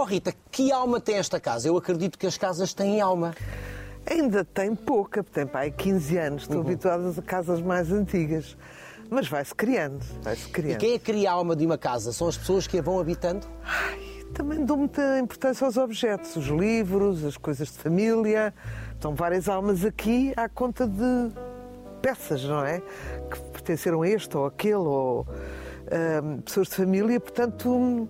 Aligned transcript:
Oh 0.00 0.04
Rita, 0.04 0.32
que 0.52 0.70
alma 0.70 1.00
tem 1.00 1.16
esta 1.16 1.40
casa? 1.40 1.66
Eu 1.66 1.76
acredito 1.76 2.16
que 2.16 2.24
as 2.24 2.38
casas 2.38 2.72
têm 2.72 3.00
alma. 3.00 3.34
Ainda 4.08 4.44
tem 4.44 4.72
pouca, 4.72 5.24
tem 5.24 5.44
pai 5.44 5.72
15 5.72 6.16
anos, 6.18 6.42
estou 6.42 6.60
habituada 6.60 7.12
a 7.18 7.20
casas 7.20 7.60
mais 7.60 7.90
antigas. 7.90 8.56
Mas 9.10 9.26
vai-se 9.26 9.52
criando, 9.52 10.00
vai-se 10.22 10.46
E 10.46 10.52
criando. 10.52 10.78
quem 10.78 10.94
é 10.94 10.98
que 11.00 11.04
cria 11.04 11.30
a 11.30 11.32
alma 11.32 11.56
de 11.56 11.66
uma 11.66 11.76
casa? 11.76 12.12
São 12.12 12.28
as 12.28 12.36
pessoas 12.38 12.68
que 12.68 12.78
a 12.78 12.82
vão 12.82 13.00
habitando? 13.00 13.44
Ai, 13.64 14.24
também 14.34 14.64
dou 14.64 14.76
muita 14.76 15.18
importância 15.18 15.64
aos 15.64 15.76
objetos, 15.76 16.36
os 16.36 16.46
livros, 16.46 17.24
as 17.24 17.36
coisas 17.36 17.66
de 17.66 17.78
família. 17.78 18.54
Estão 18.94 19.16
várias 19.16 19.48
almas 19.48 19.84
aqui 19.84 20.32
à 20.36 20.48
conta 20.48 20.86
de 20.86 21.32
peças, 22.00 22.44
não 22.44 22.64
é? 22.64 22.80
Que 23.28 23.40
pertenceram 23.52 24.02
a 24.02 24.08
este 24.08 24.36
ou 24.36 24.46
aquele, 24.46 24.74
ou 24.76 25.26
ahm, 25.90 26.40
pessoas 26.42 26.68
de 26.68 26.76
família, 26.76 27.18
portanto. 27.18 28.08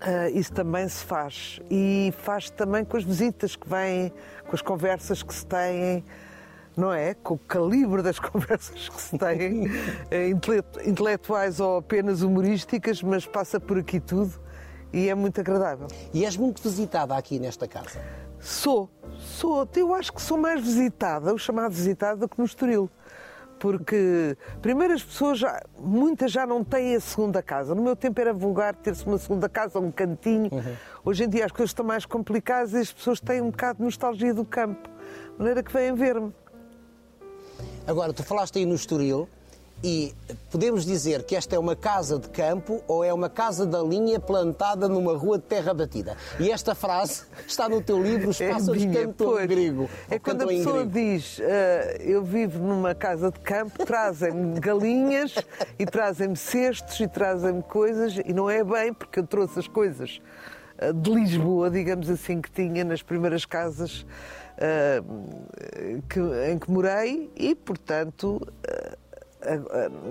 Ah, 0.00 0.30
isso 0.30 0.52
também 0.52 0.88
se 0.88 1.04
faz. 1.04 1.60
E 1.70 2.12
faz 2.18 2.50
também 2.50 2.84
com 2.84 2.96
as 2.96 3.04
visitas 3.04 3.56
que 3.56 3.68
vêm, 3.68 4.12
com 4.46 4.54
as 4.54 4.62
conversas 4.62 5.22
que 5.22 5.34
se 5.34 5.46
têm, 5.46 6.04
não 6.76 6.92
é? 6.92 7.14
Com 7.14 7.34
o 7.34 7.38
calibre 7.38 8.02
das 8.02 8.18
conversas 8.20 8.88
que 8.88 9.00
se 9.00 9.18
têm, 9.18 9.70
eh, 10.10 10.28
intele- 10.28 10.64
intelectuais 10.84 11.60
ou 11.60 11.78
apenas 11.78 12.22
humorísticas, 12.22 13.02
mas 13.02 13.26
passa 13.26 13.60
por 13.60 13.78
aqui 13.78 14.00
tudo 14.00 14.40
e 14.92 15.08
é 15.08 15.14
muito 15.14 15.40
agradável. 15.40 15.86
E 16.12 16.24
és 16.24 16.36
muito 16.36 16.62
visitada 16.62 17.16
aqui 17.16 17.38
nesta 17.38 17.68
casa. 17.68 18.00
Sou, 18.38 18.88
sou, 19.18 19.68
eu 19.76 19.94
acho 19.94 20.12
que 20.12 20.22
sou 20.22 20.38
mais 20.38 20.62
visitada, 20.62 21.34
o 21.34 21.38
chamado 21.38 21.72
visitada, 21.72 22.16
do 22.16 22.28
que 22.28 22.38
no 22.38 22.44
Estoril. 22.44 22.90
Porque, 23.60 24.38
primeiro, 24.62 24.94
as 24.94 25.02
pessoas, 25.02 25.38
já, 25.38 25.62
muitas 25.78 26.32
já 26.32 26.46
não 26.46 26.64
têm 26.64 26.96
a 26.96 27.00
segunda 27.00 27.42
casa. 27.42 27.74
No 27.74 27.82
meu 27.82 27.94
tempo 27.94 28.18
era 28.18 28.32
vulgar 28.32 28.74
ter-se 28.74 29.04
uma 29.06 29.18
segunda 29.18 29.50
casa, 29.50 29.78
um 29.78 29.92
cantinho. 29.92 30.50
Hoje 31.04 31.24
em 31.24 31.28
dia 31.28 31.44
as 31.44 31.52
coisas 31.52 31.68
estão 31.68 31.84
mais 31.84 32.06
complicadas 32.06 32.72
e 32.72 32.78
as 32.78 32.90
pessoas 32.90 33.20
têm 33.20 33.42
um 33.42 33.50
bocado 33.50 33.78
de 33.78 33.84
nostalgia 33.84 34.32
do 34.32 34.46
campo. 34.46 34.88
De 35.32 35.38
maneira 35.38 35.62
que 35.62 35.70
vêm 35.70 35.94
ver-me. 35.94 36.32
Agora, 37.86 38.14
tu 38.14 38.22
falaste 38.22 38.58
aí 38.58 38.64
no 38.64 38.74
Estoril 38.74 39.28
e 39.82 40.14
podemos 40.50 40.84
dizer 40.84 41.22
que 41.22 41.34
esta 41.34 41.56
é 41.56 41.58
uma 41.58 41.74
casa 41.74 42.18
de 42.18 42.28
campo 42.28 42.82
ou 42.86 43.02
é 43.02 43.12
uma 43.12 43.30
casa 43.30 43.64
da 43.64 43.82
linha 43.82 44.20
plantada 44.20 44.88
numa 44.88 45.16
rua 45.16 45.38
de 45.38 45.44
terra 45.44 45.72
batida. 45.72 46.16
E 46.38 46.50
esta 46.50 46.74
frase 46.74 47.22
está 47.46 47.68
no 47.68 47.80
teu 47.80 48.02
livro, 48.02 48.30
Os 48.30 48.38
Pássaros 48.38 48.84
minha, 48.84 49.06
Cantam 49.06 49.26
pois. 49.28 49.46
Grego. 49.46 49.88
É 50.10 50.18
quando 50.18 50.42
a 50.42 50.46
pessoa 50.46 50.84
diz 50.86 51.40
ah, 51.40 51.96
eu 52.00 52.22
vivo 52.22 52.58
numa 52.62 52.94
casa 52.94 53.30
de 53.30 53.40
campo, 53.40 53.84
trazem-me 53.86 54.58
galinhas 54.60 55.34
e 55.78 55.86
trazem-me 55.86 56.36
cestos 56.36 57.00
e 57.00 57.08
trazem-me 57.08 57.62
coisas 57.62 58.16
e 58.24 58.32
não 58.34 58.50
é 58.50 58.62
bem 58.62 58.92
porque 58.92 59.20
eu 59.20 59.26
trouxe 59.26 59.58
as 59.60 59.68
coisas 59.68 60.20
ah, 60.78 60.92
de 60.92 61.10
Lisboa, 61.10 61.70
digamos 61.70 62.10
assim, 62.10 62.40
que 62.40 62.50
tinha 62.50 62.84
nas 62.84 63.02
primeiras 63.02 63.46
casas 63.46 64.04
ah, 64.58 65.02
que- 66.08 66.50
em 66.52 66.58
que 66.58 66.70
morei 66.70 67.30
e, 67.34 67.54
portanto, 67.54 68.46
ah, 68.68 68.96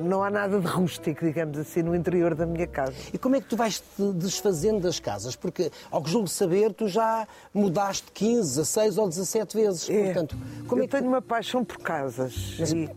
não 0.04 0.24
há 0.24 0.30
nada 0.30 0.60
de 0.60 0.66
rústico, 0.68 1.26
digamos 1.26 1.58
assim, 1.58 1.82
no 1.84 1.96
interior 1.96 2.34
da 2.36 2.46
minha 2.46 2.66
casa. 2.68 2.94
E 3.14 3.18
como 3.18 3.36
é 3.36 3.42
que 3.42 3.48
tu 3.48 3.56
vais 3.56 3.80
te 3.80 4.12
desfazendo 4.14 4.80
das 4.80 5.00
casas? 5.00 5.36
Porque, 5.36 5.72
ao 5.92 6.02
que 6.02 6.10
julgo 6.10 6.28
saber, 6.28 6.74
tu 6.74 6.88
já 6.88 7.28
mudaste 7.54 8.12
15, 8.14 8.50
16 8.58 8.98
ou 8.98 9.08
17 9.08 9.58
vezes. 9.58 9.90
É. 9.90 10.06
Portanto, 10.06 10.38
como 10.68 10.82
eu 10.82 10.86
é 10.86 10.88
que... 10.88 10.98
tenho 10.98 11.08
uma 11.08 11.22
paixão 11.22 11.64
por 11.64 11.78
casas. 11.80 12.56
Mas- 12.60 12.72
e- 12.72 12.90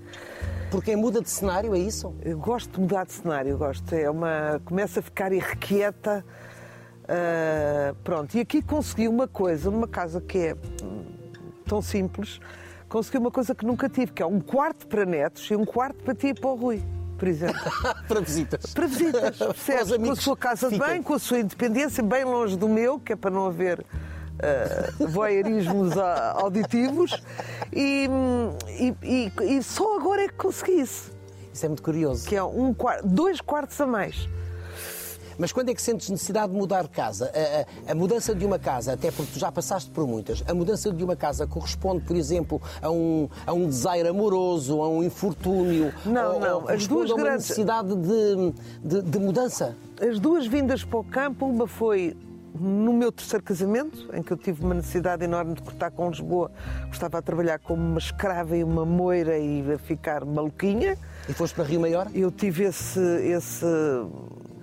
Porque 0.70 0.97
muda 0.97 1.20
de 1.20 1.28
cenário, 1.28 1.74
é 1.74 1.78
isso? 1.78 2.14
Eu 2.22 2.39
gosto 2.39 2.70
de 2.72 2.80
mudar 2.80 3.05
de 3.05 3.12
cenário, 3.12 3.58
gosto. 3.58 3.92
É 3.94 4.08
uma. 4.08 4.58
Começa 4.64 5.00
a 5.00 5.02
ficar 5.02 5.30
irrequieta. 5.33 6.24
ah, 7.08 7.94
pronto, 8.02 8.34
e 8.36 8.41
aqui 8.41 8.62
consegui 8.62 9.06
uma 9.08 9.28
coisa, 9.28 9.70
numa 9.70 9.86
casa 9.89 10.20
que 10.20 10.39
é 10.39 10.56
hum, 10.83 11.05
tão 11.67 11.83
simples, 11.83 12.41
consegui 12.92 13.16
uma 13.16 13.30
coisa 13.30 13.54
que 13.54 13.64
nunca 13.64 13.88
tive, 13.88 14.12
que 14.12 14.22
é 14.22 14.26
um 14.26 14.38
quarto 14.38 14.86
para 14.86 15.06
netos 15.06 15.50
e 15.50 15.56
um 15.56 15.64
quarto 15.64 16.05
para 16.05 16.14
ti 16.14 16.27
e 16.28 16.34
para 16.34 16.50
o 16.50 16.55
Rui, 16.55 16.83
por 17.18 17.27
exemplo. 17.27 17.58
Para 18.06 18.20
visitas. 18.20 18.74
Para 18.74 18.86
visitas, 18.86 19.39
percebes? 19.40 19.96
Com 19.96 20.11
a 20.11 20.17
sua 20.17 20.36
casa 20.36 20.68
de 20.70 20.78
bem, 20.78 21.02
com 21.02 21.14
a 21.14 21.18
sua 21.18 21.39
independência, 21.40 22.02
bem 22.02 22.24
longe 22.24 22.55
do 22.56 22.68
meu, 22.68 23.00
que 23.00 23.14
é 23.14 23.17
para 23.17 23.30
não 23.30 23.46
haver 23.46 23.80
uh, 23.80 25.08
voyeurismos 25.08 25.96
auditivos. 25.96 27.22
E, 27.72 28.08
e- 29.02 29.33
e- 29.56 29.62
só 29.62 29.96
agora 29.96 30.24
é 30.24 30.28
que 30.28 30.34
consegui 30.34 30.80
isso, 30.80 31.11
Isso 31.52 31.64
é 31.64 31.68
muito 31.68 31.83
curioso. 31.83 32.28
que 32.28 32.36
é 32.36 32.44
um 32.44 32.74
dois 33.05 33.40
quartos 33.40 33.80
a 33.80 33.86
mais. 33.86 34.28
Mas 35.38 35.52
quando 35.52 35.68
é 35.70 35.74
que 35.74 35.82
sentes 35.82 36.08
necessidade 36.10 36.52
de 36.52 36.58
mudar 36.58 36.82
de 36.82 36.90
casa? 36.90 37.30
A, 37.34 37.88
a- 37.88 37.92
a 37.92 37.94
mudança 37.94 38.34
de 38.34 38.44
uma 38.44 38.58
casa, 38.58 38.92
até 38.92 39.10
porque 39.10 39.32
tu 39.32 39.38
já 39.38 39.50
passaste 39.50 39.90
por 39.90 40.06
muitas, 40.06 40.42
a 40.46 40.54
mudança 40.54 40.92
de 40.92 41.02
uma 41.04 41.16
casa 41.16 41.46
corresponde, 41.46 42.02
por 42.04 42.16
exemplo, 42.16 42.60
a 42.80 42.90
um, 42.90 43.28
a 43.46 43.52
um 43.52 43.66
desaire 43.68 44.08
amoroso, 44.08 44.80
a 44.82 44.88
um 44.88 45.02
infortúnio? 45.02 45.92
Não, 46.04 46.34
ou, 46.34 46.40
não, 46.40 46.62
Ou 46.62 46.68
as 46.68 46.86
duas 46.86 47.10
a 47.10 47.14
uma 47.14 47.22
grandes- 47.24 47.48
necessidade 47.48 47.94
de, 47.96 48.52
de, 48.82 49.02
de 49.02 49.18
mudança? 49.18 49.76
As 50.00 50.18
duas 50.18 50.46
vindas 50.46 50.84
para 50.84 50.98
o 50.98 51.04
campo, 51.04 51.46
uma 51.46 51.66
foi 51.66 52.16
no 52.54 52.92
meu 52.92 53.10
terceiro 53.10 53.42
casamento, 53.42 54.08
em 54.14 54.22
que 54.22 54.30
eu 54.30 54.36
tive 54.36 54.62
uma 54.62 54.74
necessidade 54.74 55.24
enorme 55.24 55.54
de 55.54 55.62
cortar 55.62 55.90
com 55.90 56.10
Lisboa. 56.10 56.50
Estava 56.92 57.18
a 57.18 57.22
trabalhar 57.22 57.58
como 57.58 57.80
uma 57.82 57.98
escrava 57.98 58.54
e 58.56 58.62
uma 58.62 58.84
moira 58.84 59.38
e 59.38 59.64
a 59.72 59.78
ficar 59.78 60.22
maluquinha. 60.24 60.98
E 61.28 61.32
foste 61.32 61.54
para 61.54 61.64
Rio 61.64 61.80
Maior? 61.80 62.08
Eu 62.14 62.30
tive 62.30 62.64
esse, 62.64 63.00
esse 63.00 63.64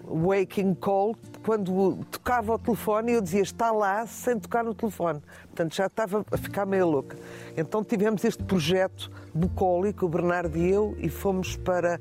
waking 0.09 0.73
call 0.75 1.15
quando 1.45 2.03
tocava 2.11 2.55
o 2.55 2.59
telefone 2.59 3.13
eu 3.13 3.21
dizia 3.21 3.41
está 3.41 3.71
lá 3.71 4.05
sem 4.07 4.39
tocar 4.39 4.63
no 4.63 4.73
telefone. 4.73 5.21
Portanto, 5.47 5.75
já 5.75 5.85
estava 5.85 6.25
a 6.31 6.37
ficar 6.37 6.65
meio 6.65 6.87
louca. 6.87 7.17
Então 7.55 7.83
tivemos 7.83 8.23
este 8.23 8.43
projeto 8.43 9.11
bucólico, 9.33 10.05
o 10.05 10.09
Bernardo 10.09 10.57
e 10.57 10.69
eu, 10.69 10.95
e 10.99 11.09
fomos 11.09 11.55
para, 11.55 11.99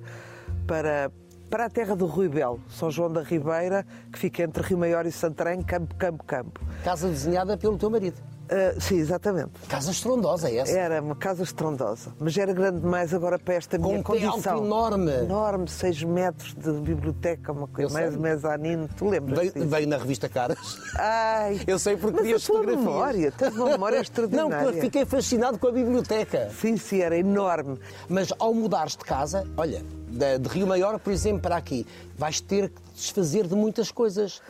para, 0.67 1.11
para 1.51 1.67
a 1.67 1.71
terra 1.71 1.95
do 1.95 2.07
Rui 2.07 2.29
Belo, 2.29 2.61
São 2.69 2.91
João 2.91 3.13
da 3.13 3.23
Ribeira, 3.23 3.87
que 4.13 4.19
fica 4.19 4.43
entre 4.43 4.63
Rio 4.63 4.79
Maior 4.79 5.07
e 5.07 5.13
Santarém, 5.13 5.63
campo, 5.63 5.95
campo, 5.95 6.25
campo. 6.25 6.61
Casa 6.83 7.09
desenhada 7.09 7.57
pelo 7.57 7.77
teu 7.77 7.91
marido. 7.91 8.38
Ah, 8.51 8.81
sim, 8.81 8.97
exatamente. 8.99 9.51
Casa 9.69 9.91
estrondosa 9.91 10.49
é 10.51 10.57
essa? 10.57 10.73
Era 10.79 11.03
uma 11.03 11.15
casa 11.15 11.43
estrondosa, 11.43 12.13
mas 12.19 12.37
era 12.37 12.53
grande 12.53 12.81
demais 12.81 13.13
agora 13.13 13.39
para 13.39 13.55
esta 13.55 13.79
Com 13.79 13.89
minha 13.89 14.01
um 14.01 14.03
condição. 14.03 14.65
enorme. 14.65 15.13
Enorme, 15.13 15.69
6 15.69 16.03
metros 16.05 16.55
de 16.55 16.73
biblioteca, 16.81 17.53
uma 17.53 17.69
coisa, 17.69 17.93
mais 17.93 18.17
mezanino, 18.17 18.89
tu 18.97 19.09
lembras 19.09 19.39
Veio, 19.39 19.53
disso? 19.53 19.67
veio 19.69 19.87
na 19.89 19.99
revista 19.99 20.29
Caras. 20.29 20.79
Ai, 20.97 21.61
Eu 21.67 21.79
sei 21.79 21.97
porque 21.97 22.23
vi 22.23 22.35
as 22.35 22.45
fotografias. 22.45 22.85
memória, 22.85 23.33
tens 23.33 23.55
uma 23.55 23.67
memória 23.67 23.97
Não, 23.99 24.03
extraordinária. 24.03 24.63
porque 24.65 24.81
fiquei 24.81 25.05
fascinado 25.05 25.59
com 25.59 25.69
a 25.69 25.73
biblioteca. 25.73 26.51
Sim, 26.59 26.77
sim, 26.77 27.01
era 27.01 27.17
enorme. 27.19 27.79
Mas 28.09 28.33
ao 28.39 28.55
mudares 28.55 28.93
de 28.97 29.05
casa, 29.05 29.47
olha, 29.57 29.83
de, 30.09 30.39
de 30.39 30.49
Rio 30.49 30.67
Maior, 30.67 30.99
por 30.99 31.13
exemplo, 31.13 31.43
para 31.43 31.57
aqui, 31.57 31.87
vais 32.17 32.41
ter 32.41 32.71
que 32.71 32.81
desfazer 32.95 33.47
de 33.47 33.55
muitas 33.55 33.91
coisas. 33.91 34.41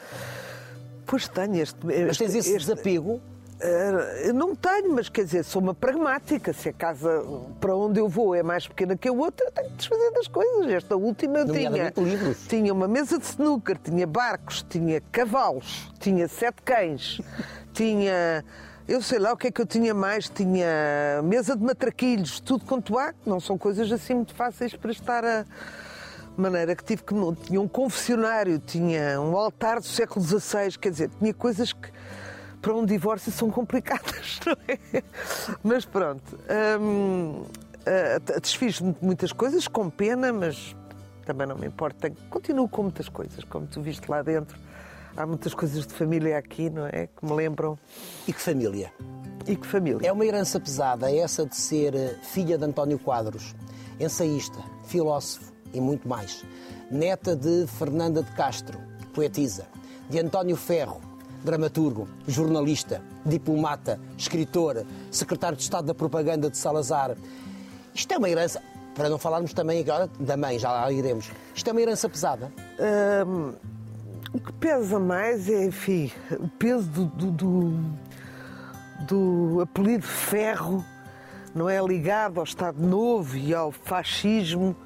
Pois 1.07 1.27
tenho 1.27 1.57
este... 1.57 1.77
Mas 2.07 2.19
tens 2.19 2.35
esse 2.35 2.57
desapego. 2.57 3.21
Eu 3.61 4.33
não 4.33 4.55
tenho, 4.55 4.95
mas 4.95 5.09
quer 5.09 5.25
dizer, 5.25 5.45
sou 5.45 5.61
uma 5.61 5.75
pragmática. 5.75 6.53
Se 6.53 6.69
a 6.69 6.73
casa 6.73 7.25
para 7.61 7.75
onde 7.75 7.99
eu 7.99 8.09
vou 8.09 8.35
é 8.35 8.43
mais 8.43 8.69
pequena 8.69 8.97
que 8.97 9.09
a 9.09 9.13
outra, 9.13 9.47
eu 9.47 9.51
tenho 9.51 9.71
que 9.71 9.77
desfazer 9.77 10.13
das 10.13 10.29
coisas. 10.29 10.71
Esta 10.71 10.97
última 10.97 11.39
eu 11.39 11.53
tinha. 11.53 11.93
Tinha 12.49 12.73
uma 12.73 12.87
mesa 12.87 13.19
de 13.19 13.25
snooker, 13.25 13.77
tinha 13.79 14.07
barcos, 14.07 14.65
tinha 14.69 15.01
cavalos, 15.13 15.93
tinha 15.99 16.29
sete 16.29 16.63
cães, 16.63 17.21
tinha. 17.73 18.45
Eu 18.87 19.03
sei 19.03 19.19
lá 19.19 19.33
o 19.33 19.37
que 19.37 19.49
é 19.49 19.51
que 19.51 19.61
eu 19.61 19.67
tinha 19.67 19.93
mais, 19.93 20.29
tinha 20.29 21.21
mesa 21.25 21.57
de 21.57 21.63
matraquilhos, 21.63 22.41
tudo 22.41 22.65
quanto 22.65 22.97
há, 22.97 23.13
não 23.27 23.39
são 23.41 23.59
coisas 23.59 23.91
assim 23.91 24.15
muito 24.15 24.35
fáceis 24.35 24.75
para 24.75 24.93
estar 24.93 25.25
a. 25.25 25.45
Maneira 26.37 26.77
que 26.77 26.85
tive 26.85 27.03
que. 27.03 27.15
Tinha 27.43 27.61
um 27.61 27.67
confessionário, 27.67 28.61
tinha 28.61 29.21
um 29.21 29.37
altar 29.37 29.81
do 29.81 29.87
século 29.87 30.25
XVI, 30.25 30.79
quer 30.79 30.91
dizer, 30.91 31.11
tinha 31.19 31.35
coisas 31.35 31.73
que 31.73 31.91
para 32.61 32.75
um 32.75 32.85
divórcio 32.85 33.31
são 33.33 33.51
complicadas, 33.51 34.41
não 34.47 34.57
é? 34.67 35.03
Mas 35.63 35.85
pronto. 35.85 36.39
hum, 36.81 37.45
ah, 37.87 38.41
Desfiz-me 38.41 38.93
de 38.93 39.05
muitas 39.05 39.33
coisas, 39.33 39.67
com 39.67 39.89
pena, 39.89 40.33
mas 40.33 40.75
também 41.25 41.47
não 41.47 41.57
me 41.57 41.67
importa. 41.67 42.11
Continuo 42.31 42.69
com 42.69 42.85
muitas 42.85 43.09
coisas, 43.09 43.45
como 43.45 43.67
tu 43.67 43.81
viste 43.81 44.11
lá 44.11 44.23
dentro. 44.23 44.59
Há 45.17 45.27
muitas 45.27 45.53
coisas 45.53 45.87
de 45.87 45.93
família 45.93 46.39
aqui, 46.39 46.71
não 46.71 46.87
é? 46.87 47.07
Que 47.09 47.25
me 47.25 47.33
lembram. 47.33 47.79
E 48.27 48.33
que 48.33 48.41
família? 48.41 48.93
E 49.47 49.57
que 49.57 49.67
família? 49.67 50.07
É 50.07 50.13
uma 50.13 50.25
herança 50.25 50.61
pesada 50.61 51.13
essa 51.13 51.45
de 51.45 51.57
ser 51.57 51.95
eh, 51.95 52.15
filha 52.23 52.57
de 52.57 52.65
António 52.65 52.99
Quadros, 52.99 53.55
ensaísta, 53.99 54.59
filósofo 54.87 55.53
e 55.73 55.81
muito 55.81 56.09
mais. 56.09 56.45
Neta 56.91 57.35
de 57.35 57.67
Fernanda 57.67 58.23
de 58.23 58.31
Castro, 58.33 58.79
poetisa. 59.13 59.67
De 60.09 60.19
António 60.19 60.57
Ferro, 60.57 61.01
dramaturgo, 61.45 62.09
jornalista, 62.27 63.03
diplomata, 63.25 63.99
escritor, 64.17 64.85
secretário 65.11 65.57
de 65.57 65.63
Estado 65.63 65.87
da 65.87 65.95
Propaganda 65.95 66.51
de 66.51 66.57
Salazar. 66.59 67.17
Isto 67.95 68.15
é 68.15 68.19
uma 68.19 68.29
herança, 68.29 68.63
para 68.95 69.09
não 69.09 69.19
falarmos 69.19 69.53
também 69.53 69.81
agora 69.81 70.09
da 70.19 70.37
mãe, 70.37 70.59
já 70.59 70.71
lá 70.73 70.91
iremos. 70.93 71.31
Isto 71.55 71.69
é 71.69 71.73
uma 71.73 71.81
herança 71.81 72.09
pesada. 72.09 72.53
Hum, 73.27 73.53
O 74.33 74.39
que 74.41 74.53
pesa 74.53 74.99
mais 74.99 75.49
é, 75.49 75.65
enfim, 75.65 76.13
o 76.33 76.49
peso 76.49 76.87
do, 76.91 77.07
do, 77.07 77.31
do, 77.31 77.81
do 79.07 79.61
apelido 79.63 80.05
Ferro, 80.05 80.85
não 81.55 81.69
é? 81.69 81.81
Ligado 81.81 82.39
ao 82.39 82.45
Estado 82.45 82.79
Novo 82.81 83.37
e 83.37 83.55
ao 83.55 83.73
fascismo. 83.73 84.77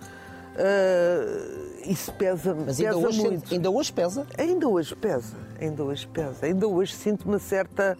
Uh, 0.54 1.71
isso 1.86 2.12
pesa, 2.12 2.54
Mas 2.54 2.76
pesa 2.76 2.90
ainda, 2.94 3.08
hoje, 3.08 3.20
muito. 3.22 3.54
ainda 3.54 3.70
hoje 3.70 3.92
pesa? 3.92 4.26
Ainda 4.38 4.68
hoje 4.68 4.96
pesa, 4.96 5.36
ainda 5.60 5.84
hoje 5.84 6.06
pesa. 6.06 6.46
Ainda 6.46 6.66
hoje 6.66 6.94
sinto 6.94 7.28
uma 7.28 7.38
certa 7.38 7.96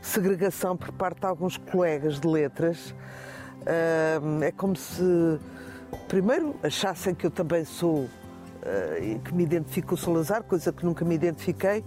segregação 0.00 0.76
por 0.76 0.92
parte 0.92 1.20
de 1.20 1.26
alguns 1.26 1.56
colegas 1.56 2.20
de 2.20 2.26
letras. 2.26 2.94
Uh, 3.62 4.42
é 4.42 4.52
como 4.52 4.76
se, 4.76 5.38
primeiro, 6.08 6.54
achassem 6.62 7.14
que 7.14 7.26
eu 7.26 7.30
também 7.30 7.64
sou 7.64 8.00
uh, 8.00 8.08
e 9.02 9.18
que 9.18 9.34
me 9.34 9.42
identifico 9.42 9.88
com 9.88 9.94
o 9.94 9.98
Salazar, 9.98 10.42
coisa 10.44 10.72
que 10.72 10.84
nunca 10.84 11.04
me 11.04 11.14
identifiquei. 11.14 11.84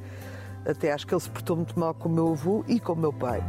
Até 0.65 0.91
acho 0.91 1.07
que 1.07 1.13
ele 1.13 1.21
se 1.21 1.29
portou 1.29 1.55
muito 1.55 1.79
mal 1.79 1.93
com 1.93 2.09
o 2.09 2.11
meu 2.11 2.31
avô 2.31 2.63
e 2.67 2.79
com 2.79 2.93
o 2.93 2.95
meu 2.95 3.13
pai. 3.13 3.41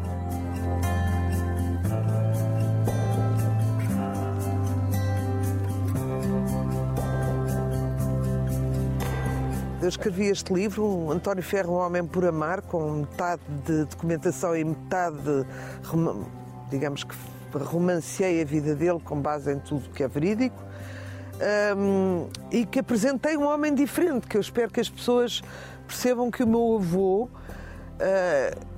Eu 9.82 9.88
escrevi 9.88 10.27
este 10.27 10.53
livro, 10.53 11.11
António 11.11 11.43
Ferro, 11.43 11.73
Um 11.73 11.79
Homem 11.79 12.05
por 12.05 12.23
Amar, 12.27 12.61
com 12.61 12.91
metade 12.97 13.41
de 13.65 13.87
documentação 13.87 14.55
e 14.55 14.62
metade, 14.62 15.17
de, 15.17 15.47
digamos 16.69 17.03
que 17.03 17.15
romancei 17.55 18.43
a 18.43 18.44
vida 18.44 18.75
dele 18.75 19.00
com 19.03 19.19
base 19.19 19.50
em 19.50 19.59
tudo 19.59 19.88
que 19.88 20.03
é 20.03 20.09
verídico. 20.09 20.62
Um, 21.75 22.29
e 22.50 22.67
que 22.67 22.81
apresentei 22.81 23.38
um 23.38 23.47
homem 23.47 23.75
diferente, 23.75 24.27
que 24.27 24.37
eu 24.37 24.41
espero 24.43 24.71
que 24.71 24.81
as 24.81 24.91
pessoas 24.91 25.41
percebam 25.87 26.31
que 26.31 26.43
o 26.43 26.47
meu 26.47 26.77
avô. 26.77 27.25
Uh, 27.97 28.71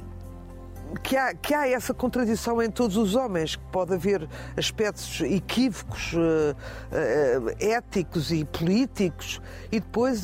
que 1.02 1.16
há, 1.16 1.34
que 1.34 1.54
há 1.54 1.66
essa 1.66 1.92
contradição 1.92 2.62
em 2.62 2.70
todos 2.70 2.96
os 2.96 3.16
homens, 3.16 3.56
que 3.56 3.64
pode 3.72 3.94
haver 3.94 4.28
aspectos 4.56 5.20
equívocos, 5.22 6.12
uh, 6.12 6.18
uh, 6.20 7.56
éticos 7.58 8.30
e 8.30 8.44
políticos, 8.44 9.40
e 9.72 9.80
depois 9.80 10.22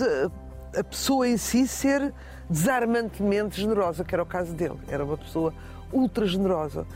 a 0.76 0.84
pessoa 0.84 1.28
em 1.28 1.36
si 1.36 1.66
ser 1.66 2.12
desarmantemente 2.48 3.60
generosa, 3.60 4.04
que 4.04 4.14
era 4.14 4.22
o 4.22 4.26
caso 4.26 4.52
dele. 4.52 4.78
Era 4.88 5.04
uma 5.04 5.18
pessoa 5.18 5.52
ultra 5.92 6.26
generosa. 6.26 6.86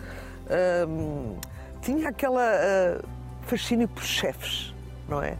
Tinha 1.82 2.08
aquela 2.08 2.42
uh, 2.42 3.06
fascínio 3.42 3.88
por 3.88 4.02
chefes, 4.02 4.72
não 5.08 5.22
é? 5.22 5.36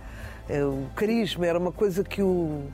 O 0.51 0.89
carisma 0.95 1.47
era 1.47 1.59
uma 1.59 1.73
coisa 1.73 2.03
que 2.03 2.21
o, 2.21 2.67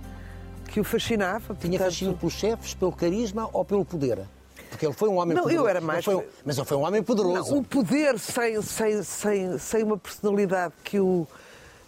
que 0.69 0.81
o 0.81 0.85
fascinava. 0.85 1.55
Tinha 1.55 1.73
portanto... 1.73 1.81
fascínio 1.81 2.17
pelos 2.17 2.35
chefes, 2.35 2.75
pelo 2.75 2.93
carisma 2.93 3.49
ou 3.53 3.65
pelo 3.65 3.85
poder? 3.85 4.21
Porque 4.71 4.87
ele 4.87 4.95
foi 4.95 5.09
um 5.09 5.17
homem 5.19 5.35
não, 5.35 5.43
poderoso. 5.43 5.67
eu 5.67 5.69
era 5.69 5.81
mais. 5.81 6.07
Ele 6.07 6.25
mas 6.45 6.57
ele 6.57 6.67
foi 6.67 6.77
um 6.77 6.85
homem 6.85 7.03
poderoso. 7.03 7.53
Não, 7.53 7.61
o 7.61 7.65
poder 7.65 8.19
sem, 8.19 8.61
sem, 8.63 9.03
sem, 9.03 9.59
sem 9.59 9.83
uma 9.83 9.99
personalidade 9.99 10.75
que 10.83 10.99
o. 10.99 11.27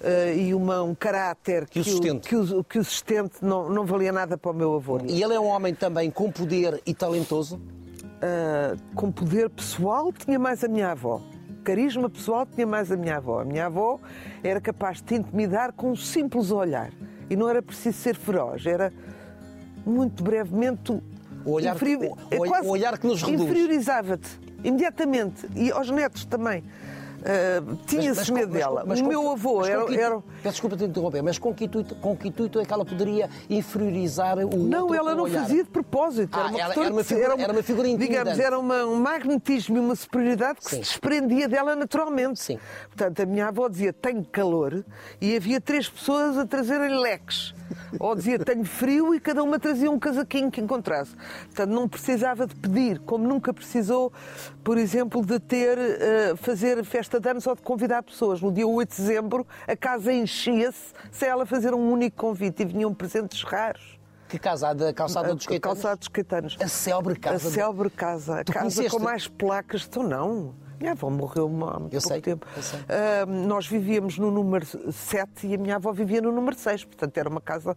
Uh, 0.01 0.35
e 0.35 0.55
uma, 0.55 0.83
um 0.83 0.95
caráter 0.95 1.67
que, 1.67 1.73
que, 1.73 1.81
o 1.81 1.85
sustente, 1.85 2.27
que 2.27 2.35
o, 2.35 2.65
que 2.65 2.79
o 2.79 2.85
sustente 2.85 3.35
não, 3.43 3.69
não 3.69 3.85
valia 3.85 4.11
nada 4.11 4.39
para 4.39 4.51
o 4.51 4.55
meu 4.55 4.75
avô. 4.75 4.99
E 5.07 5.23
ele 5.23 5.35
é 5.35 5.41
um 5.41 5.45
homem 5.45 5.75
também 5.75 6.11
com 6.11 6.33
poder 6.33 6.81
e 6.87 6.95
talentoso? 6.95 7.57
Uh, 7.57 8.81
com 8.95 9.13
poder 9.13 9.51
pessoal 9.51 10.11
tinha 10.11 10.39
mais 10.39 10.65
a 10.65 10.69
minha 10.69 10.93
avó. 10.93 11.21
Carisma 11.63 12.09
pessoal 12.09 12.47
tinha 12.47 12.67
mais 12.67 12.91
a 12.91 12.97
minha 12.97 13.19
avó. 13.19 13.41
A 13.41 13.45
minha 13.45 13.67
avó 13.67 14.01
era 14.43 14.59
capaz 14.59 14.99
de 14.99 15.05
te 15.05 15.15
intimidar 15.17 15.73
com 15.73 15.91
um 15.91 15.97
simples 15.97 16.51
olhar. 16.51 16.91
E 17.29 17.37
não 17.37 17.47
era 17.47 17.61
preciso 17.61 17.99
ser 17.99 18.17
feroz, 18.17 18.65
era 18.65 18.91
muito 19.85 20.23
brevemente. 20.23 20.99
O 21.45 21.53
olhar, 21.53 21.77
inferior... 21.77 22.17
o, 22.33 22.37
o, 22.37 22.67
o 22.67 22.71
olhar 22.71 22.99
que 22.99 23.07
nos 23.07 23.23
reduz. 23.23 23.43
Inferiorizava-te 23.43 24.41
imediatamente. 24.65 25.47
E 25.55 25.71
aos 25.71 25.91
netos 25.91 26.25
também. 26.25 26.65
Uh, 27.21 27.77
Tinha-se 27.87 28.33
medo 28.33 28.53
mas, 28.53 28.61
dela. 28.61 28.85
Mas, 28.87 29.01
o 29.01 29.03
com, 29.03 29.09
meu 29.09 29.31
avô 29.31 29.65
era, 29.65 29.85
que, 29.85 29.99
era. 29.99 30.21
Peço 30.43 30.55
desculpa 30.55 30.77
te 30.77 30.85
interromper, 30.85 31.23
mas 31.23 31.39
com 31.39 31.55
que, 31.55 31.65
intuito, 31.65 31.95
com 31.97 32.17
que 32.17 32.29
intuito 32.29 32.59
é 32.59 32.65
que 32.65 32.73
ela 32.73 32.85
poderia 32.85 33.29
inferiorizar 33.49 34.39
o 34.39 34.57
Não, 34.57 34.95
ela 34.95 35.15
não 35.15 35.25
olhar? 35.25 35.43
fazia 35.43 35.65
de 35.65 35.71
propósito. 35.71 36.37
Ah, 36.39 36.41
era, 36.41 36.49
uma 36.49 36.61
ela, 36.61 36.73
era, 36.73 36.93
uma 36.93 37.05
figura, 37.05 37.43
era, 37.43 37.53
uma 37.53 37.63
figura 37.63 37.89
Digamos, 37.97 38.39
era 38.39 38.59
uma, 38.59 38.85
um 38.85 38.97
magnetismo 38.97 39.77
e 39.77 39.81
uma 39.81 39.95
superioridade 39.95 40.61
que 40.61 40.71
Sim. 40.71 40.77
se 40.77 40.83
desprendia 40.83 41.49
dela 41.49 41.77
naturalmente. 41.77 42.41
Sim. 42.41 42.59
Portanto, 42.89 43.21
a 43.21 43.27
minha 43.27 43.49
avó 43.49 43.69
dizia 43.69 43.93
tenho 43.93 44.25
calor 44.25 44.85
e 45.21 45.37
havia 45.37 45.61
três 45.61 45.89
pessoas 45.89 46.39
a 46.39 46.47
trazerem 46.47 46.99
leques. 46.99 47.55
Ou 47.99 48.15
dizia 48.15 48.39
tenho 48.39 48.65
frio 48.65 49.15
e 49.15 49.21
cada 49.21 49.43
uma 49.43 49.59
trazia 49.59 49.91
um 49.91 49.99
casaquinho 49.99 50.51
que 50.51 50.61
encontrasse. 50.61 51.15
Portanto, 51.47 51.71
não 51.71 51.89
precisava 51.89 52.47
de 52.47 52.55
pedir, 52.55 52.99
como 53.01 53.27
nunca 53.27 53.53
precisou, 53.53 54.13
por 54.63 54.79
exemplo, 54.79 55.25
de 55.25 55.39
ter, 55.39 55.79
uh, 55.79 56.37
fazer 56.37 56.85
festa 56.85 57.10
de 57.19 57.29
anos 57.29 57.47
ou 57.47 57.57
de 57.57 57.63
convidar 57.63 58.03
pessoas. 58.03 58.41
No 58.41 58.53
dia 58.53 58.67
8 58.67 58.91
de 58.91 58.97
dezembro, 58.97 59.47
a 59.67 59.75
casa 59.77 60.13
enchia-se 60.13 60.93
sem 61.11 61.29
ela 61.29 61.45
fazer 61.47 61.75
um 61.75 61.91
único 61.91 62.17
convite 62.17 62.63
e 62.63 62.67
vinham 62.67 62.95
presentes 62.95 63.43
raros. 63.43 63.99
Que 64.29 64.39
casa? 64.39 64.69
A 64.69 64.75
da 64.75 64.93
calçada 64.93 65.35
dos 65.35 65.45
Caetanos? 65.45 65.75
Calçada 65.81 65.97
dos 65.97 66.09
Caetanos. 66.09 66.57
A 66.61 66.69
célebre 66.69 67.19
casa. 67.19 67.49
A 67.49 67.51
célebre 67.51 67.91
casa. 67.91 68.41
A 68.41 68.45
Tu 68.45 68.53
casa 68.53 68.61
conheceste? 68.67 68.91
com 68.91 69.03
mais 69.03 69.27
placas. 69.27 69.87
Então, 69.89 70.05
não. 70.05 70.55
Minha 70.79 70.93
avó 70.93 71.11
morreu 71.11 71.47
há 71.69 71.73
pouco 71.79 71.89
Eu 71.95 72.01
sei, 72.01 72.21
tempo. 72.23 72.47
eu 72.57 72.63
sei. 72.63 72.79
Ah, 72.89 73.27
nós 73.27 73.67
vivíamos 73.67 74.17
no 74.19 74.31
número 74.31 74.65
7 74.93 75.47
e 75.49 75.55
a 75.55 75.59
minha 75.59 75.77
avó 75.77 75.93
vivia 75.93 76.23
no 76.23 76.31
número 76.33 76.57
6. 76.57 76.85
Portanto, 76.85 77.19
era 77.19 77.29
uma 77.29 77.41
casa 77.41 77.77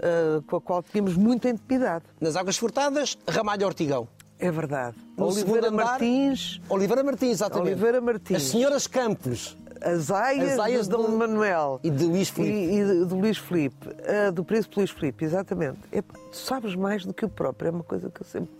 ah, 0.00 0.42
com 0.46 0.56
a 0.56 0.60
qual 0.60 0.82
tínhamos 0.82 1.16
muita 1.16 1.48
intimidade. 1.48 2.04
Nas 2.20 2.34
Águas 2.36 2.56
Furtadas, 2.58 3.16
Ramalho 3.28 3.64
Ortigão. 3.66 4.08
É 4.44 4.50
verdade. 4.50 4.94
No 5.16 5.28
Oliveira 5.28 5.70
Martins, 5.70 6.60
Oliveira 6.68 7.02
Martins, 7.02 7.30
exatamente. 7.30 7.68
Oliveira 7.70 7.98
Martins. 7.98 8.36
As 8.36 8.42
senhoras 8.42 8.86
Campos. 8.86 9.56
As 9.84 10.10
aias, 10.10 10.52
As 10.52 10.58
aias 10.60 10.84
de 10.88 10.90
Dom 10.96 11.10
de- 11.10 11.16
Manuel. 11.16 11.80
e 11.82 11.90
de 11.90 12.04
Luís 12.04 12.28
Filipe. 12.28 12.52
E, 12.54 12.78
e 12.80 13.04
do 13.04 13.16
Luís 13.16 13.36
Filipe. 13.38 13.88
Ah, 14.06 14.30
do 14.30 14.44
Príncipe 14.44 14.76
Luís 14.78 14.90
Filipe, 14.90 15.24
exatamente. 15.24 15.78
Epá, 15.92 16.14
tu 16.30 16.36
sabes 16.36 16.74
mais 16.74 17.04
do 17.04 17.12
que 17.12 17.24
o 17.24 17.28
próprio, 17.28 17.68
é 17.68 17.70
uma 17.70 17.84
coisa 17.84 18.10
que 18.10 18.20
eu 18.22 18.26
sempre. 18.26 18.50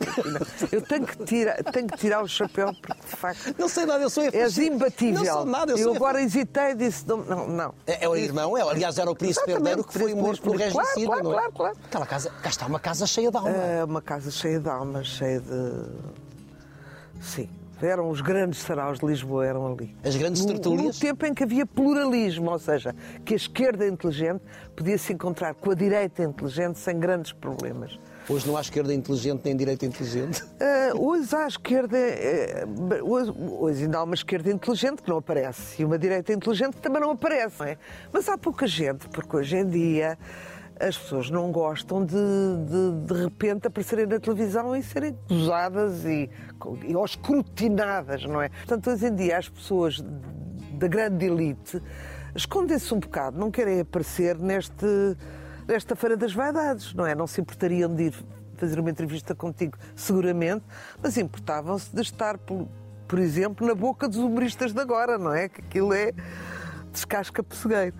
eu 0.70 0.82
tenho 0.82 1.06
que, 1.06 1.16
tirar, 1.24 1.62
tenho 1.64 1.86
que 1.88 1.96
tirar 1.98 2.22
o 2.22 2.28
chapéu, 2.28 2.72
porque 2.80 3.00
de 3.00 3.16
facto. 3.16 3.54
Não 3.58 3.68
sei 3.68 3.86
nada, 3.86 4.02
eu 4.02 4.10
sou 4.10 4.24
És 4.24 4.58
imbatível. 4.58 5.24
Não 5.24 5.32
sou 5.32 5.44
nada, 5.44 5.72
eu, 5.72 5.78
eu 5.78 5.84
sou 5.84 5.96
agora 5.96 6.20
hesitei 6.22 6.70
e 6.70 6.74
disse: 6.74 7.06
não, 7.08 7.18
não. 7.24 7.48
não. 7.48 7.74
É, 7.86 8.04
é 8.04 8.08
o 8.08 8.14
irmão, 8.16 8.56
é, 8.56 8.62
aliás, 8.62 8.98
era 8.98 9.10
o 9.10 9.16
príncipe 9.16 9.50
herdeiro 9.50 9.82
que 9.84 9.98
foi 9.98 10.14
morto 10.14 10.42
Filipe. 10.42 10.62
regicídio, 10.64 11.06
Claro, 11.08 11.24
não 11.24 11.30
é? 11.32 11.34
claro, 11.34 11.52
claro, 11.52 11.74
claro. 11.74 11.78
Aquela 11.86 12.06
casa, 12.06 12.30
cá 12.42 12.48
está 12.50 12.66
uma 12.66 12.80
casa 12.80 13.06
cheia 13.06 13.30
de 13.30 13.36
alma. 13.36 13.50
É 13.50 13.84
uma 13.84 14.02
casa 14.02 14.30
cheia 14.30 14.60
de 14.60 14.68
almas, 14.68 15.06
cheia 15.06 15.40
de. 15.40 15.84
Sim. 17.22 17.48
Eram 17.84 18.08
os 18.08 18.20
grandes 18.20 18.60
saraus 18.60 18.98
de 18.98 19.06
Lisboa, 19.06 19.44
eram 19.46 19.66
ali. 19.72 19.94
As 20.02 20.16
grandes 20.16 20.42
No- 20.42 20.48
tertúlias? 20.52 20.94
No 20.96 21.00
tempo 21.00 21.26
em 21.26 21.34
que 21.34 21.44
havia 21.44 21.66
pluralismo, 21.66 22.50
ou 22.50 22.58
seja, 22.58 22.94
que 23.24 23.34
a 23.34 23.36
esquerda 23.36 23.86
inteligente 23.86 24.42
podia 24.74 24.96
se 24.98 25.12
encontrar 25.12 25.54
com 25.54 25.70
a 25.70 25.74
direita 25.74 26.22
inteligente 26.22 26.78
sem 26.78 26.98
grandes 26.98 27.32
problemas. 27.32 27.98
Hoje 28.28 28.46
não 28.48 28.56
há 28.56 28.62
esquerda 28.62 28.94
inteligente 28.94 29.42
nem 29.44 29.54
direita 29.54 29.84
inteligente. 29.84 30.42
Ah, 30.58 30.92
hoje 30.96 31.34
há 31.36 31.46
esquerda. 31.46 31.98
eh, 31.98 32.64
hoje, 33.02 33.30
hoje 33.36 33.84
ainda 33.84 33.98
há 33.98 34.02
uma 34.02 34.14
esquerda 34.14 34.50
inteligente 34.50 35.02
que 35.02 35.10
não 35.10 35.18
aparece 35.18 35.82
e 35.82 35.84
uma 35.84 35.98
direita 35.98 36.32
inteligente 36.32 36.76
que 36.76 36.80
também 36.80 37.02
não 37.02 37.10
aparece. 37.10 37.56
não 37.60 37.66
é? 37.66 37.76
Mas 38.10 38.26
há 38.30 38.38
pouca 38.38 38.66
gente, 38.66 39.06
porque 39.10 39.36
hoje 39.36 39.56
em 39.58 39.66
dia 39.68 40.16
as 40.80 40.98
pessoas 40.98 41.30
não 41.30 41.52
gostam 41.52 42.04
de 42.04 42.14
de, 42.14 43.14
de 43.14 43.22
repente 43.22 43.66
aparecerem 43.66 44.06
na 44.06 44.18
televisão 44.18 44.74
e 44.74 44.82
serem 44.82 45.16
gozadas 45.28 46.04
e, 46.04 46.28
e 46.86 46.96
ou 46.96 47.04
escrutinadas, 47.04 48.24
não 48.24 48.40
é? 48.40 48.48
Portanto, 48.48 48.90
hoje 48.90 49.06
em 49.06 49.14
dia 49.14 49.38
as 49.38 49.48
pessoas 49.48 50.02
da 50.72 50.88
grande 50.88 51.26
elite 51.26 51.80
escondem-se 52.34 52.92
um 52.92 52.98
bocado, 52.98 53.38
não 53.38 53.50
querem 53.50 53.80
aparecer 53.80 54.36
neste, 54.38 54.86
nesta 55.66 55.94
Feira 55.94 56.16
das 56.16 56.32
Vaidades, 56.32 56.92
não 56.94 57.06
é? 57.06 57.14
Não 57.14 57.26
se 57.26 57.40
importariam 57.40 57.94
de 57.94 58.04
ir 58.04 58.14
fazer 58.56 58.78
uma 58.78 58.90
entrevista 58.90 59.34
contigo, 59.34 59.76
seguramente, 59.94 60.64
mas 61.02 61.16
importavam-se 61.16 61.94
de 61.94 62.02
estar, 62.02 62.38
por, 62.38 62.68
por 63.06 63.18
exemplo, 63.18 63.66
na 63.66 63.74
boca 63.74 64.08
dos 64.08 64.18
humoristas 64.18 64.72
de 64.72 64.80
agora, 64.80 65.18
não 65.18 65.32
é? 65.32 65.48
Que 65.48 65.60
aquilo 65.60 65.92
é 65.92 66.12
descasca 66.92 67.42
pessegueiro. 67.42 67.94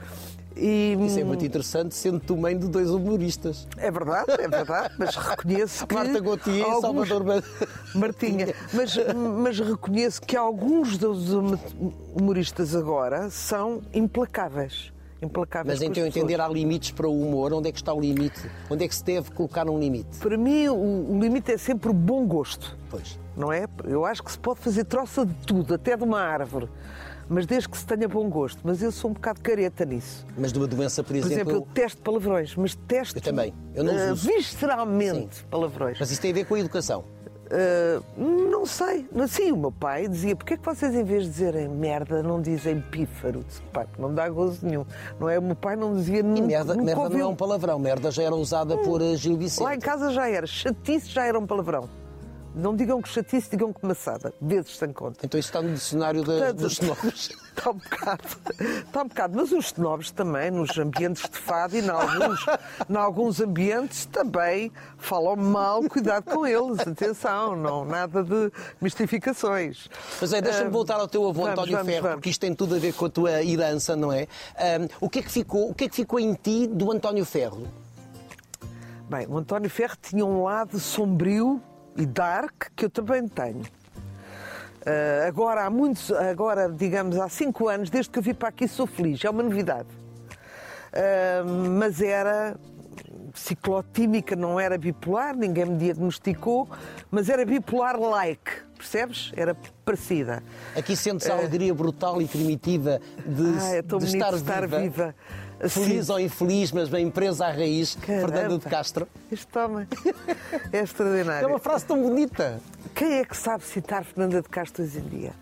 E, 0.57 0.97
Isso 1.07 1.19
é 1.19 1.25
muito 1.25 1.45
interessante, 1.45 1.95
sendo 1.97 2.21
tu 2.21 2.37
mãe 2.37 2.57
de 2.57 2.69
dois 2.69 2.89
humoristas. 2.91 3.67
é 3.77 3.91
verdade, 3.91 4.31
é 4.39 4.47
verdade, 4.49 4.95
mas 4.99 5.17
reconheço 5.17 5.85
que. 5.89 5.95
Marta 5.95 6.21
Gautier 6.21 6.57
e 6.59 6.63
alguns- 6.63 6.81
Salvador 7.09 7.25
Ba- 7.25 7.43
Martinha, 7.95 8.55
mas, 8.73 8.95
mas 9.43 9.59
reconheço 9.59 10.23
que 10.23 10.37
alguns 10.37 10.97
dos 10.97 11.33
humoristas 12.15 12.75
agora 12.75 13.31
são 13.31 13.83
implacáveis. 13.93 14.93
Implacáveis. 15.23 15.81
Mas 15.81 15.91
teu 15.93 16.07
entender 16.07 16.39
há 16.41 16.47
limites 16.49 16.91
para 16.91 17.09
o 17.09 17.19
humor. 17.21 17.53
Onde 17.55 17.69
é 17.69 17.73
que 17.73 17.79
está 17.79 17.95
o 17.95 18.01
limite? 18.01 18.41
Onde 18.69 18.85
é 18.85 18.89
que 18.89 18.95
se 18.95 19.03
deve 19.03 19.31
colocar 19.31 19.69
um 19.71 19.79
limite? 19.79 20.19
Para 20.19 20.37
mim, 20.37 20.69
o, 20.69 20.75
o 21.17 21.19
limite 21.19 21.51
é 21.53 21.57
sempre 21.57 21.89
o 21.89 21.95
bom 21.95 22.27
gosto. 22.27 22.77
Pois. 22.91 23.19
Não 23.37 23.51
é? 23.51 23.67
Eu 23.85 24.05
acho 24.05 24.23
que 24.23 24.31
se 24.31 24.39
pode 24.39 24.61
fazer 24.61 24.85
troça 24.85 25.25
de 25.25 25.33
tudo, 25.47 25.75
até 25.75 25.97
de 25.97 26.05
uma 26.05 26.21
árvore. 26.21 26.69
Mas 27.29 27.47
desde 27.47 27.69
que 27.69 27.77
se 27.79 27.87
tenha 27.87 28.09
bom 28.09 28.29
gosto. 28.29 28.61
Mas 28.65 28.83
eu 28.83 28.91
sou 28.93 29.11
um 29.11 29.15
bocado 29.15 29.41
careta 29.41 29.85
nisso. 29.85 30.25
Mas 30.37 30.53
de 30.53 30.59
uma 30.59 30.67
doença, 30.67 31.03
por, 31.03 31.09
Por 31.09 31.17
exemplo. 31.17 31.33
exemplo, 31.35 31.53
eu 31.53 31.61
testo 31.75 32.01
palavrões, 32.03 32.55
mas 32.57 32.75
testo 32.75 33.19
Eu 33.19 33.23
também. 33.23 33.55
Eu 33.75 33.85
não 33.85 34.13
uso. 34.13 34.29
visceralmente 34.29 35.45
palavrões. 35.51 35.99
Mas 35.99 36.11
isso 36.11 36.21
tem 36.21 36.31
a 36.31 36.35
ver 36.35 36.45
com 36.47 36.55
a 36.55 36.61
educação. 36.61 37.05
Uh, 37.47 38.51
não 38.51 38.65
sei. 38.65 39.07
Sim, 39.29 39.53
o 39.53 39.57
meu 39.57 39.71
pai 39.71 40.09
dizia: 40.09 40.35
porquê 40.35 40.55
é 40.55 40.57
que 40.57 40.65
vocês, 40.65 40.95
em 40.95 41.05
vez 41.05 41.25
de 41.25 41.31
dizerem 41.31 41.69
merda, 41.69 42.23
não 42.23 42.41
dizem 42.41 42.81
pífaro? 42.81 43.45
Disse, 43.47 43.61
pai, 43.73 43.87
não 43.99 44.13
dá 44.15 44.29
gozo 44.31 44.67
nenhum. 44.67 44.85
Não 45.21 45.29
é? 45.29 45.39
O 45.39 45.43
meu 45.43 45.55
pai 45.55 45.77
não 45.77 45.95
dizia 45.95 46.21
E 46.21 46.23
nunca. 46.23 46.43
merda, 46.47 46.75
nunca 46.75 46.85
merda 46.85 47.09
não 47.11 47.21
é 47.21 47.27
um 47.27 47.37
palavrão. 47.37 47.79
Merda 47.79 48.11
já 48.11 48.23
era 48.23 48.35
usada 48.35 48.79
por 48.79 49.03
eh, 49.03 49.15
Gil 49.17 49.37
Vicente. 49.37 49.63
Lá 49.63 49.75
em 49.75 49.79
casa 49.79 50.11
já 50.11 50.29
era. 50.29 50.47
Chatice 50.47 51.09
já 51.11 51.27
era 51.27 51.39
um 51.39 51.47
palavrão. 51.47 51.89
Não 52.55 52.77
digam 52.77 53.03
que 53.03 53.09
chatice, 53.09 53.51
digam 53.51 53.73
que 53.73 53.85
maçada. 53.85 54.33
Vezes 54.41 54.77
sem 54.77 54.93
conta. 54.93 55.27
Então 55.27 55.41
isso 55.41 55.49
está 55.49 55.61
no 55.61 55.73
dicionário 55.75 56.23
da- 56.23 56.33
Portanto, 56.35 56.57
dos 56.59 56.73
snobs. 56.81 57.31
Está 57.57 57.71
um 57.71 57.75
bocado. 57.75 58.23
Está 58.87 59.03
um 59.03 59.09
bocado. 59.09 59.37
Mas 59.37 59.51
os 59.53 59.67
snobs 59.67 60.11
também, 60.13 60.51
nos 60.53 60.79
ambientes 60.79 61.29
de 61.29 61.37
fado 61.37 61.77
e 61.77 61.81
em 61.81 61.89
alguns, 61.89 62.47
em 62.89 62.97
alguns 62.97 63.41
ambientes 63.41 64.07
também 64.07 64.71
falam 64.99 65.35
mal, 65.35 65.83
cuidado 65.89 66.25
com 66.25 66.47
eles. 66.47 66.79
Atenção, 66.87 67.57
não, 67.57 67.85
nada 67.85 68.23
de 68.23 68.53
mistificações. 68.81 69.89
Mas 70.21 70.33
é, 70.33 70.41
deixa-me 70.41 70.71
voltar 70.71 71.01
ao 71.01 71.09
teu 71.09 71.23
avô 71.29 71.43
vamos, 71.43 71.51
António 71.59 71.73
vamos, 71.77 71.87
Ferro, 71.93 72.03
vamos. 72.03 72.17
porque 72.19 72.31
isto 72.31 72.41
tem 72.41 72.55
tudo 72.55 72.77
a 72.77 72.79
ver 72.79 72.93
com 72.95 73.07
a 73.07 73.11
tua 73.11 73.43
herança, 73.45 73.97
não 73.97 74.13
é? 74.13 74.29
Ahm, 74.57 74.87
o, 75.01 75.11
que 75.11 75.19
é 75.19 75.23
que 75.23 75.31
ficou, 75.33 75.71
o 75.71 75.75
que 75.75 75.85
é 75.85 75.89
que 75.89 75.97
ficou 75.97 76.21
em 76.21 76.35
ti 76.35 76.69
do 76.69 76.93
António 76.93 77.25
Ferro? 77.25 77.67
Bem, 79.09 79.27
o 79.29 79.37
António 79.39 79.69
Ferro 79.69 79.97
tinha 80.01 80.25
um 80.25 80.45
lado 80.45 80.79
sombrio 80.79 81.61
e 81.97 82.07
dark 82.07 82.71
que 82.75 82.85
eu 82.85 82.91
também 82.91 83.27
tenho. 83.29 83.63
Ah, 84.85 85.27
agora, 85.27 85.65
há 85.65 85.71
muitos, 85.71 86.11
agora, 86.13 86.71
digamos, 86.71 87.19
há 87.19 87.29
cinco 87.29 87.69
anos, 87.69 87.91
desde 87.91 88.11
que 88.11 88.19
eu 88.19 88.23
vim 88.23 88.35
para 88.35 88.49
aqui, 88.49 88.69
sou 88.69 88.87
feliz, 88.87 89.25
é 89.25 89.31
uma 89.31 89.43
novidade. 89.43 89.89
Ah, 90.93 91.43
mas 91.45 92.01
era 92.01 92.57
ciclotímica, 93.35 94.37
não 94.37 94.61
era 94.61 94.79
bipolar, 94.79 95.37
ninguém 95.37 95.65
me 95.65 95.77
diagnosticou, 95.77 96.69
mas 97.11 97.29
era 97.29 97.45
bipolar-like, 97.45 98.51
percebes? 98.77 99.33
Era 99.37 99.57
parecida. 99.85 100.43
Aqui 100.77 100.95
sentes 100.97 101.29
a 101.29 101.35
alegria 101.35 101.75
brutal 101.75 102.23
e 102.23 102.29
primitiva 102.29 103.01
de, 103.27 103.59
Ah, 103.61 103.75
é 103.77 103.83
de 103.83 103.97
estar, 104.05 104.35
estar 104.35 104.61
viva, 104.63 104.79
viva. 104.81 105.15
Feliz 105.69 106.09
ou 106.11 106.19
infeliz, 106.21 106.73
mas 106.73 106.89
bem 106.89 107.11
presa 107.11 107.47
à 107.47 107.51
raiz, 107.51 107.97
Caramba. 108.01 108.29
Fernando 108.33 108.59
de 108.61 108.67
Castro. 108.67 109.09
Este 109.31 109.59
homem 109.59 109.87
é 110.73 110.79
É 110.79 110.83
extraordinário. 110.83 111.49
uma 111.49 111.59
frase 111.59 111.85
tão 111.85 112.01
bonita. 112.03 112.61
Quem 112.95 113.15
é 113.19 113.25
que 113.25 113.37
sabe 113.37 113.65
citar 113.65 114.05
Fernanda 114.05 114.41
de 114.43 114.49
Castro 114.49 114.83
hoje 114.85 114.99
em 114.99 115.09
dia? 115.09 115.33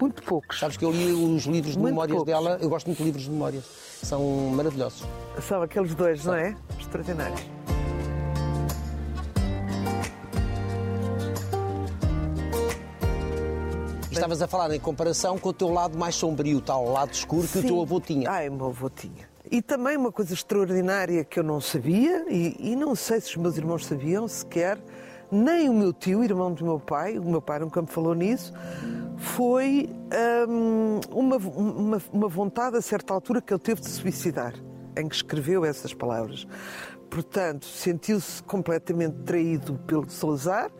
Muito 0.00 0.22
poucos. 0.22 0.58
Sabes 0.58 0.76
que 0.76 0.84
eu 0.84 0.90
li 0.90 1.10
os 1.12 1.44
livros 1.44 1.72
de 1.72 1.78
Muito 1.78 1.92
memórias 1.94 2.16
poucos. 2.16 2.32
dela, 2.32 2.58
eu 2.60 2.68
gosto 2.68 2.86
muito 2.86 2.98
de 2.98 3.04
livros 3.04 3.24
de 3.24 3.30
memórias, 3.30 3.64
são 4.02 4.22
maravilhosos. 4.54 5.04
São 5.40 5.62
aqueles 5.62 5.94
dois, 5.94 6.24
não 6.24 6.34
é? 6.34 6.54
Extraordinários. 6.78 7.40
Estavas 14.26 14.42
a 14.42 14.48
falar 14.48 14.74
em 14.74 14.80
comparação 14.80 15.38
com 15.38 15.50
o 15.50 15.52
teu 15.52 15.68
lado 15.68 15.96
mais 15.96 16.16
sombrio, 16.16 16.60
tal 16.60 16.90
lado 16.90 17.12
escuro 17.12 17.46
que 17.46 17.58
o 17.58 17.62
teu 17.62 17.80
avô 17.80 18.00
tinha. 18.00 18.28
Ai, 18.28 18.50
meu 18.50 18.66
avô 18.66 18.90
tinha. 18.90 19.28
E 19.48 19.62
também 19.62 19.96
uma 19.96 20.10
coisa 20.10 20.34
extraordinária 20.34 21.22
que 21.24 21.38
eu 21.38 21.44
não 21.44 21.60
sabia, 21.60 22.26
e, 22.28 22.72
e 22.72 22.74
não 22.74 22.96
sei 22.96 23.20
se 23.20 23.28
os 23.28 23.36
meus 23.36 23.56
irmãos 23.56 23.86
sabiam 23.86 24.26
sequer, 24.26 24.78
nem 25.30 25.68
o 25.68 25.72
meu 25.72 25.92
tio, 25.92 26.24
irmão 26.24 26.52
do 26.52 26.64
meu 26.64 26.80
pai, 26.80 27.18
o 27.18 27.24
meu 27.24 27.40
pai 27.40 27.60
nunca 27.60 27.80
me 27.80 27.86
falou 27.86 28.14
nisso, 28.14 28.52
foi 29.16 29.88
hum, 30.48 31.00
uma, 31.12 31.36
uma, 31.36 32.02
uma 32.12 32.28
vontade 32.28 32.76
a 32.76 32.82
certa 32.82 33.14
altura 33.14 33.40
que 33.40 33.52
ele 33.52 33.60
teve 33.60 33.80
de 33.80 33.88
suicidar, 33.88 34.54
em 34.96 35.08
que 35.08 35.14
escreveu 35.14 35.64
essas 35.64 35.94
palavras. 35.94 36.48
Portanto, 37.08 37.64
sentiu-se 37.64 38.42
completamente 38.42 39.18
traído 39.24 39.74
pelo 39.86 40.10
Salazar. 40.10 40.72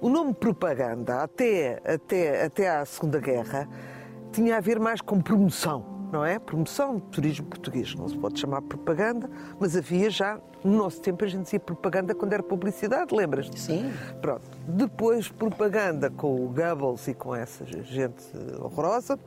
O 0.00 0.08
nome 0.08 0.32
propaganda, 0.32 1.22
até, 1.22 1.80
até, 1.84 2.44
até 2.44 2.70
à 2.70 2.84
Segunda 2.84 3.18
Guerra, 3.18 3.68
tinha 4.30 4.56
a 4.56 4.60
ver 4.60 4.78
mais 4.78 5.00
com 5.00 5.20
promoção, 5.20 6.08
não 6.12 6.24
é? 6.24 6.38
Promoção 6.38 6.98
do 6.98 7.00
turismo 7.00 7.46
português. 7.46 7.96
Não 7.96 8.08
se 8.08 8.16
pode 8.16 8.38
chamar 8.38 8.62
propaganda, 8.62 9.28
mas 9.58 9.76
havia 9.76 10.08
já, 10.08 10.38
no 10.62 10.76
nosso 10.76 11.00
tempo, 11.00 11.24
a 11.24 11.26
gente 11.26 11.42
dizia 11.42 11.58
propaganda 11.58 12.14
quando 12.14 12.32
era 12.32 12.44
publicidade, 12.44 13.12
lembras-te? 13.12 13.58
Sim. 13.58 13.92
Pronto. 14.20 14.48
Depois, 14.68 15.28
propaganda 15.28 16.08
com 16.10 16.44
o 16.44 16.48
Goebbels 16.48 17.08
e 17.08 17.14
com 17.14 17.34
essa 17.34 17.66
gente 17.66 18.24
horrorosa, 18.60 19.18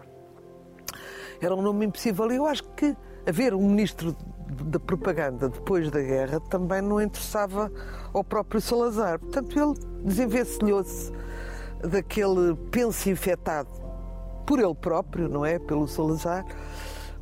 era 1.41 1.53
um 1.53 1.61
nome 1.61 1.87
impossível. 1.87 2.31
E 2.31 2.35
eu 2.37 2.45
acho 2.45 2.63
que 2.77 2.95
haver 3.27 3.53
um 3.53 3.67
ministro 3.67 4.15
da 4.65 4.79
propaganda 4.79 5.49
depois 5.49 5.89
da 5.89 6.01
guerra 6.01 6.39
também 6.39 6.81
não 6.81 7.01
interessava 7.01 7.71
ao 8.13 8.23
próprio 8.23 8.59
Salazar. 8.59 9.19
Portanto, 9.19 9.57
ele 9.57 10.03
desenvencilhou-se 10.03 11.11
daquele 11.81 12.55
penso 12.69 13.09
infectado 13.09 13.69
por 14.45 14.59
ele 14.59 14.75
próprio, 14.75 15.29
não 15.29 15.45
é? 15.45 15.57
Pelo 15.57 15.87
Salazar. 15.87 16.45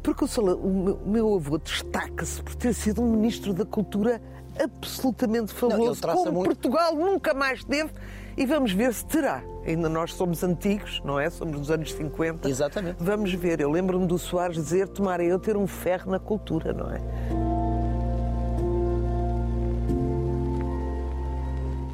Porque 0.01 0.23
o, 0.23 0.99
meu- 1.05 1.35
avô 1.35 1.57
destaca-se 1.57 2.41
por 2.41 2.55
ter 2.55 2.73
sido 2.73 3.01
um 3.01 3.11
ministro 3.11 3.53
da 3.53 3.65
cultura 3.65 4.21
absolutamente 4.61 5.53
fabuloso, 5.53 6.01
traça 6.01 6.17
como 6.17 6.31
muito- 6.31 6.45
Portugal 6.47 6.95
nunca 6.95 7.33
mais 7.33 7.63
teve, 7.63 7.91
e 8.37 8.45
vamos 8.45 8.71
ver 8.71 8.93
se 8.93 9.05
terá. 9.05 9.43
Ainda 9.65 9.89
nós 9.89 10.13
somos 10.13 10.43
antigos, 10.43 11.01
não 11.03 11.19
é? 11.19 11.29
Somos 11.29 11.59
dos 11.59 11.69
anos 11.71 11.91
50. 11.93 12.49
Exatamente. 12.49 12.97
Vamos 13.03 13.33
ver. 13.33 13.59
Eu 13.59 13.69
lembro-me 13.69 14.07
do 14.07 14.17
Soares 14.17 14.55
dizer: 14.55 14.87
tomara 14.87 15.23
eu 15.23 15.37
ter 15.37 15.55
um 15.57 15.67
ferro 15.67 16.09
na 16.11 16.19
cultura, 16.19 16.71
não 16.73 16.89
é? 16.91 16.99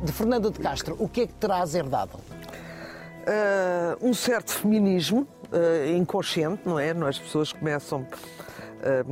De 0.03 0.11
Fernando 0.11 0.51
de 0.51 0.59
Castro, 0.59 0.95
o 0.99 1.09
que 1.09 1.21
é 1.21 1.27
que 1.27 1.33
terás 1.33 1.73
herdado? 1.73 2.11
Ah, 3.27 3.97
um 4.01 4.13
certo 4.13 4.51
feminismo 4.51 5.27
ah, 5.55 5.87
inconsciente, 5.95 6.61
não 6.65 6.77
é? 6.79 6.91
As 6.91 7.17
pessoas 7.19 7.51
começam. 7.53 8.05
ah, 8.83 9.03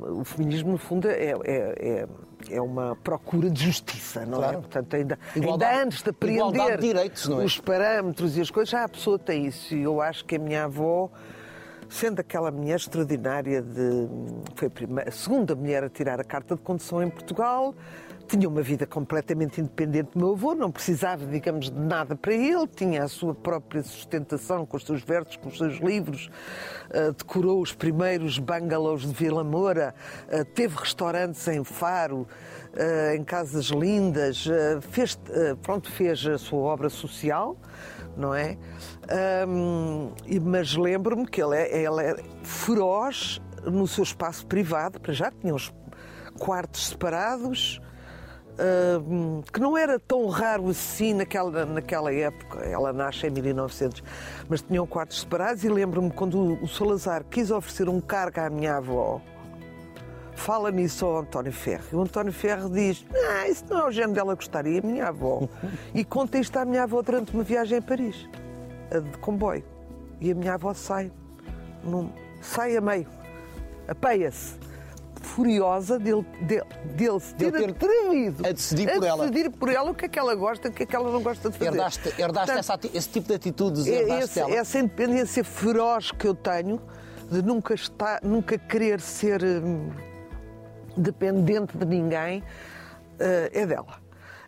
o 0.00 0.24
feminismo, 0.24 0.72
no 0.72 0.78
fundo, 0.78 1.08
é, 1.08 1.32
é, 1.32 1.36
é, 1.44 2.08
é 2.50 2.60
uma 2.60 2.96
procura 2.96 3.50
de 3.50 3.66
justiça, 3.66 4.24
não 4.24 4.38
é? 4.38 4.42
Claro. 4.42 4.58
Portanto, 4.60 4.96
ainda, 4.96 5.18
Igualdade- 5.36 5.72
ainda 5.74 5.84
antes 5.84 6.02
de 6.02 6.08
igualdade 6.10 6.52
de 6.52 6.60
apreender 6.60 6.78
direitos, 6.94 7.28
é? 7.28 7.32
os 7.34 7.60
parâmetros 7.60 8.36
e 8.38 8.40
as 8.40 8.50
coisas, 8.50 8.70
já 8.70 8.84
a 8.84 8.88
pessoa 8.88 9.18
tem 9.18 9.46
isso. 9.46 9.74
E 9.74 9.82
eu 9.82 10.00
acho 10.00 10.24
que 10.24 10.36
a 10.36 10.38
minha 10.38 10.64
avó, 10.64 11.10
sendo 11.88 12.20
aquela 12.20 12.50
mulher 12.50 12.76
extraordinária 12.76 13.60
de. 13.60 14.08
Foi 14.54 14.68
a, 14.68 14.70
primeira, 14.70 15.08
a 15.10 15.12
segunda 15.12 15.54
mulher 15.54 15.84
a 15.84 15.90
tirar 15.90 16.18
a 16.18 16.24
carta 16.24 16.54
de 16.54 16.62
condução 16.62 17.02
em 17.02 17.10
Portugal. 17.10 17.74
Tinha 18.28 18.46
uma 18.46 18.60
vida 18.60 18.86
completamente 18.86 19.58
independente 19.58 20.10
do 20.12 20.18
meu 20.18 20.32
avô, 20.32 20.54
não 20.54 20.70
precisava, 20.70 21.24
digamos, 21.24 21.70
de 21.70 21.80
nada 21.80 22.14
para 22.14 22.34
ele, 22.34 22.66
tinha 22.66 23.02
a 23.02 23.08
sua 23.08 23.34
própria 23.34 23.82
sustentação 23.82 24.66
com 24.66 24.76
os 24.76 24.84
seus 24.84 25.02
versos, 25.02 25.36
com 25.36 25.48
os 25.48 25.56
seus 25.56 25.78
livros, 25.78 26.30
ah, 26.90 27.10
decorou 27.16 27.62
os 27.62 27.72
primeiros 27.72 28.38
bungalows 28.38 29.06
de 29.06 29.14
Vila 29.14 29.42
Moura, 29.42 29.94
ah, 30.30 30.44
teve 30.44 30.76
restaurantes 30.76 31.48
em 31.48 31.64
Faro, 31.64 32.28
ah, 32.76 33.14
em 33.16 33.24
casas 33.24 33.66
lindas, 33.66 34.46
fez, 34.90 35.18
pronto, 35.62 35.90
fez 35.90 36.26
a 36.26 36.36
sua 36.36 36.60
obra 36.60 36.90
social, 36.90 37.56
não 38.14 38.34
é? 38.34 38.58
Mas 40.42 40.76
lembro-me 40.76 41.26
que 41.26 41.42
ele 41.42 41.56
é, 41.56 41.82
ele 41.82 42.02
é 42.02 42.16
feroz 42.42 43.40
no 43.64 43.86
seu 43.86 44.04
espaço 44.04 44.46
privado, 44.46 45.00
para 45.00 45.14
já 45.14 45.30
tinha 45.30 45.54
os 45.54 45.72
quartos 46.38 46.88
separados, 46.88 47.80
que 49.52 49.60
não 49.60 49.76
era 49.76 49.98
tão 49.98 50.26
raro 50.28 50.68
assim 50.68 51.14
naquela, 51.14 51.64
naquela 51.64 52.12
época. 52.12 52.60
Ela 52.60 52.92
nasce 52.92 53.26
em 53.26 53.30
1900, 53.30 54.02
mas 54.48 54.62
tinham 54.62 54.86
quartos 54.86 55.20
separados. 55.20 55.62
E 55.64 55.68
lembro-me 55.68 56.10
quando 56.10 56.62
o- 56.62 56.68
Salazar 56.68 57.24
quis 57.24 57.50
oferecer 57.50 57.88
um 57.88 58.00
cargo 58.00 58.40
à 58.40 58.50
minha 58.50 58.76
avó. 58.76 59.20
Fala 60.34 60.70
nisso 60.70 61.04
ao 61.04 61.18
António 61.18 61.52
Ferro. 61.52 61.84
E 61.92 61.96
o 61.96 62.02
António 62.02 62.32
Ferro 62.32 62.68
diz: 62.70 63.04
Ah, 63.30 63.48
isso 63.48 63.64
não 63.68 63.78
é 63.80 63.84
o 63.86 63.90
género 63.90 64.12
dela 64.14 64.34
gostaria, 64.34 64.80
a 64.80 64.86
minha 64.86 65.06
avó. 65.08 65.48
E 65.94 66.04
conta 66.04 66.38
isto 66.38 66.56
à 66.58 66.64
minha 66.64 66.84
avó 66.84 67.02
durante 67.02 67.32
uma 67.34 67.42
viagem 67.42 67.78
a 67.78 67.82
Paris, 67.82 68.28
de 68.90 69.18
comboio. 69.18 69.64
E 70.20 70.30
a 70.30 70.34
minha 70.34 70.54
avó 70.54 70.72
sai, 70.74 71.10
num- 71.82 72.10
sai 72.40 72.76
a 72.76 72.80
meio, 72.80 73.06
apeia-se, 73.88 74.54
furiosa 75.42 76.00
dele, 76.00 76.26
dele, 76.40 76.64
dele 76.96 77.20
se 77.20 77.32
ter 77.36 77.52
ter 77.52 77.70
atrevido 77.70 78.44
a 78.44 78.50
decidir 78.50 78.92
por 78.92 79.04
ela. 79.04 79.18
decidir 79.28 79.50
por 79.50 79.68
ela 79.68 79.90
o 79.92 79.94
que 79.94 80.04
é 80.06 80.08
que 80.08 80.18
ela 80.18 80.34
gosta 80.34 80.66
e 80.66 80.70
o 80.72 80.74
que 80.74 80.82
é 80.82 80.86
que 80.86 80.96
ela 80.96 81.12
não 81.12 81.22
gosta 81.22 81.48
de 81.48 81.56
fazer. 81.56 81.70
Herdaste, 81.70 82.08
herdaste 82.20 82.52
Portanto, 82.52 82.58
essa 82.58 82.98
esse 82.98 83.08
tipo 83.08 83.28
de 83.28 83.34
atitudes, 83.34 83.86
é- 83.86 84.02
herdaste 84.02 84.40
esse- 84.40 84.52
essa 84.52 84.78
independência 84.80 85.44
feroz 85.44 86.10
que 86.10 86.26
eu 86.26 86.34
tenho 86.34 86.80
de 87.30 87.40
nunca 87.40 87.72
estar, 87.72 88.18
nunca 88.24 88.58
querer 88.58 89.00
ser 89.00 89.40
hum, 89.44 89.90
dependente 90.96 91.78
de 91.78 91.84
ninguém 91.86 92.42
eh, 93.20 93.50
é 93.52 93.64
dela. 93.66 93.96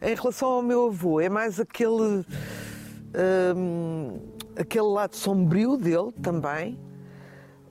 Em 0.03 0.15
relação 0.17 0.49
ao 0.49 0.63
meu 0.63 0.87
avô, 0.89 1.21
é 1.21 1.29
mais 1.29 1.61
aquele 1.61 2.25
hum, 3.57 4.19
aquele 4.57 4.87
lado 4.89 5.15
sombrio 5.15 5.77
dele 5.77 6.11
também. 6.21 6.77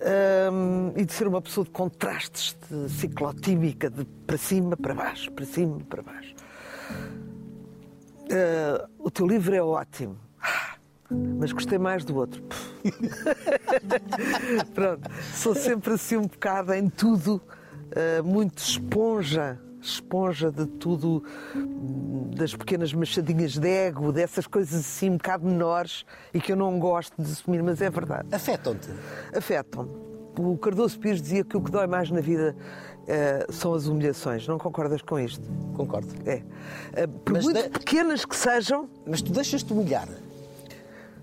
Um, 0.01 0.93
e 0.95 1.03
de 1.03 1.11
ser 1.11 1.27
uma 1.27 1.41
pessoa 1.41 1.65
de 1.65 1.71
contrastes, 1.71 2.55
de 2.69 2.89
ciclotímica, 2.89 3.89
de 3.89 4.05
para 4.05 4.37
cima, 4.37 4.77
para 4.77 4.93
baixo, 4.93 5.29
para 5.31 5.45
cima, 5.45 5.79
para 5.89 6.01
baixo. 6.01 6.33
Uh, 8.31 8.87
o 8.97 9.11
teu 9.11 9.27
livro 9.27 9.53
é 9.53 9.61
ótimo, 9.61 10.15
ah, 10.41 10.75
mas 11.37 11.51
gostei 11.51 11.77
mais 11.77 12.05
do 12.05 12.15
outro. 12.15 12.41
Pronto, 14.73 15.09
sou 15.33 15.53
sempre 15.53 15.93
assim 15.93 16.15
um 16.15 16.27
bocado 16.27 16.73
em 16.73 16.89
tudo, 16.89 17.41
uh, 17.91 18.23
muito 18.23 18.59
esponja 18.59 19.59
esponja 19.81 20.51
de 20.51 20.65
tudo, 20.65 21.23
das 22.35 22.55
pequenas 22.55 22.93
machadinhas 22.93 23.57
de 23.57 23.67
ego, 23.67 24.11
dessas 24.11 24.47
coisas 24.47 24.79
assim 24.79 25.09
um 25.09 25.17
bocado 25.17 25.45
menores 25.45 26.05
e 26.33 26.39
que 26.39 26.51
eu 26.51 26.55
não 26.55 26.79
gosto 26.79 27.21
de 27.21 27.31
assumir, 27.31 27.61
mas 27.63 27.81
é 27.81 27.89
verdade. 27.89 28.27
Afetam-te? 28.33 28.89
Afetam-me. 29.35 30.09
O 30.37 30.57
Cardoso 30.57 30.97
Pires 30.99 31.21
dizia 31.21 31.43
que 31.43 31.57
o 31.57 31.61
que 31.61 31.69
dói 31.69 31.85
mais 31.85 32.09
na 32.09 32.21
vida 32.21 32.55
uh, 33.03 33.51
são 33.51 33.73
as 33.73 33.87
humilhações. 33.87 34.47
Não 34.47 34.57
concordas 34.57 35.01
com 35.01 35.19
isto? 35.19 35.45
Concordo. 35.75 36.07
É. 36.25 36.43
Uh, 37.03 37.07
por 37.07 37.33
mas 37.33 37.43
muito 37.43 37.61
de... 37.61 37.69
pequenas 37.69 38.23
que 38.23 38.35
sejam. 38.35 38.89
Mas 39.05 39.21
tu 39.21 39.33
deixas-te 39.33 39.73
humilhar. 39.73 40.07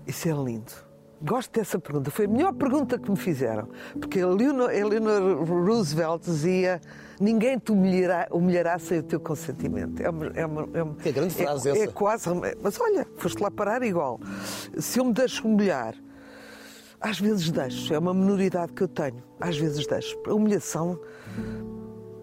Isso 0.05 0.29
é 0.29 0.33
lindo. 0.33 0.86
Gosto 1.21 1.51
dessa 1.51 1.79
pergunta. 1.79 2.11
Foi 2.11 2.25
a 2.25 2.27
melhor 2.27 2.53
pergunta 2.53 2.97
que 2.99 3.09
me 3.09 3.17
fizeram. 3.17 3.67
Porque 3.99 4.19
Eleanor, 4.19 4.71
Eleanor 4.71 5.43
Roosevelt 5.43 6.23
dizia: 6.23 6.79
ninguém 7.19 7.57
te 7.57 7.71
humilhará, 7.71 8.27
humilhará 8.31 8.77
sem 8.77 8.99
o 8.99 9.03
teu 9.03 9.19
consentimento. 9.19 9.99
É 10.01 10.09
uma, 10.09 10.25
é 10.27 10.45
uma, 10.45 10.69
é 10.73 10.83
uma 10.83 10.95
que 10.95 11.11
grande 11.11 11.33
frase 11.33 11.69
é, 11.69 11.71
essa. 11.71 11.83
É 11.83 11.87
quase. 11.87 12.29
Mas 12.61 12.79
olha, 12.79 13.07
foste 13.17 13.41
lá 13.41 13.49
parar 13.49 13.81
igual. 13.81 14.19
Se 14.77 14.99
eu 14.99 15.05
me 15.05 15.13
deixo 15.13 15.47
humilhar, 15.47 15.95
às 17.01 17.19
vezes 17.19 17.49
deixo. 17.49 17.93
É 17.93 17.97
uma 17.97 18.13
minoridade 18.13 18.73
que 18.73 18.83
eu 18.83 18.87
tenho. 18.87 19.23
Às 19.39 19.57
vezes 19.57 19.87
deixo. 19.87 20.15
A 20.27 20.33
humilhação 20.33 20.99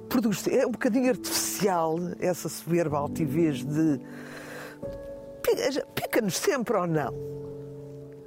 produz. 0.09 0.47
É 0.47 0.65
um 0.65 0.71
bocadinho 0.71 1.09
artificial 1.09 1.97
essa 2.21 2.49
soberba 2.49 2.99
altivez 2.99 3.65
de. 3.65 4.01
Pica-nos 5.95 6.37
sempre 6.37 6.77
ou 6.77 6.87
não? 6.87 7.35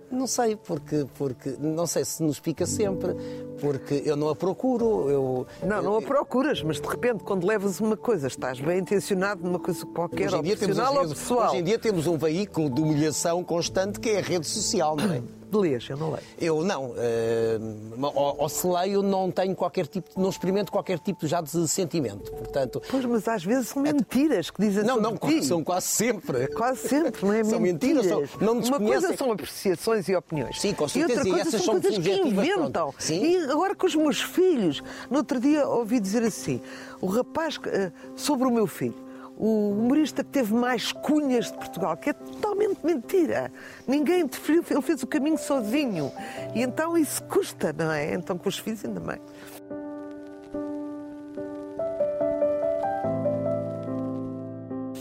Não 0.09 0.25
sei, 0.25 0.55
porque, 0.55 1.05
porque 1.17 1.55
não 1.59 1.85
sei 1.85 2.05
se 2.05 2.23
nos 2.23 2.39
pica 2.39 2.65
sempre, 2.65 3.13
porque 3.59 4.01
eu 4.05 4.15
não 4.15 4.29
a 4.29 4.35
procuro. 4.35 5.09
Eu, 5.09 5.47
não, 5.63 5.81
não 5.81 5.97
a 5.97 6.01
procuras, 6.01 6.63
mas 6.63 6.79
de 6.79 6.87
repente, 6.87 7.23
quando 7.23 7.45
levas 7.45 7.79
uma 7.79 7.97
coisa, 7.97 8.27
estás 8.27 8.59
bem 8.59 8.79
intencionado 8.79 9.43
numa 9.43 9.59
coisa 9.59 9.85
qualquer, 9.85 10.27
hoje 10.27 10.37
em 10.37 10.41
dia 10.43 10.57
temos, 10.57 10.77
ou 10.77 11.09
pessoal. 11.09 11.49
Hoje 11.49 11.57
em 11.57 11.63
dia 11.63 11.77
temos 11.77 12.07
um 12.07 12.17
veículo 12.17 12.69
de 12.69 12.81
humilhação 12.81 13.43
constante 13.43 13.99
que 13.99 14.09
é 14.09 14.19
a 14.19 14.21
rede 14.21 14.47
social, 14.47 14.95
não 14.95 15.13
é? 15.13 15.21
Lês, 15.51 15.87
eu 15.89 15.97
não 15.97 16.11
leio. 16.11 16.23
Eu 16.39 16.63
não. 16.63 16.85
Uh, 16.87 18.11
ou, 18.13 18.35
ou, 18.41 18.49
se 18.49 18.67
leio, 18.67 19.01
não 19.01 19.31
tenho 19.31 19.55
qualquer 19.55 19.87
tipo, 19.87 20.09
não 20.19 20.29
experimento 20.29 20.71
qualquer 20.71 20.99
tipo 20.99 21.25
já 21.25 21.41
de 21.41 21.67
sentimento. 21.67 22.31
Portanto, 22.31 22.81
pois, 22.89 23.05
mas 23.05 23.27
às 23.27 23.43
vezes 23.43 23.69
são 23.69 23.81
mentiras 23.81 24.49
que 24.49 24.61
dizem 24.61 24.83
Não, 24.83 24.99
não, 24.99 25.17
ti. 25.17 25.43
são 25.43 25.63
quase 25.63 25.87
sempre. 25.87 26.47
Quase 26.47 26.87
sempre, 26.87 27.25
não 27.25 27.33
é? 27.33 27.43
são 27.43 27.59
mentiras. 27.59 28.05
mentiras 28.05 28.29
são, 28.29 28.39
não 28.41 28.59
Uma 28.59 28.79
coisa 28.79 29.15
são 29.15 29.31
apreciações 29.31 30.07
e 30.09 30.15
opiniões. 30.15 30.59
Sim, 30.59 30.73
com 30.73 30.87
certeza. 30.87 31.27
E 31.27 31.31
outra 31.31 31.43
coisa 31.43 31.57
e 31.57 31.59
são 31.59 31.81
coisas 31.81 31.97
que 31.97 32.11
inventam. 32.11 32.93
E 33.09 33.37
agora 33.49 33.75
com 33.75 33.87
os 33.87 33.95
meus 33.95 34.21
filhos. 34.21 34.83
No 35.09 35.19
outro 35.19 35.39
dia 35.39 35.67
ouvi 35.67 35.99
dizer 35.99 36.23
assim: 36.23 36.61
o 37.01 37.07
rapaz 37.07 37.59
eh, 37.67 37.91
sobre 38.15 38.47
o 38.47 38.51
meu 38.51 38.67
filho 38.67 39.06
o 39.37 39.69
humorista 39.69 40.23
que 40.23 40.31
teve 40.31 40.53
mais 40.53 40.91
cunhas 40.91 41.51
de 41.51 41.53
Portugal, 41.53 41.95
que 41.95 42.09
é 42.09 42.13
totalmente 42.13 42.79
mentira. 42.83 43.51
Ninguém 43.87 44.25
definiu, 44.25 44.63
ele 44.69 44.81
fez 44.81 45.03
o 45.03 45.07
caminho 45.07 45.37
sozinho. 45.37 46.11
E 46.55 46.61
então 46.61 46.97
isso 46.97 47.21
custa, 47.23 47.71
não 47.71 47.91
é? 47.91 48.13
Então 48.13 48.37
com 48.37 48.49
os 48.49 48.57
filhos 48.57 48.83
ainda 48.83 48.99
mais. 48.99 49.21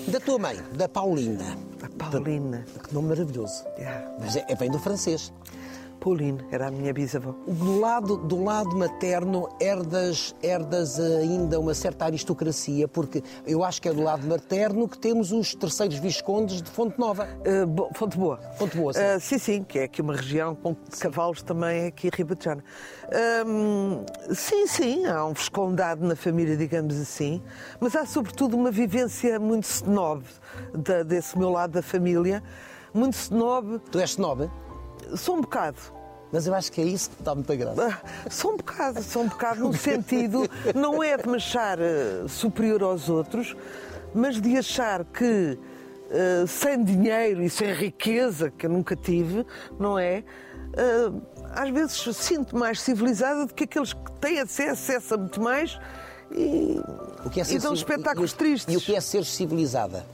Da 0.08 0.20
tua 0.20 0.38
mãe, 0.38 0.56
da 0.72 0.88
Paulina. 0.88 1.58
A 1.82 2.10
Paulina. 2.10 2.64
Que 2.84 2.94
nome 2.94 3.08
maravilhoso. 3.08 3.64
Yeah. 3.76 4.16
Mas 4.20 4.36
é, 4.36 4.44
é, 4.48 4.54
vem 4.54 4.70
do 4.70 4.78
francês. 4.78 5.32
Pauline, 5.96 6.44
era 6.50 6.68
a 6.68 6.70
minha 6.70 6.92
bisavó. 6.92 7.34
Do 7.46 7.80
lado, 7.80 8.16
do 8.16 8.42
lado 8.42 8.76
materno, 8.76 9.48
herdas, 9.60 10.34
herdas 10.42 10.98
ainda 11.00 11.58
uma 11.58 11.74
certa 11.74 12.04
aristocracia, 12.04 12.86
porque 12.86 13.22
eu 13.46 13.64
acho 13.64 13.80
que 13.80 13.88
é 13.88 13.92
do 13.92 14.02
lado 14.02 14.26
materno 14.26 14.88
que 14.88 14.98
temos 14.98 15.32
os 15.32 15.54
terceiros 15.54 15.98
viscondes 15.98 16.62
de 16.62 16.70
Fonte 16.70 16.98
Nova. 16.98 17.26
Uh, 17.40 17.66
bo, 17.66 17.88
Fonte 17.94 18.16
Boa. 18.16 18.38
Fonte 18.56 18.76
Boa, 18.76 18.92
sim. 18.92 19.00
Uh, 19.00 19.20
sim, 19.20 19.38
sim, 19.38 19.64
que 19.64 19.78
é 19.78 19.84
aqui 19.84 20.00
uma 20.00 20.14
região 20.14 20.54
com 20.54 20.76
cavalos 20.98 21.42
também 21.42 21.86
aqui 21.86 22.10
ribatejana. 22.12 22.62
Uh, 23.08 24.34
sim, 24.34 24.66
sim, 24.66 25.06
há 25.06 25.24
um 25.24 25.32
viscondado 25.32 26.06
na 26.06 26.16
família, 26.16 26.56
digamos 26.56 27.00
assim, 27.00 27.42
mas 27.80 27.96
há 27.96 28.06
sobretudo 28.06 28.56
uma 28.56 28.70
vivência 28.70 29.38
muito 29.38 29.64
snob 29.64 30.24
desse 31.06 31.38
meu 31.38 31.50
lado 31.50 31.72
da 31.72 31.82
família. 31.82 32.42
Muito 32.94 33.14
snob. 33.14 33.78
Tu 33.90 33.98
és 33.98 34.10
snob? 34.10 34.50
Sou 35.14 35.36
um 35.36 35.40
bocado. 35.40 35.78
Mas 36.32 36.46
eu 36.46 36.54
acho 36.54 36.72
que 36.72 36.80
é 36.80 36.84
isso 36.84 37.10
que 37.10 37.20
está 37.20 37.34
muito 37.34 37.56
graça. 37.56 38.00
Ah, 38.02 38.30
só 38.30 38.52
um 38.52 38.56
bocado, 38.56 39.02
só 39.02 39.20
um 39.20 39.28
bocado 39.28 39.60
no 39.60 39.72
sentido, 39.72 40.48
não 40.74 41.02
é 41.02 41.16
de 41.16 41.28
me 41.28 41.36
achar 41.36 41.78
uh, 41.78 42.28
superior 42.28 42.82
aos 42.82 43.08
outros, 43.08 43.56
mas 44.14 44.40
de 44.40 44.56
achar 44.56 45.04
que 45.04 45.56
uh, 46.10 46.46
sem 46.46 46.82
dinheiro 46.82 47.42
e 47.42 47.48
sem 47.48 47.72
riqueza, 47.72 48.50
que 48.50 48.66
eu 48.66 48.70
nunca 48.70 48.96
tive, 48.96 49.46
não 49.78 49.98
é? 49.98 50.24
Uh, 50.72 51.22
às 51.54 51.70
vezes 51.70 52.16
sinto 52.16 52.56
mais 52.56 52.80
civilizada 52.80 53.46
do 53.46 53.54
que 53.54 53.64
aqueles 53.64 53.92
que 53.92 54.12
têm 54.20 54.40
acesso 54.40 55.14
a 55.14 55.16
muito 55.16 55.40
mais 55.40 55.78
e, 56.30 56.80
o 57.24 57.30
que 57.30 57.40
é 57.40 57.44
ser, 57.44 57.54
e 57.54 57.58
dão 57.58 57.72
espetáculos 57.72 58.32
e, 58.32 58.36
tristes. 58.36 58.74
E 58.74 58.76
o 58.76 58.80
que 58.80 58.94
é 58.94 59.00
ser 59.00 59.24
civilizada? 59.24 60.04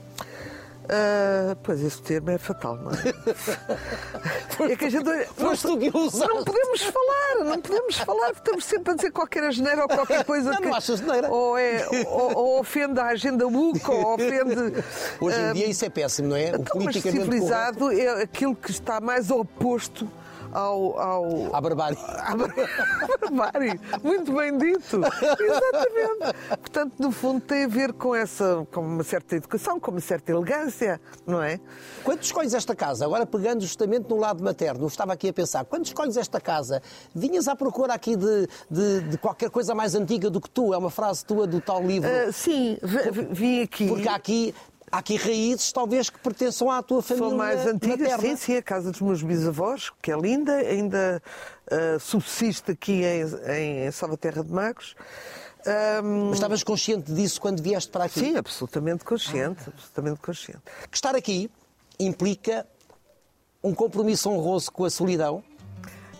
Uh, 0.83 1.55
pois 1.63 1.81
esse 1.81 2.01
termo 2.01 2.29
é 2.31 2.37
fatal, 2.37 2.75
não 2.75 2.91
é? 2.91 2.95
é 4.71 4.75
que 4.75 4.85
a 4.85 4.89
gente. 4.89 5.05
Que 5.05 5.41
Não 5.41 6.43
podemos 6.43 6.81
falar, 6.81 7.45
não 7.45 7.61
podemos 7.61 7.97
falar, 7.97 8.31
estamos 8.31 8.65
sempre 8.65 8.91
a 8.91 8.95
dizer 8.95 9.11
qualquer 9.11 9.45
asneira 9.45 9.83
ou 9.83 9.87
qualquer 9.87 10.23
coisa 10.25 10.51
não, 10.51 10.57
que. 10.57 10.67
Não 10.67 10.75
achas 10.75 11.01
asneira. 11.01 11.31
Ou, 11.31 11.57
é, 11.57 11.87
ou, 12.07 12.35
ou, 12.35 12.59
ofende 12.59 12.99
a 12.99 13.05
agenda 13.05 13.47
UCA, 13.47 13.91
ou 13.91 14.15
ofende. 14.15 14.83
Hoje 15.21 15.39
em 15.39 15.51
uh, 15.51 15.53
dia 15.53 15.67
isso 15.67 15.85
é 15.85 15.89
péssimo, 15.89 16.27
não 16.29 16.35
é? 16.35 16.51
O 16.51 16.55
então, 16.55 16.65
politicamente 16.65 17.17
mas 17.17 17.25
civilizado 17.25 17.79
correto. 17.79 18.01
é 18.01 18.21
aquilo 18.23 18.55
que 18.55 18.71
está 18.71 18.99
mais 18.99 19.31
oposto 19.31 20.09
ao, 20.53 20.99
ao... 20.99 21.55
À 21.55 21.61
barbárie. 21.61 21.97
À 22.23 22.35
barbárie. 22.35 23.79
Muito 24.03 24.33
bem 24.33 24.57
dito. 24.57 24.97
Exatamente. 24.97 26.37
Portanto, 26.59 26.93
no 26.99 27.11
fundo, 27.11 27.41
tem 27.41 27.65
a 27.65 27.67
ver 27.67 27.93
com 27.93 28.15
essa, 28.15 28.65
com 28.71 28.81
uma 28.81 29.03
certa 29.03 29.35
educação, 29.35 29.79
com 29.79 29.91
uma 29.91 29.99
certa 29.99 30.31
elegância, 30.31 31.01
não 31.25 31.41
é? 31.41 31.59
Quando 32.03 32.21
escolhes 32.21 32.53
esta 32.53 32.75
casa, 32.75 33.05
agora 33.05 33.25
pegando 33.25 33.61
justamente 33.61 34.09
no 34.09 34.17
lado 34.17 34.43
materno, 34.43 34.87
estava 34.87 35.13
aqui 35.13 35.29
a 35.29 35.33
pensar, 35.33 35.65
quando 35.65 35.85
escolhes 35.85 36.17
esta 36.17 36.39
casa, 36.39 36.81
vinhas 37.13 37.47
à 37.47 37.55
procura 37.55 37.93
aqui 37.93 38.15
de, 38.15 38.47
de, 38.69 39.01
de 39.01 39.17
qualquer 39.17 39.49
coisa 39.49 39.73
mais 39.73 39.95
antiga 39.95 40.29
do 40.29 40.39
que 40.39 40.49
tu? 40.49 40.73
É 40.73 40.77
uma 40.77 40.89
frase 40.89 41.25
tua 41.25 41.47
do 41.47 41.59
tal 41.59 41.81
livro? 41.81 42.09
Uh, 42.09 42.31
sim, 42.31 42.77
vim 43.31 43.61
aqui. 43.61 43.87
Porque 43.87 44.09
aqui 44.09 44.55
há 44.93 44.99
aqui 44.99 45.15
raízes 45.15 45.71
talvez 45.71 46.07
que 46.07 46.19
pertençam 46.19 46.69
à 46.69 46.83
tua 46.83 47.01
família 47.01 47.29
São 47.29 47.37
mais 47.37 47.65
antigas, 47.65 48.11
materna. 48.11 48.21
sim, 48.21 48.35
sim, 48.35 48.57
a 48.57 48.61
casa 48.61 48.91
dos 48.91 49.01
meus 49.01 49.23
bisavós, 49.23 49.91
que 49.99 50.11
é 50.11 50.15
linda, 50.15 50.53
ainda 50.53 51.21
uh, 51.71 51.99
subsiste 51.99 52.71
aqui 52.71 53.01
em, 53.03 53.87
em 53.87 53.91
Salvaterra 53.91 54.43
de 54.43 54.51
Magos. 54.51 54.95
Um... 56.03 56.25
Mas 56.27 56.35
estavas 56.35 56.63
consciente 56.63 57.11
disso 57.11 57.41
quando 57.41 57.61
vieste 57.63 57.89
para 57.89 58.03
aqui? 58.03 58.19
Sim, 58.19 58.37
absolutamente 58.37 59.03
consciente, 59.03 59.63
ah. 59.65 59.71
absolutamente 59.73 60.19
consciente. 60.19 60.61
Que 60.91 60.95
estar 60.95 61.15
aqui 61.15 61.49
implica 61.99 62.67
um 63.63 63.73
compromisso 63.73 64.29
honroso 64.29 64.71
com 64.71 64.85
a 64.85 64.91
solidão? 64.91 65.43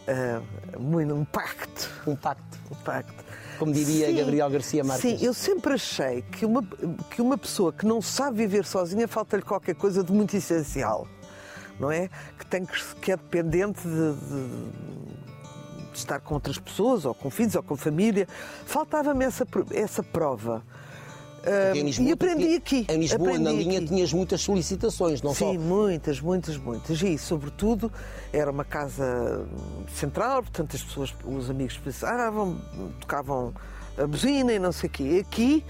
Uh, 0.07 0.79
muito, 0.79 1.13
um 1.13 1.25
pacto. 1.25 1.91
Um 2.07 2.15
pacto. 2.15 2.57
Um 2.71 2.75
pacto 2.83 3.22
como 3.63 3.73
diria 3.73 4.07
sim, 4.07 4.15
Gabriel 4.15 4.49
Garcia 4.49 4.83
Marques. 4.83 5.19
Sim, 5.19 5.25
eu 5.25 5.33
sempre 5.33 5.73
achei 5.73 6.21
que 6.23 6.45
uma, 6.45 6.63
que 7.09 7.21
uma 7.21 7.37
pessoa 7.37 7.71
que 7.71 7.85
não 7.85 8.01
sabe 8.01 8.37
viver 8.37 8.65
sozinha 8.65 9.07
falta-lhe 9.07 9.43
qualquer 9.43 9.75
coisa 9.75 10.03
de 10.03 10.11
muito 10.11 10.35
essencial, 10.35 11.07
não 11.79 11.91
é? 11.91 12.09
Que, 12.37 12.45
tem 12.45 12.65
que, 12.65 12.95
que 13.01 13.11
é 13.11 13.17
dependente 13.17 13.81
de, 13.81 14.13
de, 14.13 15.91
de 15.91 15.97
estar 15.97 16.19
com 16.19 16.33
outras 16.33 16.57
pessoas, 16.57 17.05
ou 17.05 17.13
com 17.13 17.29
filhos, 17.29 17.55
ou 17.55 17.63
com 17.63 17.75
família. 17.75 18.27
Faltava-me 18.65 19.23
essa, 19.23 19.47
essa 19.71 20.03
prova. 20.03 20.63
Lisboa, 21.83 22.07
e 22.07 22.11
aprendi 22.11 22.55
aqui. 22.55 22.85
Em 22.89 22.97
Lisboa, 22.99 23.29
aprendi 23.29 23.43
na 23.43 23.51
linha, 23.51 23.79
aqui. 23.79 23.87
tinhas 23.87 24.13
muitas 24.13 24.41
solicitações, 24.41 25.21
não 25.21 25.33
Sim, 25.33 25.39
só? 25.39 25.51
Sim, 25.51 25.57
muitas, 25.57 26.21
muitas, 26.21 26.57
muitas. 26.57 27.01
E, 27.01 27.17
sobretudo, 27.17 27.91
era 28.31 28.49
uma 28.49 28.63
casa 28.63 29.45
central, 29.93 30.43
portanto, 30.43 30.75
as 30.75 30.83
pessoas, 30.83 31.13
os 31.25 31.49
amigos 31.49 31.77
pensavam, 31.77 32.57
tocavam 33.01 33.53
a 33.97 34.07
buzina 34.07 34.53
e 34.53 34.59
não 34.59 34.71
sei 34.71 34.87
o 34.89 34.91
quê. 34.91 35.25
Aqui, 35.27 35.65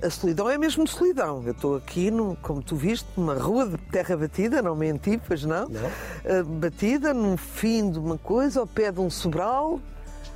A 0.00 0.10
solidão 0.10 0.48
é 0.48 0.56
mesmo 0.56 0.86
solidão. 0.86 1.42
Eu 1.44 1.50
estou 1.52 1.76
aqui, 1.76 2.08
no, 2.08 2.36
como 2.36 2.62
tu 2.62 2.76
viste, 2.76 3.06
numa 3.16 3.34
rua 3.34 3.66
de 3.66 3.76
terra 3.90 4.16
batida, 4.16 4.62
não 4.62 4.76
menti, 4.76 5.20
pois 5.26 5.42
não? 5.44 5.68
Não. 5.68 6.40
Uh, 6.40 6.44
batida, 6.44 7.12
num 7.12 7.36
fim 7.36 7.90
de 7.90 7.98
uma 7.98 8.16
coisa, 8.16 8.60
ao 8.60 8.66
pé 8.66 8.92
de 8.92 9.00
um 9.00 9.10
sobral. 9.10 9.80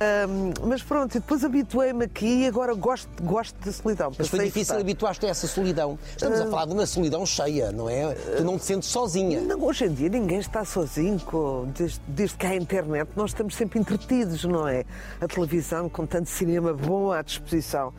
Um, 0.01 0.67
mas 0.67 0.81
pronto, 0.83 1.15
e 1.15 1.19
depois 1.19 1.43
habituei-me 1.45 2.05
aqui 2.05 2.43
e 2.43 2.47
agora 2.47 2.73
gosto, 2.73 3.07
gosto 3.23 3.55
da 3.63 3.71
solidão. 3.71 4.11
Mas 4.17 4.27
foi 4.27 4.45
difícil 4.45 4.77
habituar-te 4.77 5.25
a 5.25 5.29
essa 5.29 5.47
solidão. 5.47 5.97
Estamos 6.09 6.39
a 6.41 6.47
falar 6.47 6.65
de 6.65 6.73
uma 6.73 6.85
solidão 6.85 7.25
cheia, 7.25 7.71
não 7.71 7.89
é? 7.89 8.13
Tu 8.13 8.43
não 8.43 8.57
te 8.57 8.65
sentes 8.65 8.89
sozinha. 8.89 9.41
Não, 9.41 9.61
hoje 9.63 9.85
em 9.85 9.93
dia 9.93 10.09
ninguém 10.09 10.39
está 10.39 10.65
sozinho, 10.65 11.19
com- 11.19 11.67
desde, 11.77 12.01
desde 12.07 12.35
que 12.35 12.45
há 12.45 12.55
internet 12.55 13.09
nós 13.15 13.29
estamos 13.29 13.55
sempre 13.55 13.79
entretidos, 13.79 14.43
não 14.43 14.67
é? 14.67 14.83
A 15.21 15.27
televisão 15.27 15.87
com 15.87 16.05
tanto 16.05 16.29
cinema 16.29 16.73
bom 16.73 17.11
à 17.11 17.21
disposição. 17.21 17.93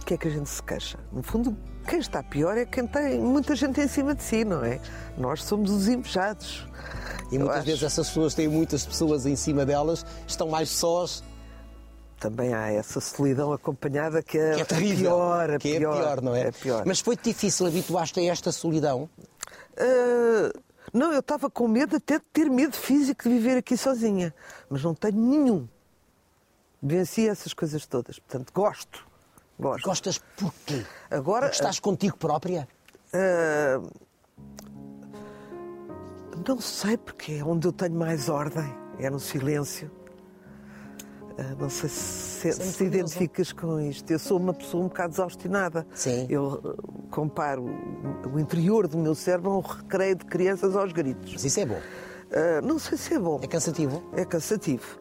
O 0.00 0.04
que 0.04 0.14
é 0.14 0.16
que 0.16 0.26
a 0.26 0.30
gente 0.30 0.48
se 0.48 0.62
queixa? 0.62 0.98
No 1.12 1.22
fundo, 1.22 1.54
quem 1.88 1.98
está 1.98 2.22
pior 2.22 2.56
é 2.58 2.66
quem 2.66 2.86
tem 2.86 3.18
muita 3.18 3.56
gente 3.56 3.80
em 3.80 3.88
cima 3.88 4.14
de 4.14 4.22
si, 4.22 4.44
não 4.44 4.62
é? 4.62 4.78
Nós 5.16 5.42
somos 5.42 5.70
os 5.70 5.88
invejados. 5.88 6.66
E 7.32 7.38
muitas 7.38 7.56
acho. 7.58 7.66
vezes 7.66 7.82
essas 7.82 8.08
pessoas 8.08 8.34
têm 8.34 8.46
muitas 8.48 8.84
pessoas 8.86 9.24
em 9.26 9.36
cima 9.36 9.64
delas, 9.64 10.04
estão 10.26 10.48
mais 10.48 10.68
sós, 10.68 11.22
Também 12.18 12.52
há 12.52 12.70
essa 12.72 13.00
solidão 13.00 13.52
acompanhada 13.52 14.22
que 14.22 14.36
é, 14.38 14.54
que 14.56 14.60
é 14.60 14.64
terrível. 14.64 15.10
pior, 15.12 15.50
a 15.50 15.58
que 15.58 15.78
pior, 15.78 15.96
é 15.96 16.00
pior, 16.00 16.22
não 16.22 16.34
é? 16.34 16.48
É 16.48 16.52
pior. 16.52 16.84
Mas 16.84 17.00
foi 17.00 17.16
difícil 17.16 17.66
habituar-te 17.66 18.18
a 18.20 18.24
esta 18.24 18.50
solidão. 18.50 19.08
Ah, 19.76 20.52
não, 20.92 21.12
eu 21.12 21.20
estava 21.20 21.48
com 21.48 21.68
medo 21.68 21.96
até 21.96 22.18
de 22.18 22.24
ter 22.32 22.50
medo 22.50 22.74
físico 22.74 23.22
de 23.22 23.28
viver 23.28 23.58
aqui 23.58 23.76
sozinha. 23.76 24.34
Mas 24.68 24.82
não 24.82 24.94
tenho 24.94 25.16
nenhum. 25.16 25.68
Venci 26.82 27.28
essas 27.28 27.54
coisas 27.54 27.86
todas. 27.86 28.18
Portanto, 28.18 28.52
gosto. 28.52 29.07
Gosto. 29.58 29.84
Gostas 29.84 30.20
porquê? 30.36 30.84
Agora, 31.10 31.46
Porque 31.46 31.56
estás 31.56 31.80
contigo 31.80 32.16
própria? 32.16 32.68
ah, 33.12 33.80
não 36.46 36.60
sei 36.60 36.96
porque 36.96 37.32
é 37.32 37.44
onde 37.44 37.66
eu 37.66 37.72
tenho 37.72 37.94
mais 37.94 38.28
ordem. 38.28 38.64
É 38.98 39.10
no 39.10 39.18
silêncio. 39.20 39.90
Ah, 41.38 41.54
não 41.58 41.68
sei 41.70 41.88
se, 41.88 42.52
Sempre 42.52 42.52
se 42.66 42.78
curiosa. 42.78 42.84
identificas 42.84 43.52
com 43.52 43.80
isto. 43.80 44.10
Eu 44.10 44.18
sou 44.18 44.38
uma 44.38 44.54
pessoa 44.54 44.84
um 44.84 44.88
bocado 44.88 45.10
desaustinada. 45.10 45.86
Sim. 45.94 46.26
Eu 46.28 46.60
ah, 46.64 47.10
comparo 47.10 47.64
o 48.32 48.38
interior 48.38 48.86
do 48.88 48.98
meu 48.98 49.14
cérebro 49.14 49.50
a 49.52 49.56
um 49.58 49.60
recreio 49.60 50.16
de 50.16 50.24
crianças 50.24 50.74
aos 50.76 50.92
gritos. 50.92 51.32
Mas 51.32 51.44
isso 51.44 51.60
é 51.60 51.66
bom. 51.66 51.80
Ah, 52.32 52.60
não 52.62 52.78
sei 52.78 52.96
se 52.98 53.14
é 53.14 53.18
bom. 53.18 53.40
É 53.42 53.46
cansativo. 53.46 54.02
É 54.16 54.24
cansativo. 54.24 55.00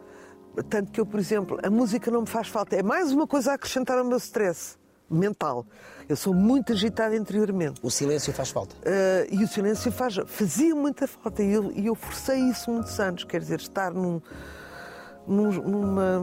Tanto 0.64 0.92
que 0.92 1.00
eu, 1.00 1.06
por 1.06 1.20
exemplo, 1.20 1.60
a 1.64 1.70
música 1.70 2.10
não 2.12 2.22
me 2.22 2.28
faz 2.28 2.48
falta. 2.48 2.76
É 2.76 2.84
mais 2.84 3.12
uma 3.12 3.28
coisa 3.28 3.52
a 3.52 3.54
acrescentar 3.56 3.98
ao 3.98 4.04
meu 4.06 4.18
stress 4.18 4.78
mental. 5.10 5.66
Eu 6.10 6.16
sou 6.16 6.34
muito 6.34 6.74
agitada 6.74 7.16
interiormente. 7.16 7.80
O 7.84 7.90
silêncio 7.90 8.34
faz 8.34 8.50
falta. 8.50 8.76
Ah, 8.86 9.26
e 9.30 9.44
o 9.44 9.48
silêncio 9.48 9.92
faz, 9.92 10.16
fazia 10.26 10.74
muita 10.76 11.08
falta. 11.08 11.44
E 11.44 11.52
eu, 11.54 11.72
eu 11.72 11.96
forcei 11.96 12.40
isso 12.50 12.72
muitos 12.72 13.00
anos. 13.00 13.24
Quer 13.24 13.40
dizer, 13.42 13.60
estar 13.60 13.94
num- 13.94 14.22
num- 15.28 15.52
numa, 15.62 16.20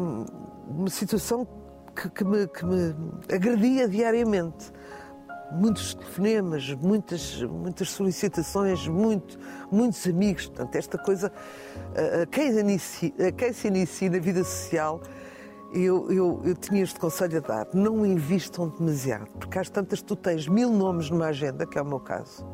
numa 0.68 0.90
situação 0.90 1.46
que, 1.94 2.08
que 2.10 2.24
me, 2.24 2.46
que 2.48 2.64
me 2.64 2.94
agredia 3.32 3.88
diariamente. 3.88 4.72
Muitos 5.52 5.94
telefonemas, 5.94 6.72
muitas, 6.74 7.42
muitas 7.42 7.90
solicitações, 7.90 8.88
muito, 8.88 9.38
muitos 9.70 10.06
amigos. 10.06 10.46
Portanto, 10.46 10.74
esta 10.76 10.98
coisa, 10.98 11.32
a, 11.94 12.22
a 12.22 12.26
quem, 12.26 12.58
inicia, 12.58 13.12
a 13.28 13.32
quem 13.32 13.52
se 13.52 13.68
inicia 13.68 14.10
na 14.10 14.18
vida 14.18 14.42
social, 14.42 15.00
eu, 15.72 16.10
eu, 16.10 16.40
eu 16.44 16.54
tinha 16.54 16.82
este 16.82 16.98
conselho 16.98 17.38
a 17.38 17.40
dar: 17.40 17.68
não 17.72 18.04
invistam 18.04 18.68
demasiado, 18.68 19.28
porque 19.38 19.58
às 19.58 19.68
tantas 19.68 20.02
tu 20.02 20.16
tens 20.16 20.48
mil 20.48 20.70
nomes 20.70 21.10
numa 21.10 21.26
agenda, 21.26 21.66
que 21.66 21.78
é 21.78 21.82
o 21.82 21.86
meu 21.86 22.00
caso, 22.00 22.44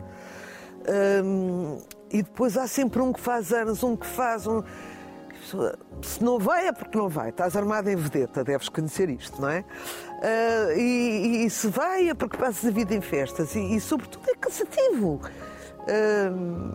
Hum, 0.89 1.79
e 2.11 2.23
depois 2.23 2.57
há 2.57 2.67
sempre 2.67 3.01
um 3.03 3.13
que 3.13 3.21
faz 3.21 3.53
anos, 3.53 3.83
um 3.83 3.97
que 3.97 4.07
faz 4.07 4.47
um. 4.47 4.63
Se 6.03 6.23
não 6.23 6.39
vai 6.39 6.69
é 6.69 6.73
porque 6.73 6.97
não 6.97 7.09
vai. 7.09 7.31
Estás 7.31 7.57
armado 7.57 7.89
em 7.91 7.97
vedeta, 7.97 8.45
deves 8.45 8.69
conhecer 8.69 9.09
isto, 9.11 9.41
não 9.41 9.49
é? 9.49 9.65
Ah, 10.23 10.75
e, 10.77 11.45
e 11.47 11.51
se 11.51 11.69
vai 11.69 12.09
é 12.11 12.15
porque 12.15 12.37
passas 12.37 12.65
a 12.67 12.71
vida 12.71 12.95
em 12.95 13.01
festas. 13.01 13.55
E, 13.55 13.75
e, 13.77 13.81
sobretudo 13.81 14.29
é 14.31 14.35
cansativo. 14.37 15.21
Hum, 15.89 16.73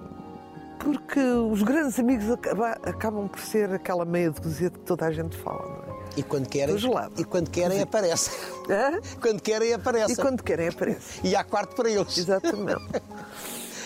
porque 0.79 1.19
os 1.19 1.63
grandes 1.63 1.97
amigos 1.99 2.29
acaba- 2.29 2.77
acabam 2.83 3.27
por 3.27 3.39
ser 3.39 3.71
aquela 3.73 4.05
meia 4.05 4.29
dúzia 4.31 4.69
de 4.69 4.77
que 4.77 4.85
toda 4.85 5.05
a 5.05 5.11
gente 5.11 5.35
fala, 5.37 5.63
não 5.87 5.93
é? 5.93 5.95
E 6.17 6.23
quando 6.23 6.47
querem, 6.47 6.75
e 7.17 7.23
quando 7.25 7.49
querem 7.49 7.81
aparecem. 7.81 8.33
Hã? 8.69 8.99
Quando 9.21 9.41
querem, 9.41 9.73
aparecem. 9.73 10.13
E 10.13 10.15
quando 10.17 10.43
querem 10.43 10.67
aparece. 10.69 11.19
E 11.23 11.35
há 11.35 11.43
quarto 11.43 11.75
para 11.75 11.89
eles. 11.89 12.17
Exatamente. 12.17 13.01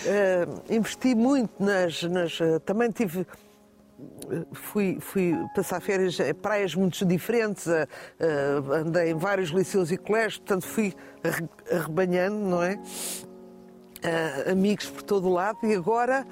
Eh, 0.06 0.46
investi 0.70 1.14
muito 1.14 1.52
nas. 1.62 2.02
nas, 2.04 2.38
também 2.64 2.90
tive. 2.90 3.26
Fui, 4.52 4.98
fui 5.00 5.34
passar 5.54 5.80
férias 5.80 6.18
em 6.20 6.32
praias 6.32 6.74
muito 6.74 7.04
diferentes, 7.04 7.66
eh, 7.66 7.88
eh, 8.20 8.60
andei 8.76 9.10
em 9.10 9.14
vários 9.14 9.50
liceus 9.50 9.90
e 9.90 9.96
colégios, 9.96 10.38
portanto 10.38 10.66
fui 10.66 10.94
arre- 11.24 11.48
arrebanhando, 11.72 12.36
não 12.36 12.62
é? 12.62 12.78
Eh, 14.02 14.52
amigos 14.52 14.88
por 14.88 15.02
todo 15.02 15.28
o 15.28 15.32
lado 15.32 15.58
e 15.64 15.74
agora, 15.74 16.24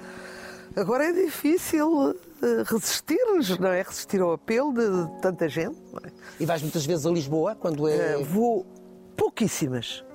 agora 0.77 1.09
é 1.09 1.11
difícil 1.11 2.15
eh, 2.41 2.63
resistir-nos, 2.65 3.59
não 3.59 3.69
é? 3.69 3.81
Resistir 3.81 4.21
ao 4.21 4.31
apelo 4.31 4.73
de, 4.73 4.87
de 5.15 5.21
tanta 5.21 5.49
gente, 5.49 5.77
não 5.91 5.99
é? 6.03 6.11
E 6.39 6.45
vais 6.45 6.61
muitas 6.61 6.85
vezes 6.85 7.05
a 7.05 7.09
Lisboa, 7.11 7.53
quando 7.55 7.85
é. 7.87 8.17
Uh, 8.17 8.23
vou 8.23 8.65
pouquíssimas. 9.17 10.05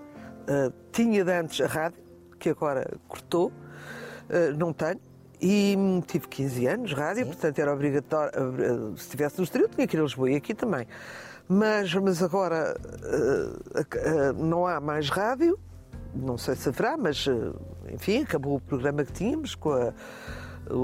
Uh, 0.48 0.72
tinha 0.90 1.22
de 1.22 1.30
antes 1.30 1.60
a 1.60 1.66
rádio, 1.66 2.02
que 2.38 2.48
agora 2.48 2.90
cortou, 3.06 3.48
uh, 3.48 4.56
não 4.56 4.72
tenho. 4.72 5.00
E 5.46 5.76
hum, 5.76 6.00
tive 6.00 6.26
15 6.26 6.66
anos, 6.66 6.92
rádio, 6.94 7.26
portanto 7.26 7.58
era 7.58 7.70
obrigatório. 7.70 8.32
uh, 8.32 8.96
Se 8.96 9.02
estivesse 9.02 9.36
no 9.36 9.44
exterior, 9.44 9.68
tinha 9.68 9.86
que 9.86 9.94
ir 9.94 10.00
a 10.00 10.02
Lisboa 10.04 10.30
e 10.30 10.36
aqui 10.36 10.54
também. 10.54 10.86
Mas, 11.46 11.92
mas 11.92 12.22
agora 12.22 12.74
uh, 12.74 13.80
uh, 13.80 14.42
não 14.42 14.66
há 14.66 14.80
mais 14.80 15.10
rádio, 15.10 15.60
não 16.14 16.38
sei 16.38 16.56
se 16.56 16.70
haverá, 16.70 16.96
mas 16.96 17.26
uh, 17.26 17.54
enfim, 17.92 18.22
acabou 18.22 18.56
o 18.56 18.60
programa 18.60 19.04
que 19.04 19.12
tínhamos 19.12 19.54
com 19.54 19.70
a, 19.72 19.92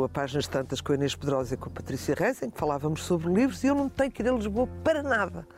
a 0.05 0.09
Páginas 0.11 0.46
Tantas 0.46 0.83
com 0.83 0.92
a 0.92 0.94
Inês 0.94 1.16
Pedrosa 1.16 1.55
e 1.55 1.57
com 1.57 1.70
a 1.70 1.73
Patrícia 1.73 2.14
Reis, 2.14 2.42
em 2.42 2.51
que 2.51 2.59
falávamos 2.59 3.03
sobre 3.03 3.33
livros 3.33 3.64
e 3.64 3.68
eu 3.68 3.75
não 3.75 3.88
tenho 3.88 4.11
que 4.11 4.20
ir 4.20 4.29
a 4.29 4.33
Lisboa 4.33 4.68
para 4.85 5.03
nada. 5.03 5.49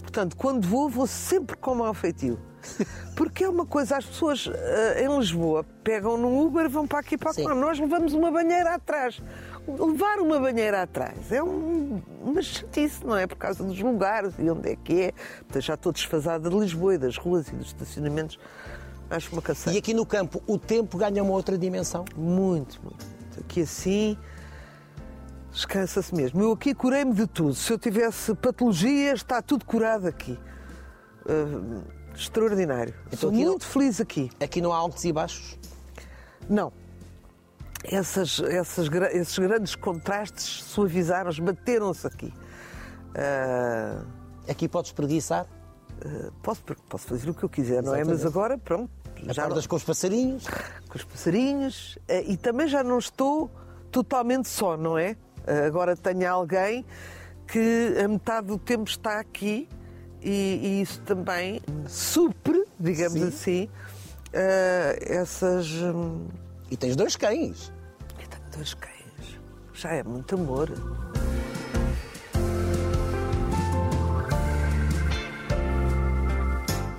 Portanto, 0.00 0.34
quando 0.34 0.66
vou, 0.66 0.88
vou 0.88 1.06
sempre 1.06 1.58
com 1.58 1.74
mau 1.74 1.92
feitio. 1.92 2.38
Porque 3.14 3.44
é 3.44 3.48
uma 3.48 3.64
coisa, 3.64 3.96
as 3.96 4.04
pessoas 4.04 4.50
eh, 4.52 5.04
em 5.04 5.18
Lisboa 5.18 5.64
pegam 5.82 6.18
num 6.18 6.38
Uber, 6.46 6.68
vão 6.68 6.86
para 6.86 6.98
aqui 6.98 7.14
e 7.14 7.18
para 7.18 7.32
lá. 7.42 7.54
Nós 7.54 7.78
levamos 7.78 8.12
uma 8.12 8.30
banheira 8.30 8.74
atrás. 8.74 9.22
Levar 9.66 10.18
uma 10.20 10.38
banheira 10.38 10.82
atrás 10.82 11.32
é 11.32 11.42
um, 11.42 12.00
uma 12.22 12.40
chatice, 12.42 13.04
não 13.04 13.16
é? 13.16 13.26
Por 13.26 13.36
causa 13.36 13.64
dos 13.64 13.80
lugares 13.80 14.34
e 14.38 14.48
onde 14.50 14.70
é 14.70 14.76
que 14.76 15.00
é. 15.02 15.12
Portanto, 15.40 15.62
já 15.62 15.74
estou 15.74 15.92
desfasada 15.92 16.48
de 16.50 16.56
Lisboa 16.56 16.94
e 16.94 16.98
das 16.98 17.16
ruas 17.16 17.48
e 17.48 17.52
dos 17.52 17.68
estacionamentos. 17.68 18.38
Acho 19.08 19.32
uma 19.32 19.40
E 19.40 19.42
canseira. 19.42 19.78
aqui 19.78 19.94
no 19.94 20.04
campo, 20.04 20.42
o 20.46 20.58
tempo 20.58 20.98
ganha 20.98 21.22
uma 21.22 21.32
outra 21.32 21.56
dimensão. 21.56 22.04
Muito, 22.16 22.80
muito. 22.82 23.06
Aqui 23.40 23.62
assim, 23.62 24.16
descansa-se 25.52 26.14
mesmo. 26.14 26.42
Eu 26.42 26.52
aqui 26.52 26.74
curei-me 26.74 27.12
de 27.14 27.26
tudo. 27.26 27.54
Se 27.54 27.72
eu 27.72 27.78
tivesse 27.78 28.34
patologia, 28.34 29.12
está 29.14 29.40
tudo 29.40 29.64
curado 29.64 30.06
aqui. 30.06 30.38
Ah, 31.28 31.82
extraordinário. 32.16 32.94
Sou 33.16 33.30
aqui 33.30 33.38
não- 33.42 33.50
muito 33.50 33.66
feliz 33.66 34.00
aqui. 34.00 34.30
Aqui 34.40 34.60
não 34.60 34.72
há 34.72 34.76
altos 34.76 35.04
e 35.04 35.12
baixos. 35.12 35.58
Não. 36.48 36.72
Essas, 37.84 38.40
essas, 38.40 38.88
esses 39.12 39.38
grandes 39.38 39.74
contrastes 39.76 40.64
suavizaram-se, 40.64 41.40
bateram-se 41.40 42.06
aqui. 42.06 42.32
Ah, 43.14 44.02
Aqui 44.48 44.68
podes 44.68 44.92
preguiçar, 44.92 45.44
ah, 46.04 46.30
posso, 46.40 46.62
posso 46.88 47.06
fazer 47.08 47.28
o 47.28 47.34
que 47.34 47.42
eu 47.42 47.48
quiser, 47.48 47.82
não 47.82 47.94
é? 47.96 47.98
Mas 48.04 48.20
Exatamente. 48.20 48.26
agora, 48.28 48.58
pronto. 48.58 48.90
Já 49.24 49.42
acordas 49.42 49.64
não- 49.64 49.70
com 49.70 49.76
os 49.76 49.82
passarinhos. 49.84 50.44
com 50.88 50.96
os 50.98 51.04
passarinhos 51.04 51.98
eh, 52.06 52.22
e 52.28 52.36
também 52.36 52.68
já 52.68 52.84
não 52.84 52.98
estou 52.98 53.50
totalmente 53.90 54.48
só, 54.48 54.76
não 54.76 54.96
é? 54.96 55.16
Agora 55.66 55.96
tenho 55.96 56.28
alguém 56.30 56.84
que 57.46 57.94
a 58.04 58.06
metade 58.08 58.46
do 58.48 58.58
tempo 58.58 58.88
está 58.88 59.18
aqui 59.20 59.68
e, 60.28 60.60
e 60.62 60.82
isso 60.82 61.00
também 61.02 61.60
supre, 61.88 62.64
digamos 62.80 63.12
Sim. 63.20 63.28
assim, 63.28 63.68
eh, 64.32 64.98
essas. 65.02 65.70
hum, 65.72 66.26
E 66.70 66.76
tens 66.76 66.96
dois 66.96 67.14
cães. 67.14 67.72
Eu 68.20 68.26
tenho 68.28 68.42
dois 68.56 68.74
cães. 68.74 69.38
Já 69.72 69.92
é 69.92 70.02
muito 70.02 70.34
amor. 70.34 70.68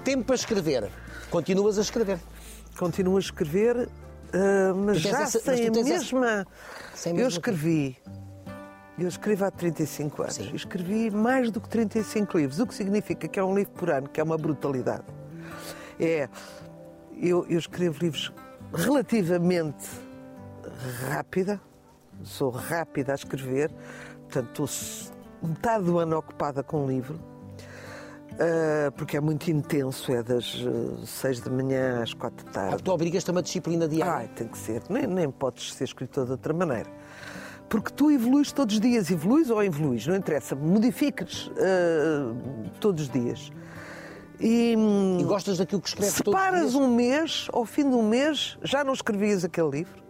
Tempo 0.04 0.24
para 0.26 0.36
escrever. 0.36 0.90
Continuas 1.30 1.78
a 1.78 1.82
escrever. 1.82 2.20
Continuo 2.78 3.18
a 3.18 3.20
escrever, 3.20 3.90
eh, 4.32 4.74
mas 4.74 5.02
já 5.02 5.10
essa- 5.22 5.42
mas 5.46 5.58
sem 5.60 5.66
tu 5.66 5.80
a 5.80 5.84
tens 5.84 5.88
essa- 5.88 6.16
mesma. 6.16 6.48
Sem 6.94 7.12
a 7.12 7.16
Eu 7.16 7.18
mesma 7.26 7.30
escrevi. 7.40 7.98
Eu 8.98 9.08
escrevo 9.08 9.46
há 9.46 9.52
35 9.52 10.22
anos. 10.24 10.36
Sim. 10.36 10.56
Escrevi 10.56 11.12
mais 11.12 11.52
do 11.52 11.62
que 11.62 11.70
35 11.70 12.38
livros, 12.38 12.60
o 12.60 12.66
que 12.66 12.74
significa 12.74 13.28
que 13.28 13.40
é 13.40 13.44
um 13.44 13.56
livro 13.56 13.74
por 13.74 13.90
ano, 13.92 14.10
que 14.10 14.20
é 14.20 14.24
uma 14.24 14.38
brutalidade. 14.38 15.06
É, 16.00 16.28
eu, 17.20 17.46
eu 17.48 17.60
escrevo 17.60 18.00
livros 18.00 18.34
relativamente 18.74 19.88
rápida, 21.08 21.62
sou 22.24 22.50
rápida 22.50 23.12
a 23.12 23.16
escrever, 23.16 23.72
portanto 24.24 24.64
estou 24.66 25.18
metade 25.42 25.84
do 25.86 26.00
ano 26.00 26.18
ocupada 26.18 26.64
com 26.64 26.84
um 26.84 26.88
livro, 26.88 27.16
uh, 28.34 28.92
porque 28.96 29.18
é 29.18 29.22
muito 29.22 29.50
intenso, 29.50 30.12
é 30.12 30.24
das 30.24 30.56
uh, 30.56 31.06
seis 31.06 31.40
da 31.40 31.52
manhã 31.52 32.02
às 32.02 32.14
quatro 32.14 32.46
da 32.46 32.52
tarde. 32.52 32.76
Ah, 32.76 32.80
tu 32.84 32.92
obrigas-te 32.92 33.30
a 33.30 33.34
uma 33.34 33.42
disciplina 33.42 33.88
diária? 33.88 34.14
Ai, 34.14 34.28
tem 34.36 34.48
que 34.48 34.58
ser, 34.58 34.82
nem, 34.90 35.06
nem 35.08 35.30
podes 35.30 35.74
ser 35.74 35.84
escritor 35.84 36.26
de 36.26 36.32
outra 36.32 36.54
maneira. 36.54 36.90
Porque 37.70 37.92
tu 37.92 38.10
evoluís 38.10 38.52
todos 38.52 38.76
os 38.76 38.82
dias, 38.82 39.12
evoluís 39.12 39.50
ou 39.50 39.62
evoluís, 39.62 40.08
não 40.08 40.16
interessa, 40.16 40.56
modificas 40.56 41.48
uh, 41.48 42.36
todos 42.80 43.04
os 43.04 43.10
dias. 43.10 43.52
E, 44.40 44.76
e, 45.20 45.24
gostas 45.24 45.58
daquilo 45.58 45.82
que 45.82 45.90
escreves 45.90 46.16
se 46.16 46.24
todos 46.24 46.40
paras 46.40 46.66
os 46.66 46.72
dias? 46.72 46.82
um 46.84 46.96
mês, 46.96 47.48
ao 47.52 47.66
fim 47.66 47.90
de 47.90 47.96
um 47.96 48.08
mês, 48.08 48.58
já 48.64 48.84
não 48.84 48.94
escrevias 48.94 49.44
aquele 49.44 49.70
livro? 49.70 50.04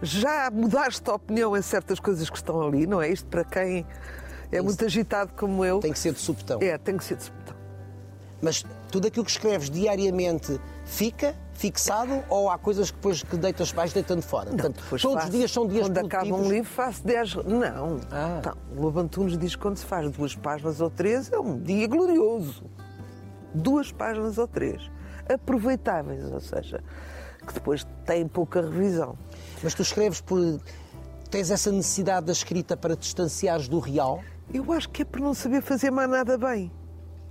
Já 0.00 0.50
mudaste 0.50 1.02
a 1.10 1.14
opinião 1.14 1.56
em 1.56 1.62
certas 1.62 1.98
coisas 1.98 2.30
que 2.30 2.36
estão 2.36 2.62
ali, 2.62 2.86
não 2.86 3.02
é? 3.02 3.10
Isto 3.10 3.26
para 3.26 3.44
quem 3.44 3.84
é 4.52 4.62
muito 4.62 4.84
agitado 4.84 5.32
como 5.36 5.64
eu. 5.64 5.80
Tem 5.80 5.92
que 5.92 5.98
ser 5.98 6.12
de 6.12 6.20
subtão. 6.20 6.60
É, 6.62 6.78
tem 6.78 6.96
que 6.96 7.04
ser 7.04 7.16
de 7.16 7.24
subtão. 7.24 7.56
Mas 8.40 8.64
tudo 8.90 9.08
aquilo 9.08 9.24
que 9.24 9.30
escreves 9.30 9.68
diariamente 9.68 10.58
fica 10.88 11.36
fixado 11.52 12.24
ou 12.28 12.50
há 12.50 12.58
coisas 12.58 12.90
que 12.90 12.96
depois 12.96 13.22
que 13.22 13.36
deitas 13.36 13.70
baixo 13.70 13.94
deitando 13.94 14.22
fora? 14.22 14.50
Não, 14.50 14.56
Portanto, 14.56 14.82
todos 14.88 15.02
faço, 15.02 15.26
os 15.26 15.30
dias 15.30 15.52
são 15.52 15.66
dias 15.66 15.86
Quando 15.86 15.98
acaba 15.98 16.34
um 16.34 16.48
livro 16.48 16.70
faço 16.70 17.06
10. 17.06 17.34
Não. 17.44 18.00
Ah. 18.10 18.36
Então, 18.40 18.56
o 18.74 18.80
Lobo 18.80 19.00
Antunes 19.00 19.36
diz 19.36 19.54
que 19.54 19.62
quando 19.62 19.76
se 19.76 19.84
faz 19.84 20.10
duas 20.10 20.34
páginas 20.34 20.80
ou 20.80 20.90
três 20.90 21.30
é 21.30 21.38
um 21.38 21.58
dia 21.58 21.86
glorioso. 21.86 22.64
Duas 23.54 23.92
páginas 23.92 24.38
ou 24.38 24.48
três. 24.48 24.90
Aproveitáveis, 25.28 26.24
ou 26.32 26.40
seja, 26.40 26.82
que 27.46 27.52
depois 27.52 27.86
têm 28.04 28.26
pouca 28.26 28.62
revisão. 28.62 29.16
Mas 29.62 29.74
tu 29.74 29.82
escreves 29.82 30.20
por. 30.20 30.60
Tens 31.30 31.50
essa 31.50 31.70
necessidade 31.70 32.24
da 32.24 32.32
escrita 32.32 32.74
para 32.74 32.96
te 32.96 33.00
distanciares 33.00 33.68
do 33.68 33.78
real? 33.78 34.22
Eu 34.52 34.72
acho 34.72 34.88
que 34.88 35.02
é 35.02 35.04
por 35.04 35.20
não 35.20 35.34
saber 35.34 35.60
fazer 35.60 35.90
mais 35.90 36.08
nada 36.08 36.38
bem. 36.38 36.72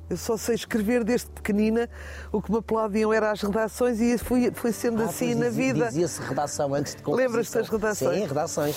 Eu 0.09 0.15
só 0.15 0.37
sei 0.37 0.55
escrever 0.55 1.03
desde 1.03 1.27
pequenina. 1.29 1.89
O 2.31 2.41
que 2.41 2.51
me 2.51 2.59
aplaudiam 2.59 3.11
era 3.11 3.31
as 3.31 3.41
redações 3.41 3.99
e 3.99 4.17
foi, 4.17 4.51
foi 4.51 4.71
sendo 4.71 5.01
ah, 5.01 5.05
assim 5.05 5.35
na 5.35 5.49
vida. 5.49 5.87
Dizia-se 5.87 6.21
redação 6.21 6.73
antes 6.73 6.95
de 6.95 7.01
composição. 7.01 7.27
Lembras-te 7.27 7.53
das 7.57 7.69
redações? 7.69 8.19
Sim, 8.19 8.27
redações. 8.27 8.75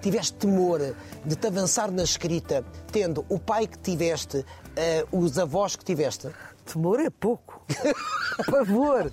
Tiveste 0.00 0.32
temor 0.34 0.80
de 1.24 1.36
te 1.36 1.46
avançar 1.46 1.90
na 1.90 2.02
escrita, 2.02 2.64
tendo 2.90 3.24
o 3.28 3.38
pai 3.38 3.66
que 3.66 3.78
tiveste, 3.78 4.38
uh, 4.38 5.18
os 5.18 5.38
avós 5.38 5.76
que 5.76 5.84
tiveste? 5.84 6.28
Temor 6.64 7.00
é 7.00 7.10
pouco. 7.10 7.62
Pavor. 8.50 9.12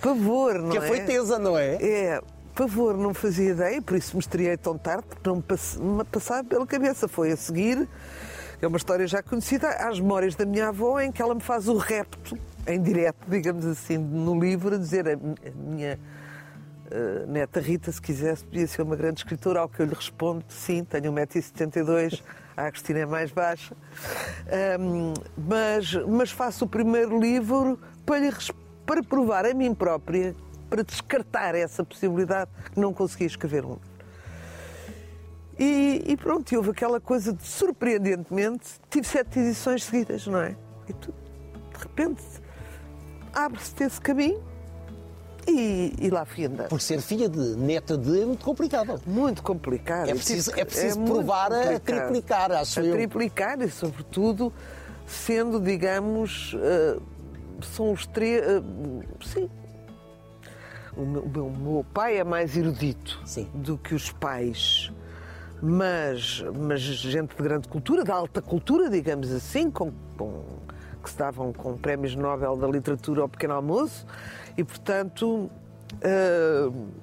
Pavor, 0.00 0.54
não 0.60 0.70
que 0.70 0.78
é? 0.78 0.80
Que 0.80 0.86
foi 0.86 1.00
tesa, 1.00 1.38
não 1.38 1.58
é? 1.58 1.74
É. 1.82 2.20
Pavor, 2.54 2.96
não 2.96 3.14
fazia 3.14 3.50
ideia, 3.50 3.80
por 3.82 3.96
isso 3.96 4.14
me 4.14 4.20
estreiei 4.20 4.56
tão 4.56 4.76
tarde, 4.76 5.04
porque 5.08 5.28
não 5.28 5.36
me 5.36 6.04
passava 6.04 6.44
pela 6.44 6.66
cabeça. 6.66 7.08
Foi 7.08 7.32
a 7.32 7.36
seguir 7.36 7.88
é 8.62 8.68
uma 8.68 8.76
história 8.76 9.08
já 9.08 9.20
conhecida, 9.20 9.68
às 9.70 9.98
memórias 9.98 10.36
da 10.36 10.46
minha 10.46 10.68
avó, 10.68 11.00
em 11.00 11.10
que 11.10 11.20
ela 11.20 11.34
me 11.34 11.40
faz 11.40 11.66
o 11.66 11.76
repto, 11.76 12.38
em 12.64 12.80
direto, 12.80 13.18
digamos 13.26 13.66
assim, 13.66 13.98
no 13.98 14.38
livro, 14.38 14.76
a 14.76 14.78
dizer 14.78 15.08
a 15.08 15.16
minha 15.52 15.98
uh, 16.86 17.26
neta 17.26 17.60
Rita, 17.60 17.90
se 17.90 18.00
quisesse, 18.00 18.44
podia 18.44 18.68
ser 18.68 18.82
uma 18.82 18.94
grande 18.94 19.18
escritora, 19.18 19.58
ao 19.58 19.68
que 19.68 19.80
eu 19.80 19.86
lhe 19.86 19.94
respondo, 19.94 20.44
sim, 20.48 20.84
tenho 20.84 21.12
1,72m, 21.12 22.22
a 22.56 22.70
Cristina 22.70 23.00
é 23.00 23.06
mais 23.06 23.32
baixa, 23.32 23.74
um, 24.78 25.12
mas, 25.36 25.94
mas 26.06 26.30
faço 26.30 26.64
o 26.64 26.68
primeiro 26.68 27.18
livro 27.18 27.80
para, 28.06 28.20
lhe, 28.20 28.30
para 28.86 29.02
provar 29.02 29.44
a 29.44 29.52
mim 29.52 29.74
própria, 29.74 30.36
para 30.70 30.84
descartar 30.84 31.56
essa 31.56 31.82
possibilidade 31.82 32.48
que 32.72 32.78
não 32.78 32.94
conseguia 32.94 33.26
escrever 33.26 33.64
um 33.64 33.76
e, 35.96 36.12
e 36.12 36.16
pronto, 36.16 36.50
e 36.52 36.56
houve 36.56 36.70
aquela 36.70 37.00
coisa 37.00 37.32
de, 37.32 37.46
surpreendentemente, 37.46 38.68
tive 38.90 39.06
sete 39.06 39.38
edições 39.38 39.84
seguidas, 39.84 40.26
não 40.26 40.40
é? 40.40 40.56
E 40.88 40.92
tu, 40.92 41.12
de 41.72 41.82
repente, 41.82 42.22
abre-se 43.32 43.84
esse 43.84 44.00
caminho 44.00 44.42
e, 45.46 45.94
e, 46.00 46.10
lá 46.10 46.24
fui 46.24 46.44
andando. 46.44 46.68
Porque 46.68 46.84
ser 46.84 47.00
filha 47.00 47.28
de 47.28 47.56
neta 47.56 47.98
de 47.98 48.22
é 48.22 48.24
muito 48.24 48.44
complicado. 48.44 49.00
Muito 49.06 49.42
complicado. 49.42 50.08
É 50.08 50.14
preciso, 50.14 50.52
é 50.56 50.64
preciso 50.64 51.02
é 51.02 51.04
provar 51.04 51.52
a 51.52 51.80
triplicar, 51.80 52.52
acho 52.52 52.80
a 52.80 52.84
eu. 52.84 52.94
A 52.94 52.96
triplicar 52.96 53.60
e, 53.60 53.68
sobretudo, 53.68 54.52
sendo, 55.06 55.60
digamos, 55.60 56.54
uh, 56.54 57.02
são 57.60 57.92
os 57.92 58.06
três. 58.06 58.40
Uh, 58.46 59.04
sim. 59.24 59.50
O 60.96 61.04
meu, 61.04 61.22
o 61.22 61.50
meu, 61.50 61.86
pai 61.92 62.18
é 62.18 62.24
mais 62.24 62.56
erudito 62.56 63.20
sim. 63.24 63.48
do 63.54 63.78
que 63.78 63.94
os 63.94 64.12
pais 64.12 64.92
mas, 65.62 66.44
mas 66.58 66.80
gente 66.80 67.36
de 67.36 67.42
grande 67.42 67.68
cultura, 67.68 68.02
de 68.02 68.10
alta 68.10 68.42
cultura, 68.42 68.90
digamos 68.90 69.30
assim, 69.30 69.70
com, 69.70 69.92
com, 70.18 70.42
que 71.02 71.08
se 71.08 71.16
davam 71.16 71.52
com 71.52 71.76
prémios 71.76 72.16
Nobel 72.16 72.56
da 72.56 72.66
Literatura 72.66 73.22
ao 73.22 73.28
pequeno 73.28 73.54
almoço, 73.54 74.04
e 74.56 74.64
portanto. 74.64 75.48
Uh, 76.04 77.02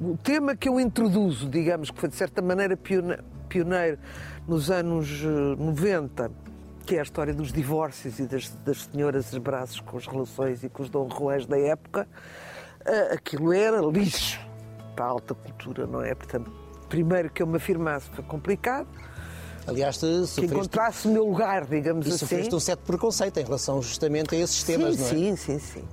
o 0.00 0.16
tema 0.22 0.56
que 0.56 0.68
eu 0.68 0.80
introduzo, 0.80 1.48
digamos, 1.48 1.90
que 1.90 2.00
foi 2.00 2.08
de 2.08 2.16
certa 2.16 2.40
maneira 2.42 2.76
pioneiro 2.76 3.98
nos 4.46 4.70
anos 4.70 5.22
90, 5.22 6.24
eh, 6.24 6.30
que 6.86 6.96
é 6.96 7.00
a 7.00 7.02
história 7.02 7.32
dos 7.34 7.52
divórcios 7.52 8.18
e 8.18 8.26
das, 8.26 8.48
das 8.64 8.84
senhoras 8.84 9.30
de 9.30 9.38
braços 9.38 9.80
com 9.80 9.96
as 9.96 10.06
relações 10.06 10.64
e 10.64 10.68
com 10.68 10.82
os 10.82 10.90
Dom 10.90 11.08
Juans 11.10 11.46
da 11.46 11.58
época, 11.58 12.08
uh, 12.80 13.14
aquilo 13.14 13.52
era 13.52 13.80
lixo 13.80 14.40
para 14.96 15.04
a 15.04 15.08
alta 15.08 15.34
cultura, 15.34 15.86
não 15.86 16.02
é? 16.02 16.14
Portanto, 16.14 16.50
primeiro 16.90 17.30
que 17.30 17.42
eu 17.42 17.46
me 17.46 17.56
afirmasse 17.56 18.10
foi 18.10 18.24
complicado. 18.24 18.86
Aliás, 19.66 19.96
te 19.98 20.06
que 20.34 20.46
encontrasse 20.46 21.06
o 21.06 21.12
meu 21.12 21.24
lugar, 21.26 21.64
digamos 21.64 22.04
e 22.06 22.08
assim. 22.08 22.18
sofreste 22.18 22.54
um 22.54 22.60
certo 22.60 22.80
preconceito 22.80 23.38
em 23.38 23.44
relação 23.44 23.80
justamente 23.80 24.34
a 24.34 24.38
esses 24.38 24.62
temas, 24.64 24.96
sim, 24.96 25.00
não 25.00 25.06
é? 25.06 25.10
Sim, 25.10 25.36
sim, 25.36 25.58
sim. 25.58 25.84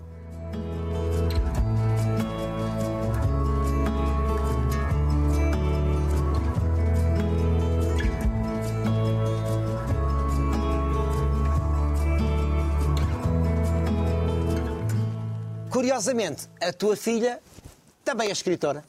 Curiosamente, 15.70 16.48
a 16.60 16.74
tua 16.74 16.96
filha 16.96 17.40
também 18.04 18.30
é 18.30 18.32
escritora. 18.32 18.84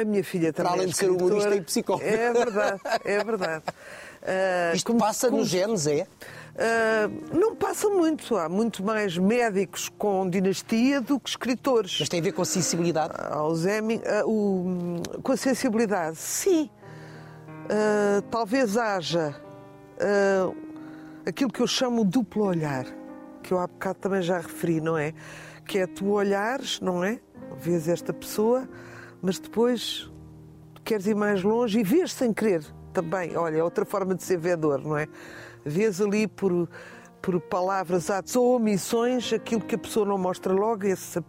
A 0.00 0.04
minha 0.04 0.24
filha 0.24 0.52
também. 0.52 0.70
Para 0.70 0.80
além 0.80 0.88
é 0.88 0.90
de 0.90 0.96
ser 0.96 1.10
humorista 1.10 1.54
e 1.54 1.60
psicóloga. 1.60 2.06
É 2.06 2.32
verdade, 2.32 2.80
é 3.04 3.24
verdade. 3.24 3.64
Uh, 4.22 4.76
Isto 4.76 4.86
como, 4.86 5.00
passa 5.00 5.26
como, 5.26 5.40
nos 5.40 5.48
genes, 5.48 5.86
é? 5.86 6.06
Uh, 6.54 7.36
não 7.36 7.56
passa 7.56 7.88
muito. 7.88 8.36
Há 8.36 8.48
muito 8.48 8.82
mais 8.84 9.18
médicos 9.18 9.88
com 9.98 10.28
dinastia 10.30 11.00
do 11.00 11.18
que 11.18 11.28
escritores. 11.28 11.96
Mas 11.98 12.08
tem 12.08 12.20
a 12.20 12.22
ver 12.22 12.32
com 12.32 12.42
a 12.42 12.44
sensibilidade? 12.44 13.14
Uh, 13.14 13.34
Alzheimer, 13.34 14.00
o, 14.24 15.02
com 15.22 15.32
a 15.32 15.36
sensibilidade, 15.36 16.16
sim. 16.16 16.70
talvez 18.30 18.76
haja 18.76 19.34
aquilo 21.26 21.50
que 21.50 21.60
eu 21.60 21.66
chamo 21.66 22.04
duplo 22.04 22.44
olhar, 22.44 22.86
que 23.42 23.52
eu 23.52 23.58
há 23.58 23.66
bocado 23.66 23.98
também 23.98 24.22
já 24.22 24.38
referi, 24.38 24.80
não 24.80 24.96
é? 24.96 25.12
Que 25.66 25.78
é 25.78 25.86
tu 25.86 26.10
olhares, 26.10 26.80
não 26.80 27.02
é? 27.02 27.18
Vês 27.58 27.88
esta 27.88 28.12
pessoa 28.12 28.68
mas 29.22 29.38
depois 29.38 30.10
queres 30.84 31.06
ir 31.06 31.14
mais 31.14 31.42
longe 31.42 31.78
e 31.78 31.84
vês 31.84 32.12
sem 32.12 32.32
querer 32.32 32.64
também. 32.92 33.36
Olha, 33.36 33.58
é 33.58 33.64
outra 33.64 33.84
forma 33.84 34.14
de 34.14 34.22
ser 34.24 34.36
vedor, 34.36 34.80
não 34.82 34.98
é? 34.98 35.06
Vês 35.64 36.00
ali 36.00 36.26
por, 36.26 36.68
por 37.22 37.40
palavras, 37.40 38.10
atos 38.10 38.34
ou 38.34 38.56
omissões 38.56 39.32
aquilo 39.32 39.62
que 39.62 39.76
a 39.76 39.78
pessoa 39.78 40.04
não 40.04 40.18
mostra 40.18 40.52
logo, 40.52 40.84
esse, 40.84 41.22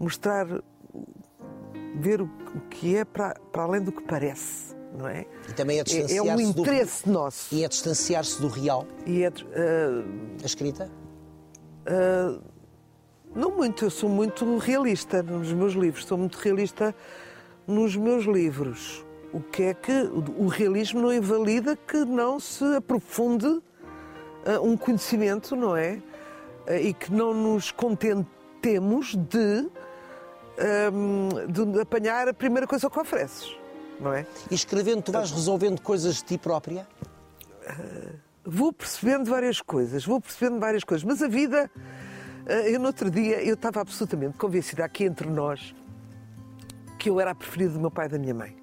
mostrar, 0.00 0.46
ver 1.96 2.22
o 2.22 2.28
que 2.70 2.96
é 2.96 3.04
para, 3.04 3.34
para 3.52 3.62
além 3.62 3.82
do 3.82 3.92
que 3.92 4.02
parece. 4.02 4.74
Não 4.96 5.08
é? 5.08 5.26
E 5.48 5.52
também 5.52 5.80
é 5.80 5.84
distanciar-se 5.84 6.30
É, 6.30 6.32
é 6.32 6.36
um 6.36 6.40
interesse 6.40 7.04
do... 7.04 7.12
nosso. 7.12 7.52
E 7.52 7.64
é 7.64 7.68
distanciar-se 7.68 8.40
do 8.40 8.46
real. 8.46 8.86
E 9.04 9.24
é, 9.24 9.28
uh... 9.28 10.04
A 10.40 10.46
escrita? 10.46 10.90
Uh... 11.84 12.40
Não 13.34 13.50
muito, 13.50 13.84
eu 13.84 13.90
sou 13.90 14.08
muito 14.08 14.58
realista 14.58 15.20
nos 15.20 15.52
meus 15.52 15.72
livros, 15.72 16.04
sou 16.04 16.16
muito 16.16 16.36
realista 16.36 16.94
nos 17.66 17.96
meus 17.96 18.24
livros. 18.24 19.04
O 19.32 19.40
que 19.40 19.64
é 19.64 19.74
que 19.74 19.92
o 20.38 20.46
realismo 20.46 21.00
não 21.00 21.12
invalida 21.12 21.76
que 21.76 22.04
não 22.04 22.38
se 22.38 22.64
aprofunde 22.76 23.46
uh, 23.46 23.62
um 24.62 24.76
conhecimento, 24.76 25.56
não 25.56 25.76
é? 25.76 26.00
Uh, 26.68 26.74
e 26.80 26.94
que 26.94 27.12
não 27.12 27.34
nos 27.34 27.72
contentemos 27.72 29.16
de, 29.16 29.68
um, 30.92 31.50
de 31.50 31.80
apanhar 31.80 32.28
a 32.28 32.34
primeira 32.34 32.66
coisa 32.66 32.88
que 32.88 32.98
ofereces, 33.00 33.56
não 33.98 34.12
é? 34.12 34.24
E 34.50 34.54
escrevendo, 34.54 35.02
tu 35.02 35.12
vais 35.12 35.32
resolvendo 35.32 35.80
coisas 35.80 36.16
de 36.16 36.24
ti 36.24 36.38
própria? 36.38 36.86
Uh, 37.66 38.14
vou 38.44 38.72
percebendo 38.72 39.28
várias 39.28 39.60
coisas, 39.60 40.04
vou 40.04 40.20
percebendo 40.20 40.60
várias 40.60 40.84
coisas, 40.84 41.02
mas 41.04 41.20
a 41.22 41.28
vida 41.28 41.70
Eu, 42.46 42.78
no 42.78 42.88
outro 42.88 43.10
dia, 43.10 43.42
eu 43.42 43.54
estava 43.54 43.80
absolutamente 43.80 44.36
convencida 44.36 44.84
aqui 44.84 45.04
entre 45.04 45.26
nós 45.30 45.74
que 47.04 47.10
eu 47.10 47.20
era 47.20 47.32
a 47.32 47.34
preferida 47.34 47.74
do 47.74 47.80
meu 47.80 47.90
pai 47.90 48.06
e 48.06 48.08
da 48.08 48.18
minha 48.18 48.32
mãe. 48.32 48.56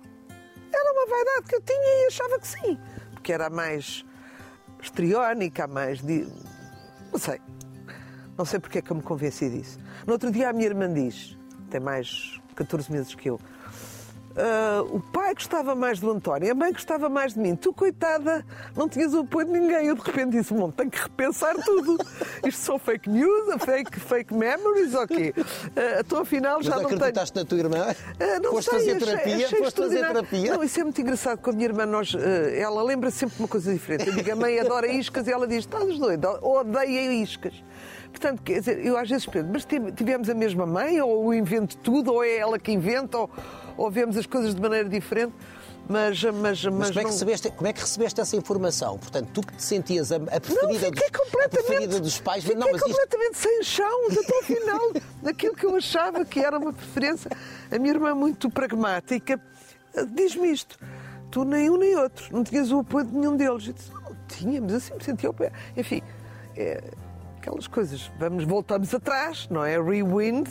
Era 0.73 0.91
uma 0.93 1.06
vaidade 1.06 1.45
que 1.47 1.56
eu 1.58 1.62
tinha 1.62 2.04
e 2.04 2.08
achava 2.08 2.39
que 2.39 2.47
sim. 2.47 2.80
Porque 3.13 3.32
era 3.32 3.45
a 3.45 3.49
mais 3.51 4.04
histriónica, 4.82 5.65
a 5.65 5.67
mais. 5.67 6.01
Di... 6.01 6.27
Não 7.12 7.19
sei. 7.19 7.39
Não 8.36 8.43
sei 8.43 8.60
porque 8.60 8.80
é 8.80 8.82
que 8.82 8.89
eu 8.89 8.95
me 8.95 9.04
convenci 9.04 9.47
disso. 9.47 9.77
No 10.08 10.13
outro 10.13 10.32
dia, 10.32 10.49
a 10.49 10.54
minha 10.54 10.65
irmã 10.65 10.91
diz, 10.91 11.38
tem 11.69 11.80
mais 11.80 12.41
14 12.56 12.91
meses 12.91 13.13
que 13.13 13.30
eu. 13.30 13.39
"Ah, 14.36 14.84
o 14.84 15.00
pai 15.00 15.34
gostava 15.34 15.76
mais 15.76 16.00
do 16.00 16.12
António, 16.12 16.52
a 16.52 16.56
mãe 16.56 16.72
gostava 16.72 17.10
mais 17.10 17.34
de 17.34 17.39
mim. 17.39 17.56
Tu, 17.56 17.74
coitada, 17.74 18.46
não 18.76 18.88
tinhas 18.88 19.13
o 19.13 19.20
apoio 19.20 19.46
de 19.48 19.52
ninguém. 19.54 19.88
Eu 19.88 19.96
de 19.96 20.02
repente 20.02 20.32
disse: 20.32 20.54
Bom, 20.54 20.72
tenho 20.72 20.89
que 20.89 21.02
repensar 21.02 21.56
tudo. 21.63 21.98
Isto 22.46 22.62
são 22.62 22.80
fake 22.80 23.10
news, 23.10 23.54
fake, 23.63 24.00
fake 24.00 24.34
memories, 24.34 24.94
ok. 24.96 25.34
Ah, 25.76 26.00
então, 26.00 26.20
afinal, 26.22 26.58
Mas 26.58 26.65
já 26.67 26.76
não 26.76 26.84
tenho. 26.86 26.96
acreditaste 26.98 27.36
na 27.38 27.46
tua 27.46 27.58
irmã? 27.60 27.96
Ah, 28.20 28.39
não 28.41 28.52
Foste 28.52 28.70
sei, 28.70 28.80
fazer 28.80 28.91
achei- 28.96 29.08
terapia? 29.08 29.46
achei 29.46 29.60
Foste 29.60 29.82
fazer 29.82 30.08
terapia? 30.08 30.54
Não, 30.56 30.63
isso 30.63 30.80
é 30.80 30.84
muito 30.84 31.02
engraçado 31.02 31.39
com 31.39 31.50
a 31.50 31.54
minha 31.54 31.65
irmã. 31.65 31.86
Nós, 31.86 32.13
eh, 32.15 32.60
ela 32.60 32.84
lembra 32.84 33.12
sempre 33.12 33.36
uma 33.39 33.48
coisa 33.48 33.72
diferente. 33.74 34.08
Eu 34.08 34.15
digo, 34.15 34.32
a 34.32 34.36
mãe 34.36 34.60
adora 34.60 34.88
iscas 34.88 35.28
e 35.28 35.32
ela 35.32 35.48
diz, 35.48 35.60
estás 35.60 35.98
doido, 35.98 36.28
odeia 36.41 37.12
iscas. 37.13 37.54
Portanto, 38.12 38.41
quer 38.44 38.60
dizer, 38.60 38.86
eu 38.86 38.98
às 38.98 39.10
vezes 39.10 39.26
penso, 39.26 39.48
mas 39.52 39.63
tive- 39.63 39.91
tivemos 39.94 40.30
a 40.30 40.34
mesma 40.34 40.65
mãe, 40.65 41.00
ou 41.02 41.34
eu 41.34 41.39
invento 41.39 41.78
tudo, 41.78 42.12
ou 42.13 42.22
é 42.24 42.36
ela 42.38 42.60
que 42.60 42.70
inventa, 42.72 43.17
ou, 43.17 43.30
ou 43.77 43.89
vemos 43.89 44.17
as 44.17 44.25
coisas 44.25 44.55
de 44.55 44.62
maneira 44.62 44.88
diferente. 44.88 45.34
Mas, 45.89 46.23
mas, 46.23 46.34
mas, 46.34 46.65
Mas 46.65 46.71
como 46.71 46.81
é, 46.81 46.89
que 46.89 47.03
não... 47.03 47.12
recebeste, 47.12 47.51
como 47.51 47.67
é 47.67 47.73
que 47.73 47.81
recebeste 47.81 48.21
essa 48.21 48.36
informação? 48.36 48.97
Portanto, 48.97 49.29
tu 49.34 49.41
que 49.41 49.55
te 49.55 49.63
sentias 49.63 50.12
a, 50.12 50.17
a 50.17 50.39
preferida, 50.39 50.62
Não, 50.62 50.91
dos, 50.91 51.03
a 51.03 51.17
completamente, 51.17 51.49
preferida 51.49 51.99
dos 51.99 52.19
pais, 52.19 52.43
fiquei 52.43 52.60
não, 52.60 52.67
mas 52.71 52.75
isto, 52.75 52.88
completamente 52.88 53.38
sem 53.38 53.63
chão 53.63 54.07
até 54.07 54.36
ao 54.38 54.43
final 54.43 54.93
daquilo 55.21 55.55
que 55.55 55.65
eu 55.65 55.75
achava 55.75 56.23
que 56.23 56.39
era 56.39 56.57
uma 56.57 56.71
preferência. 56.71 57.31
A 57.69 57.79
minha 57.79 57.93
irmã, 57.93 58.13
muito 58.13 58.49
pragmática, 58.49 59.41
diz-me 60.13 60.51
isto: 60.51 60.77
tu 61.31 61.43
nem 61.43 61.69
um 61.69 61.77
nem 61.77 61.95
outro, 61.95 62.25
não 62.31 62.43
tinhas 62.43 62.71
o 62.71 62.79
apoio 62.79 63.05
de 63.05 63.13
nenhum 63.13 63.36
deles. 63.36 63.67
Eu 63.67 63.73
disse, 63.73 63.91
não 63.91 64.15
tínhamos, 64.27 64.73
assim 64.73 64.93
me 64.93 65.03
sentia 65.03 65.29
ao 65.29 65.34
pé. 65.34 65.51
Enfim, 65.75 66.01
é, 66.55 66.84
aquelas 67.38 67.67
coisas. 67.67 68.12
Vamos, 68.19 68.43
voltamos 68.43 68.93
atrás, 68.93 69.47
não 69.49 69.65
é? 69.65 69.81
Rewind, 69.81 70.47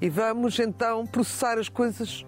e 0.00 0.08
vamos 0.08 0.58
então 0.58 1.06
processar 1.06 1.58
as 1.58 1.68
coisas. 1.68 2.24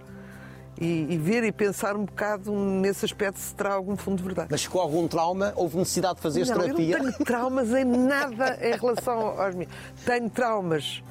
E, 0.80 1.06
e 1.10 1.18
ver 1.18 1.42
e 1.42 1.50
pensar 1.50 1.96
um 1.96 2.04
bocado 2.04 2.52
nesse 2.52 3.04
aspecto 3.04 3.38
se 3.40 3.52
terá 3.52 3.74
algum 3.74 3.96
fundo 3.96 4.18
de 4.18 4.22
verdade. 4.22 4.48
mas 4.50 4.64
com 4.66 4.78
algum 4.78 5.08
trauma, 5.08 5.52
houve 5.56 5.76
necessidade 5.76 6.14
de 6.16 6.20
fazer 6.20 6.46
Não, 6.46 6.56
terapia? 6.60 6.96
eu 6.98 7.02
não 7.02 7.12
tenho 7.12 7.24
traumas 7.24 7.72
em 7.72 7.84
nada 7.84 8.56
em 8.62 8.72
relação 8.76 9.40
aos 9.40 9.54
meus. 9.56 9.68
Tenho 10.04 10.30
traumas 10.30 11.02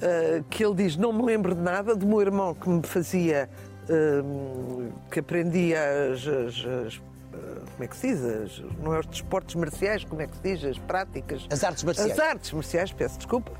ah, 0.00 0.42
que 0.48 0.64
ele 0.64 0.74
diz, 0.76 0.96
não 0.96 1.12
me 1.12 1.22
lembro 1.24 1.52
de 1.52 1.60
nada, 1.60 1.96
do 1.96 2.06
meu 2.06 2.20
irmão 2.20 2.54
que 2.54 2.68
me 2.68 2.82
fazia, 2.84 3.50
ah, 3.90 4.94
que 5.10 5.18
aprendia 5.18 5.80
as. 6.12 6.20
as- 6.24 6.66
as, 6.86 7.00
ah, 7.34 7.60
como 7.72 7.84
é 7.84 7.86
que 7.88 7.96
se 7.96 8.06
diz? 8.14 8.24
As- 8.24 8.62
não 8.80 8.94
é 8.94 9.00
os 9.00 9.06
desportos 9.06 9.56
marciais, 9.56 10.04
como 10.04 10.22
é 10.22 10.28
que 10.28 10.36
se 10.36 10.42
diz? 10.42 10.64
As 10.64 10.78
práticas. 10.78 11.44
As 11.50 11.64
artes 11.64 11.82
marciais. 11.82 12.12
As 12.12 12.18
artes 12.20 12.52
marciais, 12.52 12.92
peço 12.92 13.16
desculpa. 13.16 13.50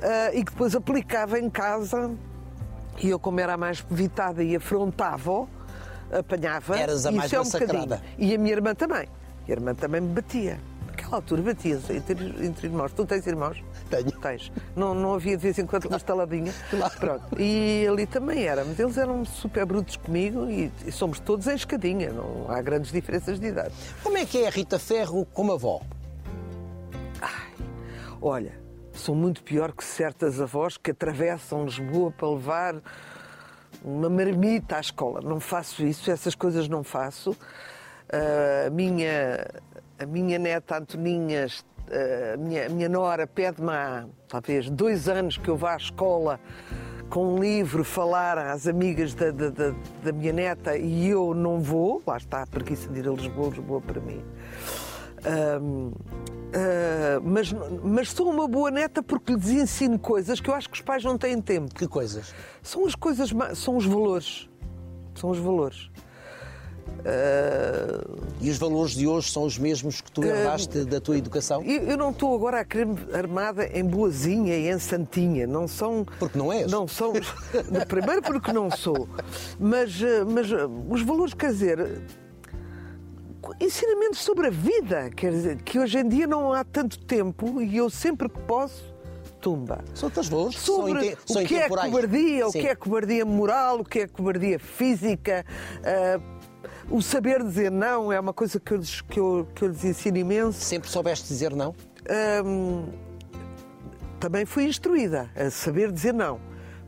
Ah, 0.00 0.30
e 0.32 0.42
que 0.42 0.50
depois 0.50 0.74
aplicava 0.74 1.38
em 1.38 1.50
casa. 1.50 2.10
E 3.00 3.10
eu, 3.10 3.18
como 3.18 3.40
era 3.40 3.54
a 3.54 3.56
mais 3.56 3.84
evitada 3.90 4.42
e 4.42 4.56
afrontava, 4.56 5.46
apanhava. 6.12 6.78
Eras 6.78 7.06
a 7.06 7.12
mais 7.12 7.32
é 7.32 7.36
um 7.36 7.44
massacrada. 7.44 7.96
bocadinho. 7.96 8.02
E 8.18 8.34
a 8.34 8.38
minha 8.38 8.52
irmã 8.52 8.74
também. 8.74 9.08
A 9.46 9.50
irmã 9.50 9.74
também 9.74 10.00
me 10.00 10.08
batia. 10.08 10.58
Naquela 10.86 11.16
altura 11.16 11.42
batia-se 11.42 11.92
entre, 11.92 12.46
entre 12.46 12.66
irmãos. 12.66 12.92
Tu 12.92 13.06
tens 13.06 13.26
irmãos? 13.26 13.62
Tenho. 13.88 14.10
Tens. 14.20 14.52
Não, 14.74 14.94
não 14.94 15.14
havia 15.14 15.36
de 15.36 15.42
vez 15.44 15.58
em 15.58 15.64
quando 15.64 15.86
uma 15.86 15.96
estaladinha. 15.96 16.52
Claro. 16.70 16.98
Pronto. 16.98 17.40
E 17.40 17.86
ali 17.88 18.04
também 18.06 18.44
era. 18.44 18.64
Mas 18.64 18.78
eles 18.78 18.98
eram 18.98 19.24
super 19.24 19.64
brutos 19.64 19.96
comigo 19.96 20.50
e, 20.50 20.72
e 20.84 20.92
somos 20.92 21.20
todos 21.20 21.46
em 21.46 21.54
escadinha. 21.54 22.12
Não 22.12 22.46
há 22.50 22.60
grandes 22.60 22.90
diferenças 22.90 23.38
de 23.38 23.46
idade. 23.46 23.72
Como 24.02 24.18
é 24.18 24.26
que 24.26 24.38
é 24.42 24.48
a 24.48 24.50
Rita 24.50 24.78
Ferro 24.78 25.24
como 25.32 25.52
avó? 25.52 25.80
Olha, 28.20 28.52
sou 28.98 29.14
muito 29.14 29.42
pior 29.42 29.72
que 29.72 29.84
certas 29.84 30.40
avós 30.40 30.76
que 30.76 30.90
atravessam 30.90 31.64
Lisboa 31.64 32.10
para 32.10 32.28
levar 32.28 32.74
uma 33.84 34.10
marmita 34.10 34.76
à 34.76 34.80
escola. 34.80 35.20
Não 35.22 35.40
faço 35.40 35.84
isso, 35.86 36.10
essas 36.10 36.34
coisas 36.34 36.68
não 36.68 36.82
faço. 36.84 37.36
Ah, 38.12 38.66
a, 38.66 38.70
minha, 38.70 39.46
a 39.98 40.06
minha 40.06 40.38
neta 40.38 40.78
Antoninha, 40.78 41.46
ah, 41.90 42.34
a 42.34 42.36
minha, 42.36 42.66
a 42.66 42.68
minha 42.68 42.88
nora, 42.88 43.26
pede-me 43.26 43.70
há 43.70 44.06
talvez 44.28 44.68
dois 44.68 45.08
anos 45.08 45.36
que 45.38 45.48
eu 45.48 45.56
vá 45.56 45.74
à 45.74 45.76
escola 45.76 46.40
com 47.08 47.34
um 47.34 47.38
livro 47.40 47.84
falar 47.84 48.36
às 48.36 48.66
amigas 48.66 49.14
da, 49.14 49.30
da, 49.30 49.48
da- 49.48 49.74
da 50.02 50.12
minha 50.12 50.32
neta 50.32 50.76
e 50.76 51.08
eu 51.08 51.32
não 51.34 51.60
vou. 51.60 52.02
Lá 52.06 52.16
está 52.18 52.42
a 52.42 52.46
preguiça 52.46 52.88
de 52.90 52.98
ir 52.98 53.08
a 53.08 53.12
Lisboa, 53.12 53.48
Lisboa 53.48 53.80
para 53.80 54.00
mim. 54.00 54.22
Ah, 55.24 57.20
mas, 57.22 57.52
mas 57.82 58.10
sou 58.10 58.30
uma 58.30 58.48
boa 58.48 58.70
neta 58.70 59.02
porque 59.02 59.34
lhes 59.34 59.50
ensino 59.50 59.98
coisas 59.98 60.40
que 60.40 60.48
eu 60.48 60.54
acho 60.54 60.68
que 60.68 60.76
os 60.76 60.80
pais 60.80 61.04
não 61.04 61.18
têm 61.18 61.40
tempo. 61.40 61.74
Que 61.74 61.86
coisas? 61.86 62.34
São 62.62 62.86
as 62.86 62.94
coisas, 62.94 63.30
são 63.54 63.76
os 63.76 63.84
valores. 63.84 64.48
São 65.14 65.30
os 65.30 65.38
valores. 65.38 65.90
Ah, 67.04 68.04
E 68.40 68.50
os 68.50 68.56
valores 68.56 68.92
de 68.92 69.06
hoje 69.06 69.30
são 69.30 69.44
os 69.44 69.58
mesmos 69.58 70.00
que 70.00 70.10
tu 70.10 70.22
herdaste 70.24 70.84
da 70.84 71.00
tua 71.00 71.18
educação? 71.18 71.62
eu, 71.62 71.82
eu 71.82 71.96
não 71.96 72.10
estou 72.10 72.34
agora 72.34 72.60
a 72.60 72.64
querer 72.64 72.88
armada 73.12 73.66
em 73.66 73.84
boazinha 73.84 74.56
e 74.56 74.68
em 74.68 74.78
santinha. 74.78 75.46
Não 75.46 75.68
são. 75.68 76.06
Porque 76.18 76.38
não 76.38 76.52
és. 76.52 76.70
Não 76.70 76.88
são. 76.88 77.12
Primeiro 77.88 78.22
porque 78.22 78.52
não 78.52 78.70
sou. 78.70 79.08
Mas, 79.60 80.00
ah, 80.02 80.24
mas 80.24 80.50
ah, 80.52 80.66
os 80.88 81.02
valores, 81.02 81.34
quer 81.34 81.50
dizer. 81.50 82.00
Ensinamentos 83.60 84.20
sobre 84.20 84.46
a 84.48 84.50
vida, 84.50 85.10
quer 85.10 85.30
dizer, 85.32 85.62
que 85.62 85.78
hoje 85.78 85.98
em 85.98 86.08
dia 86.08 86.26
não 86.26 86.52
há 86.52 86.64
tanto 86.64 86.98
tempo 87.04 87.60
e 87.60 87.76
eu 87.76 87.88
sempre 87.90 88.28
que 88.28 88.38
posso, 88.40 88.94
tumba. 89.40 89.84
São 89.94 90.10
teus 90.10 90.28
valores 90.28 90.56
sobre 90.58 90.92
o 90.92 91.46
que 91.46 91.54
é 91.56 91.68
cobardia, 91.68 92.46
o 92.46 92.50
Sim. 92.52 92.60
que 92.60 92.66
é 92.68 92.74
cobardia 92.74 93.24
moral, 93.24 93.80
o 93.80 93.84
que 93.84 94.00
é 94.00 94.06
cobardia 94.06 94.58
física. 94.58 95.44
ah, 95.84 96.20
o 96.90 97.02
saber 97.02 97.42
dizer 97.42 97.70
não 97.70 98.10
é 98.10 98.18
uma 98.18 98.32
coisa 98.32 98.58
que 98.58 98.72
eu, 98.72 98.78
lhes- 98.78 99.00
que 99.02 99.20
eu, 99.20 99.46
que 99.54 99.62
eu 99.62 99.68
lhes 99.68 99.84
ensino 99.84 100.16
imenso. 100.16 100.58
Sempre 100.60 100.88
soubeste 100.90 101.28
dizer 101.28 101.54
não? 101.54 101.74
Também 104.18 104.44
fui 104.44 104.64
instruída 104.64 105.30
a 105.36 105.50
saber 105.50 105.92
dizer 105.92 106.12
não. 106.14 106.40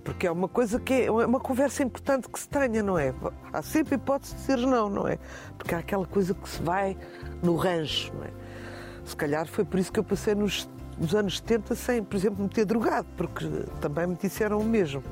Porque 0.04 0.26
é 0.26 0.30
uma 0.30 0.48
coisa 0.48 0.80
que 0.80 0.94
é 1.02 1.10
uma 1.10 1.38
conversa 1.40 1.82
importante 1.82 2.28
que 2.28 2.38
se 2.40 2.48
tenha, 2.48 2.82
não 2.82 2.98
é? 2.98 3.14
Há 3.52 3.62
sempre 3.62 3.96
hipótese 3.96 4.34
de 4.34 4.40
dizer 4.40 4.58
não, 4.58 4.88
não 4.88 5.06
é? 5.06 5.18
Porque 5.58 5.74
há 5.74 5.78
aquela 5.78 6.06
coisa 6.06 6.34
que 6.34 6.48
se 6.48 6.62
vai 6.62 6.96
no 7.42 7.54
rancho, 7.56 8.12
não 8.14 8.24
é? 8.24 8.30
Se 9.04 9.14
calhar 9.14 9.46
foi 9.46 9.64
por 9.64 9.78
isso 9.78 9.92
que 9.92 9.98
eu 10.00 10.04
passei 10.04 10.34
nos, 10.34 10.68
nos 10.98 11.14
anos 11.14 11.38
70 11.38 11.74
sem, 11.74 12.02
por 12.02 12.16
exemplo, 12.16 12.42
me 12.42 12.48
ter 12.48 12.64
drogado, 12.64 13.06
porque 13.16 13.46
também 13.80 14.06
me 14.06 14.14
disseram 14.16 14.58
o 14.58 14.64
mesmo. 14.64 15.02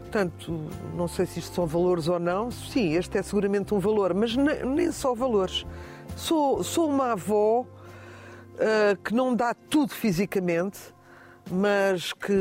Portanto, 0.00 0.68
não 0.94 1.08
sei 1.08 1.24
se 1.26 1.38
isto 1.38 1.54
são 1.54 1.66
valores 1.66 2.06
ou 2.08 2.18
não. 2.18 2.50
Sim, 2.50 2.92
este 2.94 3.18
é 3.18 3.22
seguramente 3.22 3.72
um 3.74 3.78
valor, 3.78 4.12
mas 4.14 4.36
ne- 4.36 4.62
nem 4.64 4.92
só 4.92 5.14
valores. 5.14 5.66
Sou, 6.16 6.62
sou 6.62 6.88
uma 6.90 7.12
avó 7.12 7.66
ah, 8.58 8.96
que 9.02 9.14
não 9.14 9.34
dá 9.34 9.54
tudo 9.54 9.92
fisicamente, 9.94 10.91
mas 11.50 12.12
que 12.12 12.32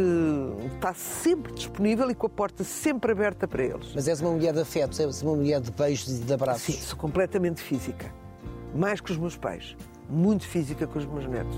está 0.75 0.93
sempre 0.93 1.53
disponível 1.53 2.09
e 2.09 2.15
com 2.15 2.27
a 2.27 2.29
porta 2.29 2.63
sempre 2.63 3.11
aberta 3.11 3.47
para 3.47 3.63
eles. 3.63 3.91
Mas 3.93 4.07
és 4.07 4.21
uma 4.21 4.31
mulher 4.31 4.53
de 4.53 4.61
afetos, 4.61 4.99
és 4.99 5.21
uma 5.21 5.35
mulher 5.35 5.59
de 5.59 5.71
beijos 5.71 6.19
e 6.19 6.23
de 6.23 6.33
abraços. 6.33 6.63
Sim, 6.75 6.81
sou 6.81 6.97
completamente 6.97 7.61
física. 7.61 8.11
Mais 8.73 9.01
que 9.01 9.11
os 9.11 9.17
meus 9.17 9.35
pais. 9.35 9.75
Muito 10.09 10.45
física 10.47 10.87
com 10.87 10.99
os 10.99 11.05
meus 11.05 11.27
netos. 11.27 11.57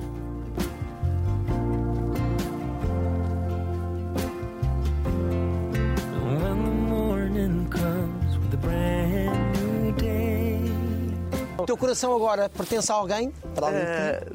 O 11.57 11.65
teu 11.65 11.77
coração 11.77 12.13
agora 12.15 12.49
pertence 12.49 12.91
a 12.91 12.95
alguém? 12.95 13.31
Para 13.55 13.67
Ah, 13.67 14.19
ti? 14.25 14.31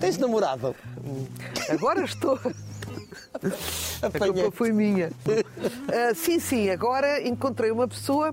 Tens 0.00 0.18
namorado? 0.18 0.74
Agora 1.70 2.04
estou. 2.04 2.38
A 4.02 4.10
culpa 4.18 4.50
foi 4.50 4.72
minha. 4.72 5.10
Ah, 5.88 6.14
sim, 6.14 6.38
sim, 6.38 6.70
agora 6.70 7.20
encontrei 7.26 7.70
uma 7.70 7.86
pessoa, 7.88 8.32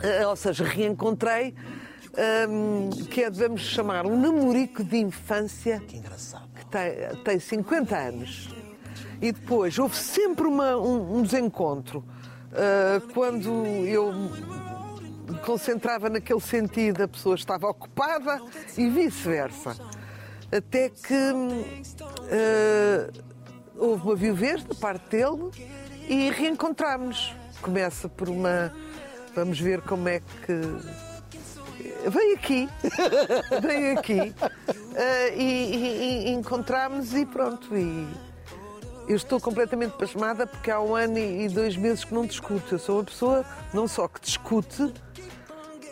ah, 0.00 0.28
ou 0.28 0.36
seja, 0.36 0.64
reencontrei, 0.64 1.54
ahm, 2.16 2.90
que 3.10 3.22
é, 3.22 3.30
devemos 3.30 3.62
chamar, 3.62 4.06
um 4.06 4.20
namorico 4.20 4.84
de 4.84 4.98
infância 4.98 5.80
Que 5.86 5.96
engraçado. 5.96 6.48
que 6.54 6.66
tem, 6.66 7.22
tem 7.24 7.38
50 7.40 7.96
anos. 7.96 8.48
E 9.20 9.32
depois 9.32 9.76
houve 9.78 9.96
sempre 9.96 10.46
uma- 10.46 10.76
um, 10.76 11.18
um 11.18 11.22
desencontro. 11.22 12.04
Ah, 12.52 13.00
quando 13.12 13.48
eu 13.66 14.12
me 14.12 15.38
concentrava 15.44 16.08
naquele 16.08 16.40
sentido, 16.40 17.02
a 17.02 17.08
pessoa 17.08 17.34
estava 17.34 17.66
ocupada 17.68 18.40
e 18.76 18.88
vice-versa. 18.88 19.76
Até 20.50 20.88
que 20.88 21.14
ah, 22.30 23.10
houve 23.76 24.02
uma 24.02 24.16
viuvez 24.16 24.64
da 24.64 24.74
parte 24.74 25.10
dele 25.10 25.50
e 26.08 26.30
reencontramos. 26.30 27.34
Começa 27.60 28.08
por 28.08 28.28
uma. 28.28 28.72
Vamos 29.34 29.60
ver 29.60 29.82
como 29.82 30.08
é 30.08 30.20
que. 30.20 30.98
Vem 32.08 32.34
aqui, 32.34 32.68
vem 33.62 33.90
aqui. 33.92 34.34
Ah, 34.96 35.28
e, 35.36 35.74
e, 35.74 36.28
e 36.28 36.30
encontramos 36.30 37.14
e 37.14 37.26
pronto. 37.26 37.76
E 37.76 38.08
eu 39.08 39.16
estou 39.16 39.40
completamente 39.40 39.92
pasmada 39.92 40.46
porque 40.46 40.70
há 40.70 40.80
um 40.80 40.94
ano 40.94 41.18
e 41.18 41.48
dois 41.48 41.76
meses 41.76 42.04
que 42.04 42.14
não 42.14 42.26
discuto. 42.26 42.74
Eu 42.74 42.78
sou 42.78 42.96
uma 42.96 43.04
pessoa 43.04 43.44
não 43.72 43.86
só 43.86 44.08
que 44.08 44.20
discute, 44.20 44.92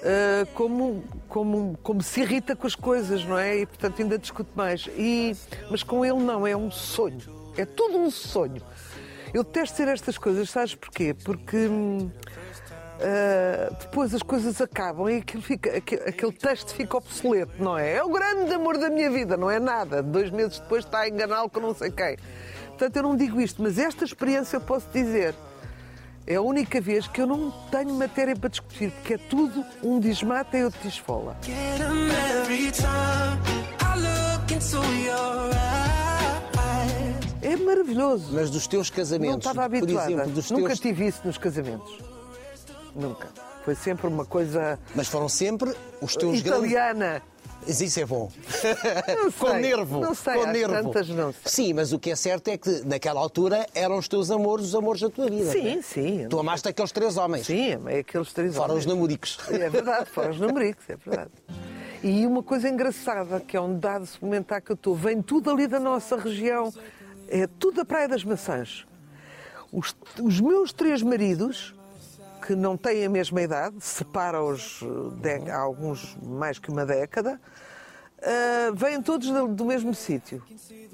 ah, 0.06 0.46
como, 0.54 1.02
como, 1.28 1.76
como 1.82 2.02
se 2.02 2.20
irrita 2.20 2.54
com 2.54 2.66
as 2.66 2.76
coisas, 2.76 3.24
não 3.24 3.36
é? 3.36 3.58
E 3.58 3.66
portanto 3.66 4.00
ainda 4.00 4.16
discute 4.16 4.50
mais. 4.54 4.88
E, 4.96 5.36
mas 5.70 5.82
com 5.82 6.04
ele 6.04 6.20
não, 6.20 6.46
é 6.46 6.56
um 6.56 6.70
sonho. 6.70 7.52
É 7.56 7.64
tudo 7.64 7.98
um 7.98 8.10
sonho. 8.10 8.62
Eu 9.34 9.42
detesto 9.42 9.76
ser 9.76 9.88
estas 9.88 10.16
coisas, 10.16 10.48
sabes 10.48 10.74
porquê? 10.74 11.12
Porque 11.12 11.68
ah, 13.00 13.74
depois 13.80 14.14
as 14.14 14.22
coisas 14.22 14.60
acabam 14.60 15.10
e 15.10 15.18
aquilo 15.18 15.42
fica, 15.42 15.76
aquele, 15.76 16.02
aquele 16.02 16.32
texto 16.32 16.72
fica 16.72 16.96
obsoleto, 16.96 17.52
não 17.62 17.76
é? 17.76 17.96
É 17.96 18.04
o 18.04 18.08
grande 18.08 18.52
amor 18.54 18.78
da 18.78 18.88
minha 18.88 19.10
vida, 19.10 19.36
não 19.36 19.50
é 19.50 19.58
nada. 19.58 20.02
Dois 20.02 20.30
meses 20.30 20.60
depois 20.60 20.84
está 20.84 21.00
a 21.00 21.08
enganá-lo 21.08 21.50
com 21.50 21.60
não 21.60 21.74
sei 21.74 21.90
quem. 21.90 22.16
Portanto, 22.68 22.96
eu 22.96 23.02
não 23.02 23.16
digo 23.16 23.40
isto, 23.40 23.62
mas 23.62 23.78
esta 23.78 24.04
experiência 24.04 24.56
eu 24.56 24.60
posso 24.60 24.86
dizer. 24.92 25.34
É 26.26 26.34
a 26.34 26.42
única 26.42 26.80
vez 26.80 27.06
que 27.06 27.20
eu 27.20 27.26
não 27.26 27.52
tenho 27.70 27.94
matéria 27.94 28.34
para 28.34 28.48
discutir, 28.48 28.90
porque 28.90 29.14
é 29.14 29.18
tudo 29.18 29.64
um 29.82 30.00
diz-mata 30.00 30.58
e 30.58 30.64
outro 30.64 30.80
eyes. 36.82 37.36
É 37.42 37.56
maravilhoso. 37.56 38.32
Mas 38.32 38.50
dos 38.50 38.66
teus 38.66 38.90
não 38.90 38.96
casamentos, 38.96 39.46
estava 39.46 39.68
por 39.70 39.76
habituada. 39.78 40.10
exemplo, 40.10 40.32
dos 40.32 40.50
Nunca 40.50 40.66
teus. 40.68 40.80
tive 40.80 41.06
isso 41.06 41.20
nos 41.24 41.38
casamentos. 41.38 41.98
Nunca. 42.94 43.28
Foi 43.66 43.74
sempre 43.74 44.06
uma 44.06 44.24
coisa 44.24 44.78
Mas 44.94 45.08
foram 45.08 45.28
sempre 45.28 45.74
os 46.00 46.14
teus 46.16 46.40
grandes. 46.40 46.70
italiana. 46.70 47.20
Mas 47.66 47.80
Isso 47.80 47.98
é 47.98 48.04
bom. 48.06 48.30
Não 49.08 49.32
com 49.32 49.50
sei, 49.50 49.60
nervo. 49.60 50.00
não 50.00 50.14
sei, 50.14 50.34
com 50.34 50.46
nervo. 50.46 50.72
tantas 50.72 51.08
não 51.08 51.32
sei. 51.32 51.42
Sim, 51.46 51.72
mas 51.74 51.92
o 51.92 51.98
que 51.98 52.12
é 52.12 52.14
certo 52.16 52.46
é 52.46 52.56
que 52.56 52.70
naquela 52.84 53.18
altura 53.20 53.66
eram 53.74 53.98
os 53.98 54.06
teus 54.06 54.30
amores, 54.30 54.66
os 54.66 54.74
amores 54.76 55.00
da 55.00 55.10
tua 55.10 55.28
vida. 55.28 55.50
Sim, 55.50 55.78
é? 55.78 55.82
sim. 55.82 56.26
Tu 56.30 56.38
amaste 56.38 56.68
aqueles 56.68 56.92
três 56.92 57.16
homens. 57.16 57.44
Sim, 57.46 57.76
é 57.88 57.98
aqueles 57.98 58.32
três 58.32 58.54
Fora 58.54 58.70
homens. 58.70 58.86
os 58.86 58.92
namoricos. 58.92 59.38
É 59.50 59.68
verdade, 59.68 60.08
fora 60.10 60.30
os 60.30 60.38
namoricos, 60.38 60.84
é 60.88 60.94
verdade. 60.96 61.30
E 62.04 62.24
uma 62.24 62.42
coisa 62.44 62.68
engraçada, 62.68 63.40
que 63.40 63.56
é 63.56 63.60
um 63.60 63.76
dado 63.76 64.06
suplementar 64.06 64.62
que 64.62 64.70
eu 64.70 64.74
estou, 64.74 64.94
vem 64.94 65.20
tudo 65.20 65.50
ali 65.50 65.66
da 65.66 65.80
nossa 65.80 66.16
região, 66.16 66.72
é 67.28 67.48
tudo 67.58 67.80
a 67.80 67.84
Praia 67.84 68.06
das 68.06 68.22
Maçãs. 68.22 68.86
Os, 69.72 69.96
os 70.22 70.40
meus 70.40 70.72
três 70.72 71.02
maridos, 71.02 71.74
que 72.46 72.54
não 72.54 72.76
têm 72.76 73.04
a 73.04 73.10
mesma 73.10 73.42
idade, 73.42 73.76
separa-os 73.80 74.80
há 75.50 75.58
alguns 75.58 76.16
mais 76.22 76.58
que 76.60 76.70
uma 76.70 76.86
década, 76.86 77.40
ah, 78.22 78.70
vêm 78.72 79.02
todos 79.02 79.28
do, 79.28 79.48
do 79.48 79.64
mesmo 79.64 79.92
sítio. 79.94 80.42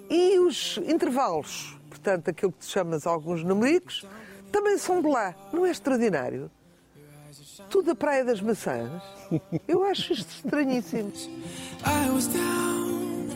E 0.09 0.39
os 0.39 0.79
intervalos, 0.79 1.79
portanto, 1.91 2.29
aquilo 2.29 2.53
que 2.53 2.59
tu 2.59 2.67
chamas 2.67 3.07
alguns 3.07 3.45
namoricos, 3.45 4.07
também 4.51 4.79
são 4.79 5.03
de 5.03 5.09
lá. 5.09 5.35
Não 5.53 5.67
é 5.67 5.71
extraordinário? 5.71 6.51
Tudo 7.69 7.93
a 7.93 7.95
Praia 7.95 8.25
das 8.25 8.41
Maçãs. 8.41 9.03
Eu 9.69 9.85
acho 9.85 10.13
isto 10.13 10.31
estranhíssimo. 10.45 11.13
I 11.87 12.11
was 12.11 12.27
down 12.29 13.29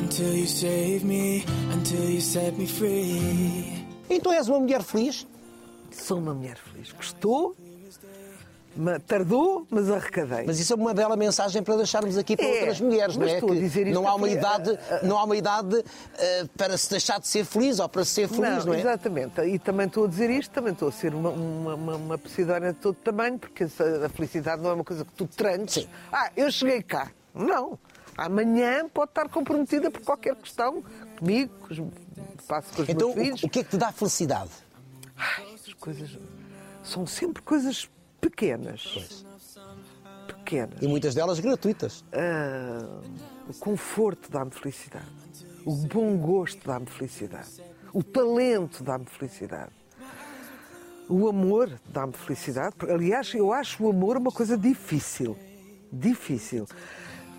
until 0.00 0.32
you 0.34 0.46
saved 0.46 1.04
me, 1.04 1.44
until 1.72 2.10
you 2.10 2.20
set 2.20 2.56
me 2.56 2.66
free. 2.66 3.86
Então 4.08 4.32
és 4.32 4.48
uma 4.48 4.60
mulher 4.60 4.82
feliz? 4.82 5.26
Sou 5.92 6.18
uma 6.18 6.34
mulher 6.34 6.56
feliz. 6.56 6.92
Gostou, 6.92 7.54
tardou, 9.06 9.66
mas 9.70 9.90
arrecadei. 9.90 10.44
Mas 10.46 10.58
isso 10.58 10.72
é 10.72 10.76
uma 10.76 10.94
bela 10.94 11.14
mensagem 11.16 11.62
para 11.62 11.76
deixarmos 11.76 12.16
aqui 12.16 12.36
para 12.36 12.46
É, 12.46 12.58
outras 12.60 12.80
mulheres, 12.80 13.16
não 13.16 13.26
é? 13.26 13.40
Que 13.40 13.84
não 13.92 14.08
há 14.08 14.14
uma 14.14 14.28
idade, 14.28 14.78
não 15.02 15.18
há 15.18 15.24
uma 15.24 15.36
idade 15.36 15.84
eh, 16.18 16.46
para 16.56 16.76
se 16.78 16.88
deixar 16.90 17.20
de 17.20 17.28
ser 17.28 17.44
feliz 17.44 17.78
ou 17.78 17.88
para 17.88 18.04
ser 18.04 18.28
feliz, 18.28 18.64
não, 18.64 18.72
é? 18.72 18.80
Exatamente. 18.80 19.40
E 19.42 19.58
também 19.58 19.86
estou 19.86 20.06
a 20.06 20.08
dizer 20.08 20.30
isto, 20.30 20.50
também 20.52 20.72
estou 20.72 20.88
a 20.88 20.92
ser 20.92 21.14
uma, 21.14 21.28
uma, 21.30 21.74
uma, 21.74 21.96
uma 21.96 22.18
de 22.18 22.72
todo 22.80 22.94
tamanho, 22.94 23.38
porque 23.38 23.64
a 23.64 24.08
felicidade 24.08 24.62
não 24.62 24.70
é 24.70 24.74
uma 24.74 24.84
coisa 24.84 25.04
que 25.04 25.12
tu 25.12 25.26
tranques. 25.26 25.74
Sim. 25.74 25.88
Ah, 26.10 26.30
eu 26.36 26.50
cheguei 26.50 26.82
cá. 26.82 27.10
Não. 27.34 27.78
Amanhã 28.16 28.88
pode 28.88 29.10
estar 29.10 29.28
comprometida 29.28 29.90
por 29.90 30.00
qualquer 30.02 30.34
questão 30.36 30.82
comigo, 31.18 31.52
com 31.60 31.72
os, 31.74 31.82
passo 32.46 32.68
com 32.74 32.82
os 32.82 32.88
Então, 32.88 33.08
meus 33.08 33.16
o, 33.16 33.20
filhos. 33.22 33.42
o 33.42 33.48
que 33.48 33.60
é 33.60 33.64
que 33.64 33.70
te 33.70 33.76
dá 33.78 33.90
felicidade? 33.92 34.50
Ai, 35.16 35.51
coisas 35.74 36.18
são 36.82 37.06
sempre 37.06 37.42
coisas 37.42 37.88
pequenas. 38.20 39.16
Pequenas. 40.26 40.80
E 40.80 40.86
muitas 40.86 41.14
delas 41.14 41.40
gratuitas. 41.40 42.04
Ah, 42.12 43.00
o 43.48 43.54
conforto 43.54 44.30
dá-me 44.30 44.50
felicidade. 44.50 45.06
O 45.64 45.74
bom 45.76 46.16
gosto 46.16 46.66
dá-me 46.66 46.86
felicidade. 46.86 47.62
O 47.92 48.02
talento 48.02 48.82
dá-me 48.82 49.06
felicidade. 49.06 49.72
O 51.08 51.28
amor 51.28 51.78
dá-me 51.88 52.12
felicidade. 52.12 52.74
Aliás, 52.88 53.34
eu 53.34 53.52
acho 53.52 53.84
o 53.84 53.90
amor 53.90 54.16
uma 54.16 54.32
coisa 54.32 54.56
difícil. 54.56 55.36
Difícil. 55.92 56.66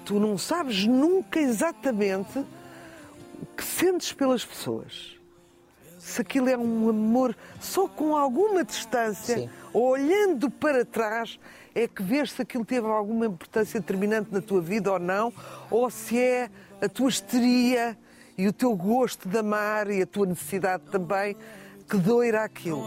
Tu 0.06 0.20
não 0.20 0.38
sabes 0.38 0.86
nunca 0.86 1.40
exatamente 1.40 2.40
o 3.42 3.46
que 3.58 3.64
sentes 3.64 4.14
pelas 4.14 4.46
pessoas. 4.46 5.18
Se 6.04 6.22
aquilo 6.22 6.50
é 6.50 6.58
um 6.58 6.90
amor 6.90 7.34
só 7.62 7.88
com 7.88 8.14
alguma 8.14 8.64
distância, 8.66 9.38
Sim. 9.38 9.50
ou 9.72 9.88
olhando 9.88 10.50
para 10.50 10.84
trás, 10.84 11.40
é 11.74 11.88
que 11.88 12.04
vês 12.04 12.34
se 12.34 12.42
aquilo 12.42 12.66
teve 12.66 12.86
alguma 12.86 13.26
importância 13.26 13.80
determinante 13.80 14.28
na 14.30 14.42
tua 14.42 14.60
vida 14.60 14.92
ou 14.92 15.00
não, 15.00 15.32
ou 15.72 15.90
se 15.90 16.20
é 16.20 16.50
a 16.82 16.90
tua 16.90 17.08
histeria 17.08 17.98
e 18.38 18.46
o 18.48 18.52
teu 18.52 18.76
gosto 18.76 19.30
de 19.30 19.38
amar 19.38 19.90
e 19.90 20.02
a 20.02 20.06
tua 20.06 20.26
necessidade 20.26 20.84
também 20.92 21.38
que 21.90 21.96
doira 21.98 22.44
aquilo. 22.44 22.84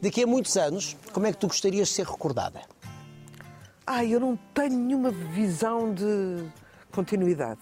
Daqui 0.00 0.22
a 0.22 0.26
muitos 0.26 0.56
anos, 0.56 0.96
como 1.12 1.26
é 1.26 1.32
que 1.32 1.38
tu 1.38 1.48
gostarias 1.48 1.88
de 1.88 1.94
ser 1.94 2.06
recordada? 2.06 2.62
Ah, 3.86 4.04
eu 4.04 4.18
não 4.18 4.38
tenho 4.54 4.78
nenhuma 4.78 5.10
visão 5.10 5.92
de 5.92 6.44
continuidade. 6.92 7.60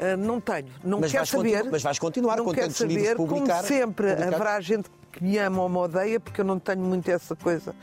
Ah, 0.00 0.16
não 0.16 0.40
tenho. 0.40 0.68
Não 0.82 1.00
Mas 1.00 1.12
quero 1.12 1.26
saber. 1.26 1.64
mas 1.70 1.82
vais 1.82 1.98
continuar 1.98 2.36
não 2.36 2.44
com 2.44 2.52
quero 2.52 2.70
saber. 2.72 3.14
publicar- 3.16 3.56
Como 3.56 3.66
sempre, 3.68 4.08
publicados. 4.08 4.34
haverá 4.34 4.60
gente 4.60 4.90
que 5.12 5.22
me 5.22 5.38
ama 5.38 5.62
ou 5.62 5.68
me 5.68 5.76
odeia, 5.78 6.18
porque 6.18 6.40
eu 6.40 6.44
não 6.44 6.58
tenho 6.58 6.80
muito 6.80 7.08
essa 7.10 7.36
coisa. 7.36 7.74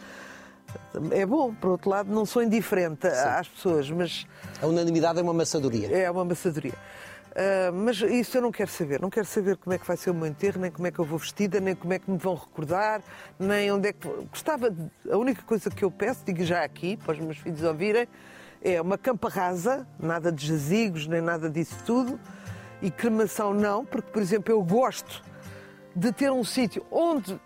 É 1.12 1.26
bom, 1.26 1.54
por 1.54 1.72
outro 1.72 1.90
lado, 1.90 2.12
não 2.14 2.26
sou 2.26 2.42
indiferente 2.44 3.08
às 3.08 3.48
pessoas, 3.48 3.90
mas 3.90 4.26
A 4.62 4.68
unanimidade 4.68 5.20
é 5.20 5.22
uma 5.22 5.34
maçadoria. 5.34 5.90
é 5.90 6.10
uma 6.12 6.24
maçadoria. 6.26 6.74
Ah, 7.34 7.72
mas 7.74 8.02
isso 8.02 8.38
eu 8.38 8.42
não 8.42 8.52
quero 8.52 8.70
saber. 8.70 9.00
Não 9.00 9.10
quero 9.10 9.26
saber 9.26 9.56
como 9.58 9.74
é 9.74 9.78
que 9.78 9.88
vai 9.88 9.96
ser 9.96 10.10
o 10.12 10.14
meu 10.14 10.28
enterro, 10.28 10.60
nem 10.60 10.70
como 10.72 10.86
é 10.88 10.92
que 10.92 11.00
eu 11.00 11.06
vou 11.06 11.18
vestida, 11.18 11.62
nem 11.62 11.76
como 11.76 11.94
é 11.94 12.00
que 12.00 12.12
me 12.12 12.18
vão 12.18 12.36
recordar, 12.36 13.02
nem 13.40 13.72
onde 13.72 13.88
é 13.90 13.94
que. 13.94 14.06
Gostava. 14.30 14.70
de- 14.70 14.92
A 15.10 15.18
única 15.18 15.42
coisa 15.44 15.70
que 15.70 15.84
eu 15.84 15.90
peço, 15.92 16.22
digo 16.26 16.44
já 16.44 16.62
aqui, 16.64 16.98
para 16.98 17.14
os 17.14 17.20
meus 17.20 17.38
filhos 17.38 17.64
ouvirem, 17.64 18.06
é 18.62 18.82
uma 18.82 18.98
campa 18.98 19.30
rasa, 19.30 19.88
nada 20.00 20.32
de 20.32 20.46
jazigos, 20.48 21.08
nem 21.08 21.22
nada 21.22 21.50
disso 21.50 21.76
tudo. 21.86 22.20
E 22.82 22.90
cremação 22.90 23.54
não, 23.54 23.86
porque, 23.86 24.12
por 24.12 24.22
exemplo, 24.22 24.52
eu 24.52 24.62
gosto 24.64 25.24
de 25.96 26.12
ter 26.12 26.32
um 26.32 26.44
sítio 26.44 26.86
onde 26.90 27.40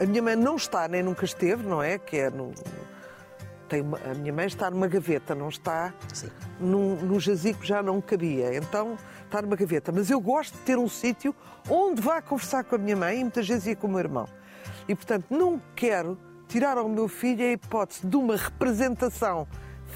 a 0.00 0.04
minha 0.04 0.22
mãe 0.22 0.36
não 0.36 0.56
está, 0.56 0.86
nem 0.88 1.02
nunca 1.02 1.24
esteve, 1.24 1.62
não 1.66 1.82
é? 1.82 1.98
Que 1.98 2.16
é 2.18 2.30
no. 2.30 2.52
Tem 3.68 3.80
uma- 3.80 3.98
a 3.98 4.14
minha 4.14 4.32
mãe 4.32 4.46
está 4.46 4.70
numa 4.70 4.86
gaveta, 4.86 5.34
não 5.34 5.48
está 5.48 5.92
Sim. 6.12 6.28
num, 6.60 6.94
no 6.96 7.18
jazigo 7.18 7.64
já 7.64 7.82
não 7.82 8.00
cabia. 8.00 8.54
Então 8.54 8.96
está 9.24 9.42
numa 9.42 9.56
gaveta. 9.56 9.90
Mas 9.90 10.08
eu 10.10 10.20
gosto 10.20 10.52
de 10.52 10.60
ter 10.60 10.78
um 10.78 10.88
sítio 10.88 11.34
onde 11.68 12.00
vá 12.00 12.22
conversar 12.22 12.62
com 12.64 12.76
a 12.76 12.78
minha 12.78 12.94
mãe 12.96 13.18
e 13.18 13.20
muitas 13.22 13.48
vezes 13.48 13.66
ia 13.66 13.74
com 13.76 13.86
o 13.88 13.90
meu 13.90 13.98
irmão. 13.98 14.26
E 14.86 14.94
portanto 14.94 15.26
não 15.30 15.60
quero 15.74 16.16
tirar 16.46 16.78
ao 16.78 16.88
meu 16.88 17.08
filho 17.08 17.42
a 17.44 17.52
hipótese 17.52 18.06
de 18.06 18.16
uma 18.16 18.36
representação 18.36 19.48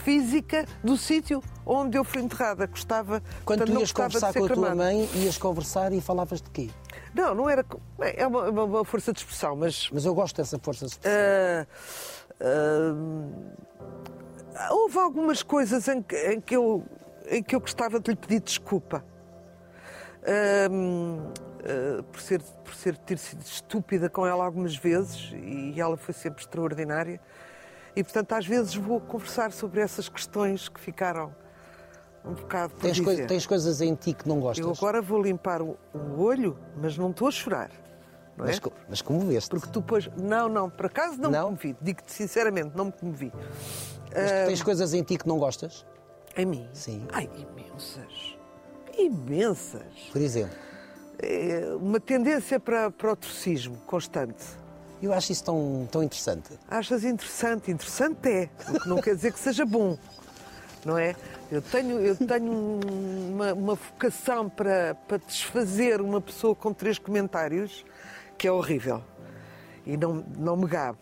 física 0.04 0.64
do 0.82 0.96
sítio 0.96 1.42
onde 1.64 1.96
eu 1.98 2.04
fui 2.04 2.22
enterrada. 2.22 2.66
Gostava, 2.66 3.22
Quando 3.44 3.58
portanto, 3.60 3.76
tu 3.76 3.80
ias 3.80 3.92
conversar 3.92 4.32
com 4.32 4.38
a 4.44 4.46
tua 4.46 4.48
cremada. 4.48 4.74
mãe, 4.74 5.08
ias 5.14 5.38
conversar 5.38 5.92
e 5.92 6.00
falavas 6.00 6.40
de 6.40 6.50
quê? 6.50 6.70
Não, 7.14 7.34
não 7.34 7.48
era. 7.48 7.64
É 8.00 8.26
uma, 8.26 8.48
uma- 8.50 8.64
uma 8.64 8.84
força 8.84 9.12
de 9.12 9.18
expressão, 9.20 9.56
mas 9.56 9.90
Mas 9.92 10.04
eu 10.04 10.14
gosto 10.14 10.36
dessa 10.36 10.58
força 10.58 10.86
de 10.86 10.92
expressão. 10.92 11.20
Ah, 11.20 11.66
ah, 14.56 14.68
houve 14.74 14.98
algumas 14.98 15.42
coisas 15.42 15.86
em 15.88 16.02
que, 16.02 16.16
em 16.32 16.40
que 16.40 16.56
eu, 16.56 16.84
em 17.28 17.42
que 17.42 17.54
eu 17.54 17.60
gostava 17.60 18.00
de 18.00 18.10
lhe 18.10 18.16
pedir 18.16 18.40
desculpa. 18.40 19.04
Ah, 20.22 22.02
por, 22.10 22.20
ser, 22.20 22.42
por 22.64 22.74
ser 22.74 22.96
ter 22.96 23.18
sido 23.18 23.42
estúpida 23.42 24.08
com 24.08 24.26
ela 24.26 24.44
algumas 24.44 24.74
vezes 24.76 25.30
e 25.34 25.78
ela 25.80 25.96
foi 25.96 26.14
sempre 26.14 26.42
extraordinária. 26.42 27.20
E 27.96 28.02
portanto, 28.04 28.32
às 28.32 28.46
vezes 28.46 28.74
vou 28.74 29.00
conversar 29.00 29.52
sobre 29.52 29.80
essas 29.80 30.08
questões 30.08 30.68
que 30.68 30.80
ficaram 30.80 31.34
um 32.24 32.34
bocado 32.34 32.74
por 32.74 32.82
Tens, 32.82 33.00
coi- 33.00 33.26
tens 33.26 33.46
coisas 33.46 33.80
em 33.80 33.94
ti 33.94 34.12
que 34.14 34.28
não 34.28 34.40
gostas. 34.40 34.64
Eu 34.64 34.72
agora 34.72 35.00
vou 35.02 35.20
limpar 35.22 35.60
o, 35.62 35.76
o 35.94 36.20
olho, 36.22 36.56
mas 36.76 36.96
não 36.96 37.10
estou 37.10 37.28
a 37.28 37.30
chorar. 37.30 37.70
Não 38.36 38.44
é? 38.44 38.48
Mas, 38.48 38.58
co- 38.58 38.72
mas 38.88 39.02
como 39.02 39.20
vês? 39.20 39.48
Porque 39.48 39.68
tu 39.68 39.80
depois. 39.80 40.08
Não, 40.16 40.48
não, 40.48 40.70
por 40.70 40.86
acaso 40.86 41.20
não, 41.20 41.30
Não? 41.30 41.50
me 41.50 41.56
comovi. 41.58 41.76
Digo-te 41.82 42.12
sinceramente, 42.12 42.72
não 42.76 42.86
me 42.86 42.92
comovi. 42.92 43.32
Mas 44.14 44.30
Ah, 44.32 44.46
tens 44.46 44.62
coisas 44.62 44.94
em 44.94 45.02
ti 45.02 45.16
que 45.18 45.26
não 45.26 45.38
gostas? 45.38 45.84
A 46.36 46.44
mim? 46.44 46.68
Sim. 46.72 47.06
Ai, 47.12 47.28
imensas. 47.36 48.36
Imensas. 48.96 49.82
Por 50.12 50.20
exemplo. 50.20 50.56
É 51.22 51.74
uma 51.74 52.00
tendência 52.00 52.58
para, 52.58 52.90
para 52.90 53.12
o 53.12 53.16
torcismo 53.16 53.76
constante. 53.86 54.44
Eu 55.02 55.12
acho 55.14 55.32
isso 55.32 55.44
tão, 55.44 55.88
tão 55.90 56.02
interessante. 56.02 56.50
Achas 56.68 57.04
interessante? 57.04 57.70
Interessante 57.70 58.28
é, 58.28 58.50
o 58.68 58.80
que 58.80 58.88
não 58.88 59.00
quer 59.00 59.14
dizer 59.14 59.32
que 59.32 59.38
seja 59.38 59.64
bom, 59.64 59.96
não 60.84 60.98
é? 60.98 61.16
Eu 61.50 61.62
tenho, 61.62 61.98
eu 62.00 62.14
tenho 62.16 62.80
uma, 63.32 63.52
uma 63.54 63.74
vocação 63.74 64.48
para, 64.48 64.94
para 65.08 65.16
desfazer 65.18 66.00
uma 66.00 66.20
pessoa 66.20 66.54
com 66.54 66.72
três 66.72 66.98
comentários 66.98 67.84
que 68.38 68.46
é 68.46 68.52
horrível 68.52 69.02
e 69.86 69.96
não, 69.96 70.24
não 70.36 70.56
me 70.56 70.66
gabo. 70.66 70.98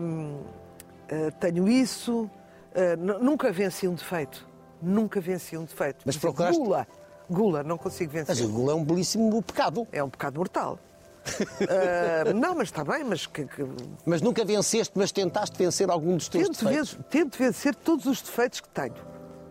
Hum, 0.00 0.40
tenho 1.40 1.68
isso, 1.68 2.28
ah, 2.74 2.96
nu- 2.96 3.18
nunca 3.20 3.52
venci 3.52 3.86
um 3.86 3.94
defeito, 3.94 4.46
nunca 4.82 5.20
venci 5.20 5.56
um 5.56 5.64
defeito. 5.64 6.02
Mas 6.04 6.16
procuraste- 6.16 6.60
Gula, 6.60 6.86
gula, 7.30 7.62
não 7.62 7.78
consigo 7.78 8.12
vencer. 8.12 8.34
Mas 8.34 8.40
o 8.44 8.48
gula 8.48 8.72
é 8.72 8.74
um 8.74 8.84
belíssimo 8.84 9.42
pecado. 9.42 9.86
É 9.92 10.02
um 10.02 10.10
pecado 10.10 10.36
mortal. 10.38 10.78
Ah, 11.68 12.32
não, 12.34 12.54
mas 12.54 12.68
está 12.68 12.84
bem, 12.84 13.04
mas 13.04 13.26
que- 13.26 13.44
que 13.46 13.64
Mas 14.04 14.20
nunca 14.22 14.44
venceste, 14.44 14.92
mas 14.96 15.12
tentaste 15.12 15.56
vencer 15.58 15.90
algum 15.90 16.16
dos 16.16 16.28
teus 16.28 16.48
tento, 16.48 16.64
defeitos. 16.64 16.98
tento 17.10 17.38
vencer 17.38 17.74
todos 17.74 18.06
os 18.06 18.20
defeitos 18.22 18.60
que 18.60 18.68
tenho. 18.68 18.94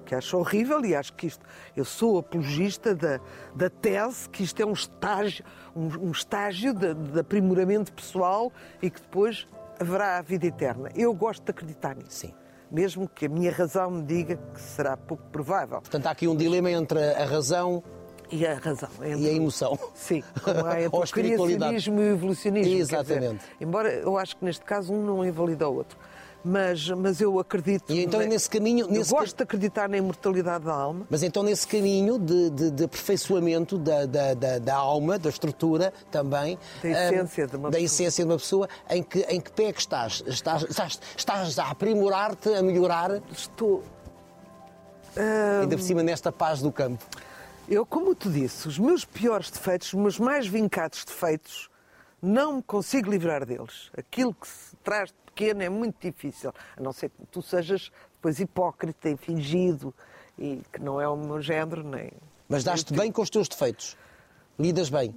Que 0.05 0.13
acho 0.13 0.37
horrível 0.37 0.85
e 0.85 0.95
acho 0.95 1.13
que 1.13 1.25
isto. 1.27 1.43
Eu 1.75 1.83
sou 1.83 2.19
apologista 2.19 2.93
da, 2.93 3.19
da 3.55 3.69
tese 3.71 4.29
que 4.29 4.43
isto 4.43 4.61
é 4.61 4.65
um 4.65 4.73
estágio, 4.73 5.43
um, 5.75 5.87
um 6.07 6.11
estágio 6.11 6.73
de, 6.73 6.93
de 6.93 7.19
aprimoramento 7.19 7.91
pessoal 7.91 8.51
e 8.81 8.89
que 8.91 9.01
depois 9.01 9.47
haverá 9.79 10.17
a 10.19 10.21
vida 10.21 10.45
eterna. 10.45 10.89
Eu 10.95 11.11
gosto 11.13 11.43
de 11.43 11.49
acreditar 11.51 11.95
nisso. 11.95 12.09
Sim. 12.27 12.33
Mesmo 12.71 13.07
que 13.09 13.25
a 13.25 13.29
minha 13.29 13.51
razão 13.51 13.89
me 13.89 14.03
diga 14.03 14.37
que 14.53 14.61
será 14.61 14.95
pouco 14.95 15.23
provável. 15.31 15.81
Portanto, 15.81 16.05
há 16.07 16.11
aqui 16.11 16.27
um 16.27 16.35
dilema 16.35 16.69
entre 16.69 16.99
a 17.13 17.25
razão 17.25 17.83
E 18.35 18.45
a 18.45 18.55
razão. 18.55 18.89
entre- 19.03 19.21
e 19.21 19.29
a 19.29 19.33
emoção. 19.33 19.77
Sim, 19.93 20.23
como 20.43 20.65
há 20.65 20.81
entre 20.81 20.97
o 20.99 21.01
criacionismo 21.03 22.01
e 22.01 22.09
o 22.09 22.11
evolucionismo. 22.13 22.71
quer 22.71 22.81
dizer, 22.81 22.95
Exatamente. 22.95 23.45
embora 23.61 23.91
eu 23.93 24.17
acho 24.17 24.35
que 24.37 24.43
neste 24.45 24.63
caso 24.65 24.93
um 24.93 25.03
não 25.03 25.25
invalida 25.25 25.67
o 25.69 25.75
outro. 25.75 25.97
Mas, 26.47 26.87
mas 26.91 27.19
eu 27.19 27.39
acredito. 27.39 27.91
E 27.91 28.03
então 28.03 28.21
é 28.21 28.25
na- 28.25 28.29
nesse 28.29 28.47
caminho- 28.47 28.85
Eu 28.85 28.91
nesse 28.91 29.09
gosto 29.11 29.35
de 29.35 29.41
acreditar 29.41 29.89
na 29.89 29.97
imortalidade 29.97 30.63
da 30.65 30.73
alma. 30.75 31.07
Mas 31.09 31.23
então, 31.23 31.41
nesse 31.41 31.67
caminho 31.67 32.19
de, 32.19 32.51
de, 32.51 32.69
de 32.69 32.83
aperfeiçoamento 32.83 33.79
da, 33.79 34.05
da, 34.05 34.33
da, 34.35 34.59
da 34.59 34.75
alma, 34.75 35.17
da 35.17 35.29
estrutura 35.29 35.91
também. 36.11 36.59
Da 36.83 36.89
essência 36.89 37.47
de 37.47 37.55
uma 37.55 37.71
Da 37.71 37.77
pessoa. 37.79 37.85
essência 37.85 38.23
de 38.25 38.29
uma 38.31 38.37
pessoa, 38.37 38.69
em 38.91 39.01
que, 39.01 39.21
em 39.21 39.41
que 39.41 39.51
pé 39.53 39.63
é 39.69 39.73
que 39.73 39.79
estás? 39.79 40.23
Estás, 40.27 40.61
estás, 40.69 40.99
estás 41.17 41.57
a 41.57 41.71
aprimorar-te, 41.71 42.49
a 42.53 42.61
melhorar, 42.61 43.23
Estou. 43.31 43.81
ainda 45.61 45.75
por 45.75 45.81
cima 45.83 46.03
nesta 46.03 46.31
paz 46.31 46.61
do 46.61 46.71
campo. 46.71 47.03
Eu, 47.67 47.83
como 47.83 48.13
te 48.13 48.29
disse, 48.29 48.67
os 48.67 48.77
meus 48.77 49.03
piores 49.05 49.49
defeitos, 49.49 49.87
os 49.87 49.93
meus 49.95 50.19
mais 50.19 50.45
vincados 50.45 51.03
defeitos, 51.03 51.67
não 52.21 52.57
me 52.57 52.63
consigo 52.63 53.09
livrar 53.09 53.43
deles. 53.43 53.89
Aquilo 53.97 54.35
que 54.35 54.47
se 54.47 54.75
traz 54.83 55.09
de 55.09 55.15
pequeno 55.25 55.63
é 55.63 55.69
muito 55.69 55.95
difícil, 55.99 56.53
a 56.77 56.81
não 56.81 56.93
ser 56.93 57.09
que 57.09 57.25
tu 57.31 57.41
sejas 57.41 57.91
depois 58.13 58.39
hipócrita 58.39 59.09
e 59.09 59.17
fingido, 59.17 59.93
e 60.37 60.61
que 60.71 60.79
não 60.79 61.01
é 61.01 61.07
o 61.07 61.17
meu 61.17 61.41
género, 61.41 61.83
nem. 61.83 62.11
Mas 62.47 62.63
dás-te 62.63 62.93
bem 62.93 63.11
com 63.11 63.23
os 63.23 63.31
teus 63.31 63.47
defeitos. 63.47 63.97
Lidas 64.57 64.89
bem. 64.89 65.13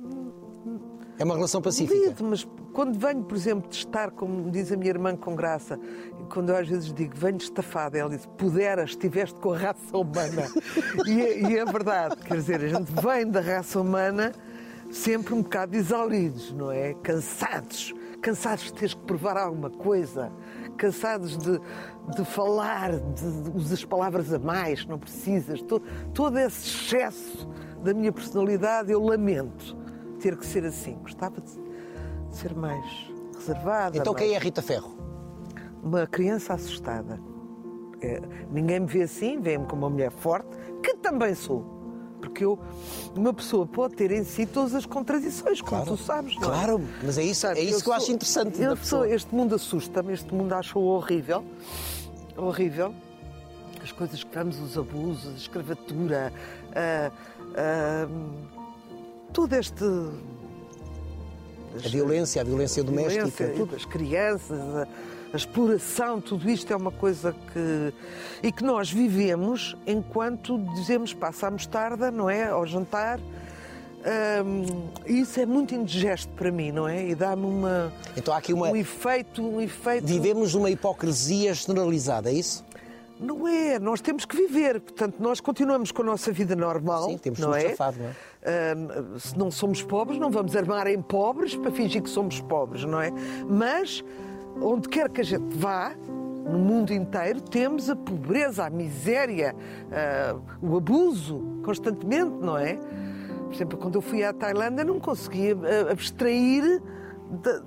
É 1.19 1.25
uma 1.25 1.35
relação 1.35 1.61
pacífica. 1.61 1.99
Lido, 1.99 2.25
mas 2.25 2.47
quando 2.73 2.97
venho, 2.99 3.25
por 3.25 3.37
exemplo, 3.37 3.69
de 3.69 3.77
estar, 3.77 4.11
como 4.13 4.51
diz 4.51 4.71
a 4.71 4.77
minha 4.77 4.91
irmã 4.91 5.17
com 5.17 5.35
graça, 5.35 5.79
quando 6.33 6.51
eu 6.51 6.57
às 6.57 6.69
vezes 6.69 6.93
digo, 6.93 7.15
venho 7.17 7.39
estafada, 7.39 7.99
ela 7.99 8.11
diz, 8.11 8.25
puderas, 8.37 8.91
estiveste 8.91 9.35
com 9.41 9.53
a 9.53 9.59
raça 9.59 9.97
humana. 9.97 10.47
e, 11.07 11.21
é, 11.21 11.41
e 11.51 11.59
é 11.59 11.65
verdade, 11.65 12.17
quer 12.17 12.35
dizer, 12.37 12.63
a 12.63 12.69
gente 12.69 12.93
vem 13.03 13.27
da 13.29 13.41
raça 13.41 13.81
humana 13.81 14.33
sempre 14.91 15.35
um 15.35 15.43
bocado 15.43 15.77
exauridos, 15.77 16.53
não 16.53 16.71
é? 16.71 16.95
Cansados, 16.95 17.93
cansados 18.23 18.67
de 18.67 18.75
teres 18.75 18.95
que 18.95 19.03
provar 19.03 19.37
alguma 19.37 19.71
coisa, 19.71 20.31
cansados 20.77 21.37
de, 21.37 21.61
de 22.17 22.25
falar, 22.25 22.93
de, 22.93 23.75
de 23.77 23.87
palavras 23.89 24.33
a 24.33 24.39
mais, 24.39 24.87
não 24.87 24.99
precisas. 25.01 25.61
To- 25.63 25.83
todo 26.15 26.39
esse 26.39 26.65
excesso 26.69 27.49
da 27.83 27.95
minha 27.95 28.13
personalidade 28.13 28.91
eu 28.93 29.03
lamento 29.03 29.77
ter 30.21 30.37
que 30.37 30.45
ser 30.47 30.65
assim. 30.65 30.95
Gostava 31.03 31.41
de 31.41 31.51
ser 32.31 32.55
mais 32.55 32.85
reservada. 33.37 33.97
Então 33.97 34.13
mais- 34.13 34.25
quem 34.25 34.35
é 34.35 34.37
a 34.37 34.41
Rita 34.41 34.63
Ferro? 34.63 34.97
Uma 35.83 36.07
criança 36.07 36.55
assustada. 36.55 37.21
É, 38.01 38.21
ninguém 38.51 38.81
me 38.81 38.87
vê 38.87 39.03
assim, 39.03 39.41
vê-me 39.41 39.65
como 39.67 39.83
uma 39.83 39.91
mulher 39.91 40.11
forte, 40.13 40.49
que 40.83 40.95
também 40.97 41.35
sou. 41.35 41.77
Porque 42.21 42.45
eu, 42.45 42.59
uma 43.17 43.33
pessoa 43.33 43.65
pode 43.67 43.95
ter 43.95 44.11
em 44.11 44.25
si 44.25 44.45
todas 44.45 44.75
as 44.75 44.85
contradições, 44.85 45.61
como 45.61 45.85
tu 45.87 45.97
sabes. 45.97 46.35
não 46.37 46.43
é? 46.43 46.47
Claro, 46.47 46.81
mas 47.03 47.17
é 47.17 47.23
isso, 47.23 47.47
é 47.47 47.61
isso 47.61 47.83
que 47.83 47.89
eu 47.89 47.93
acho 47.93 48.07
sou- 48.07 48.15
interessante 48.15 48.61
Eu 48.61 48.77
sou, 48.77 49.05
este 49.05 49.33
mundo 49.35 49.55
assusta-me, 49.55 50.13
este 50.13 50.35
mundo 50.35 50.53
acho 50.53 50.79
horrível. 50.81 51.45
Horrível. 52.37 52.93
As 53.83 53.93
coisas 53.93 54.23
que 54.23 54.35
vemos, 54.37 54.59
os 54.61 54.77
abusos, 54.77 55.33
a 55.33 55.37
escravatura, 55.37 56.33
a, 56.75 57.11
todo 59.33 59.53
este. 59.55 59.85
A 61.85 61.89
violência, 61.89 62.41
a 62.41 62.45
violência 62.45 62.83
doméstica. 62.83 63.27
violência 63.27 63.49
tudo. 63.55 63.73
das 63.73 63.85
crianças, 63.85 64.59
a, 64.59 64.89
a 65.33 65.37
exploração, 65.37 66.21
tudo 66.21 66.49
isto 66.51 66.73
é 66.73 66.77
uma 66.77 66.91
coisa 66.91 67.35
que. 67.53 67.93
e 68.43 68.51
que 68.51 68.65
nós 68.65 68.91
vivemos 68.91 69.77
enquanto 69.87 70.59
dizemos 70.75 71.13
passa 71.15 71.47
a 71.47 71.51
mostarda, 71.51 72.11
não 72.11 72.29
é? 72.29 72.49
Ao 72.49 72.67
jantar. 72.67 73.21
E 75.07 75.21
isso 75.21 75.41
é 75.41 75.47
muito 75.47 75.75
indigesto 75.75 76.31
para 76.35 76.51
mim, 76.51 76.73
não 76.73 76.89
é? 76.89 77.09
E 77.09 77.15
dá-me 77.15 77.45
uma, 77.45 77.93
Então 78.17 78.33
há 78.33 78.39
aqui 78.39 78.53
uma. 78.53 78.69
um 78.69 78.77
efeito, 78.77 79.43
um 79.43 79.61
efeito. 79.61 80.07
Vivemos 80.07 80.55
uma 80.55 80.71
hipocrisia 80.71 81.53
generalizada, 81.53 82.31
é 82.31 82.35
isso? 82.35 82.65
Não 83.21 83.49
é, 83.49 83.79
nós 83.79 84.01
temos 84.01 84.25
que 84.25 84.37
viver, 84.37 84.81
portanto, 84.81 85.17
nós 85.19 85.41
continuamos 85.41 85.91
com 85.91 86.03
a 86.03 86.05
nossa 86.05 86.31
vida 86.31 86.55
normal. 86.55 87.05
Sim, 87.11 87.19
temos 87.19 87.39
não 87.41 87.55
é? 87.55 87.71
safar, 87.71 87.95
não 87.99 88.07
é? 88.07 88.13
Ah, 88.45 89.19
se 89.19 89.37
não 89.37 89.51
somos 89.51 89.83
pobres, 89.83 90.19
não 90.19 90.31
vamos 90.31 90.55
armar 90.55 90.87
em 90.87 91.03
pobres 91.03 91.57
para 91.57 91.71
fingir 91.73 92.03
que 92.03 92.11
somos 92.11 92.41
pobres, 92.41 92.85
não 92.85 93.01
é? 93.01 93.11
Mas, 93.49 94.05
onde 94.63 94.89
quer 94.89 95.09
que 95.11 95.21
a 95.21 95.25
gente 95.25 95.57
vá, 95.57 95.93
no 96.49 96.59
mundo 96.59 96.93
inteiro, 96.93 97.41
temos 97.41 97.91
a 97.91 97.97
pobreza, 97.97 98.65
a 98.65 98.71
miséria, 98.71 99.55
ah, 99.91 100.37
o 100.63 100.77
abuso, 100.77 101.41
constantemente, 101.65 102.37
não 102.41 102.57
é? 102.57 102.75
Por 103.47 103.55
exemplo, 103.55 103.79
quando 103.79 103.97
eu 103.97 104.03
fui 104.03 104.23
à 104.23 104.33
Tailândia, 104.33 104.85
não 104.85 105.01
conseguia 105.01 105.57
ah, 105.89 105.93
abstrair 105.93 106.81
da, 107.43 107.63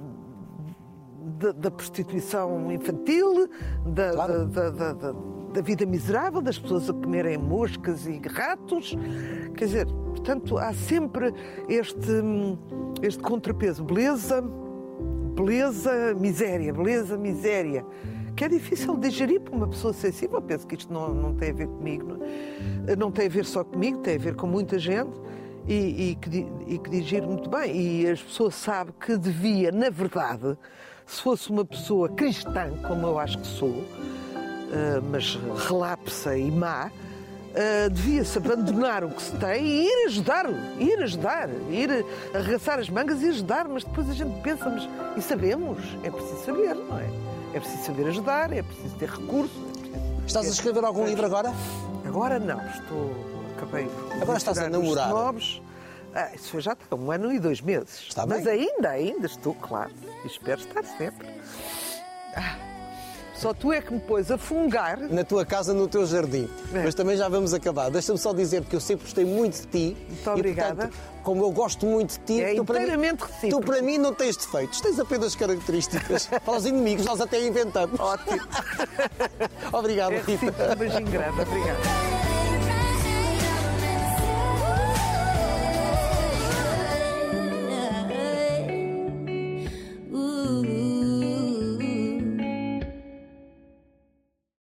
da, 1.39 1.51
da 1.51 1.71
prostituição 1.71 2.71
infantil, 2.71 3.49
da, 3.85 4.11
Claro. 4.13 4.45
da, 4.45 4.69
da- 4.69 5.13
da- 5.51 5.59
da 5.59 5.61
vida 5.61 5.85
miserável, 5.85 6.41
das 6.41 6.57
pessoas 6.57 6.89
a 6.89 6.93
comerem 6.93 7.37
moscas 7.37 8.05
e 8.05 8.19
ratos. 8.27 8.95
Quer 9.55 9.65
dizer, 9.65 9.85
portanto, 9.87 10.57
há 10.57 10.73
sempre 10.73 11.33
este, 11.67 12.11
hum, 12.11 12.57
este 13.01 13.21
contrapeso. 13.21 13.83
Beleza, 13.83 14.41
beleza, 15.35 16.13
miséria, 16.19 16.73
beleza, 16.73 17.17
miséria. 17.17 17.85
Que 18.35 18.45
é 18.45 18.47
difícil 18.49 18.95
digerir 18.97 19.41
para 19.41 19.55
uma 19.55 19.67
pessoa 19.67 19.93
sensível. 19.93 20.41
Penso 20.41 20.65
que 20.65 20.75
isto 20.75 20.91
não, 20.91 21.13
não 21.13 21.35
tem 21.35 21.49
a 21.51 21.53
ver 21.53 21.67
comigo. 21.67 22.17
Não, 22.87 22.95
não 22.95 23.11
tem 23.11 23.25
a 23.27 23.29
ver 23.29 23.45
só 23.45 23.63
comigo, 23.63 23.99
tem 23.99 24.15
a 24.15 24.19
ver 24.19 24.35
com 24.35 24.47
muita 24.47 24.79
gente. 24.79 25.11
E, 25.67 26.11
e 26.11 26.15
que, 26.15 26.47
e 26.65 26.77
que 26.79 26.89
muito 27.27 27.49
bem. 27.49 27.75
E 27.75 28.07
as 28.09 28.21
pessoas 28.21 28.55
sabem 28.55 28.93
que 28.99 29.15
devia, 29.15 29.71
na 29.71 29.89
verdade, 29.89 30.57
se 31.05 31.21
fosse 31.21 31.51
uma 31.51 31.63
pessoa 31.63 32.09
cristã, 32.09 32.71
como 32.87 33.05
eu 33.05 33.19
acho 33.19 33.37
que 33.37 33.45
sou, 33.45 33.83
mas 35.09 35.37
relapsa 35.67 36.37
e 36.37 36.49
má, 36.51 36.91
ah, 37.53 37.89
devia-se 37.89 38.37
abandonar 38.37 39.03
o 39.03 39.09
que 39.09 39.21
se 39.21 39.35
tem 39.35 39.65
e 39.65 39.85
ir 39.85 40.05
ajudar, 40.07 40.45
ir 40.79 41.03
ajudar, 41.03 41.49
ir 41.69 42.05
arregaçar 42.33 42.79
as 42.79 42.89
mangas 42.89 43.21
e 43.21 43.27
ajudar, 43.27 43.67
mas 43.67 43.83
depois 43.83 44.09
a 44.09 44.13
gente 44.13 44.41
pensa, 44.41 44.69
mas 44.69 44.87
e 45.17 45.21
sabemos? 45.21 45.79
É 46.03 46.09
preciso 46.09 46.45
saber, 46.45 46.75
não 46.75 46.97
é? 46.97 47.09
É 47.53 47.59
preciso 47.59 47.83
saber 47.83 48.07
ajudar, 48.07 48.53
é 48.53 48.63
preciso 48.63 48.95
ter 48.95 49.09
recursos. 49.09 49.57
é 49.57 49.71
preciso 49.71 50.25
Estás 50.25 50.47
a 50.47 50.49
escrever 50.49 50.83
algum 50.85 51.05
livro 51.05 51.25
agora? 51.25 51.51
Agora 52.05 52.39
não, 52.39 52.65
estou. 52.67 53.11
Acabei. 53.57 53.89
Agora 54.21 54.37
estás 54.37 54.57
a 54.57 54.69
namorar. 54.69 55.09
Novos. 55.09 55.61
Ah, 56.15 56.29
isso 56.33 56.59
já 56.59 56.73
está 56.73 56.95
um 56.95 57.11
ano 57.11 57.31
e 57.31 57.39
dois 57.39 57.61
meses. 57.61 58.05
Está 58.07 58.25
Mas 58.25 58.43
bem. 58.43 58.69
ainda, 58.69 58.89
ainda 58.89 59.25
estou, 59.25 59.53
claro. 59.55 59.91
E 60.23 60.27
espero 60.27 60.59
estar 60.59 60.83
sempre. 60.83 61.27
Ah, 62.35 62.70
Só 63.41 63.53
tu 63.53 63.73
é 63.73 63.81
que 63.81 63.91
me 63.93 63.99
pôs 63.99 64.29
a 64.29 64.37
fungar. 64.37 64.97
na 64.99 65.23
tua 65.23 65.43
casa, 65.45 65.73
no 65.73 65.87
teu 65.87 66.05
jardim. 66.05 66.47
É. 66.73 66.83
Mas 66.83 66.93
também 66.93 67.17
já 67.17 67.27
vamos 67.27 67.53
acabar. 67.53 67.89
Deixa-me 67.89 68.19
só 68.19 68.33
dizer 68.33 68.63
que 68.65 68.75
eu 68.75 68.79
sempre 68.79 69.05
gostei 69.05 69.25
muito 69.25 69.61
de 69.61 69.67
ti. 69.67 69.97
Muito 70.07 70.27
E, 70.27 70.29
obrigada. 70.29 70.75
portanto, 70.75 70.97
como 71.23 71.43
eu 71.43 71.51
gosto 71.51 71.85
muito 71.85 72.19
de 72.19 72.19
ti, 72.19 72.41
É 72.41 72.53
tu, 72.55 72.63
para 72.63 72.75
mim, 72.79 72.83
inteiramente 72.85 73.17
tu 73.17 73.25
recíproco. 73.25 73.65
para 73.65 73.81
mim 73.81 73.97
não 73.97 74.13
tens 74.13 74.37
defeitos, 74.37 74.79
tens 74.79 74.99
apenas 74.99 75.35
características. 75.35 76.27
para 76.45 76.55
os 76.57 76.65
inimigos 76.65 77.05
nós 77.05 77.19
até 77.19 77.43
inventamos. 77.45 77.99
Ótimo. 77.99 78.41
Obrigado, 79.73 80.11
É 80.13 80.17
Rita. 80.19 80.31
recíproco. 80.31 80.71
Um 80.71 80.75
beijinho 80.75 81.07
grande. 81.11 81.41
Obrigada. 81.41 82.20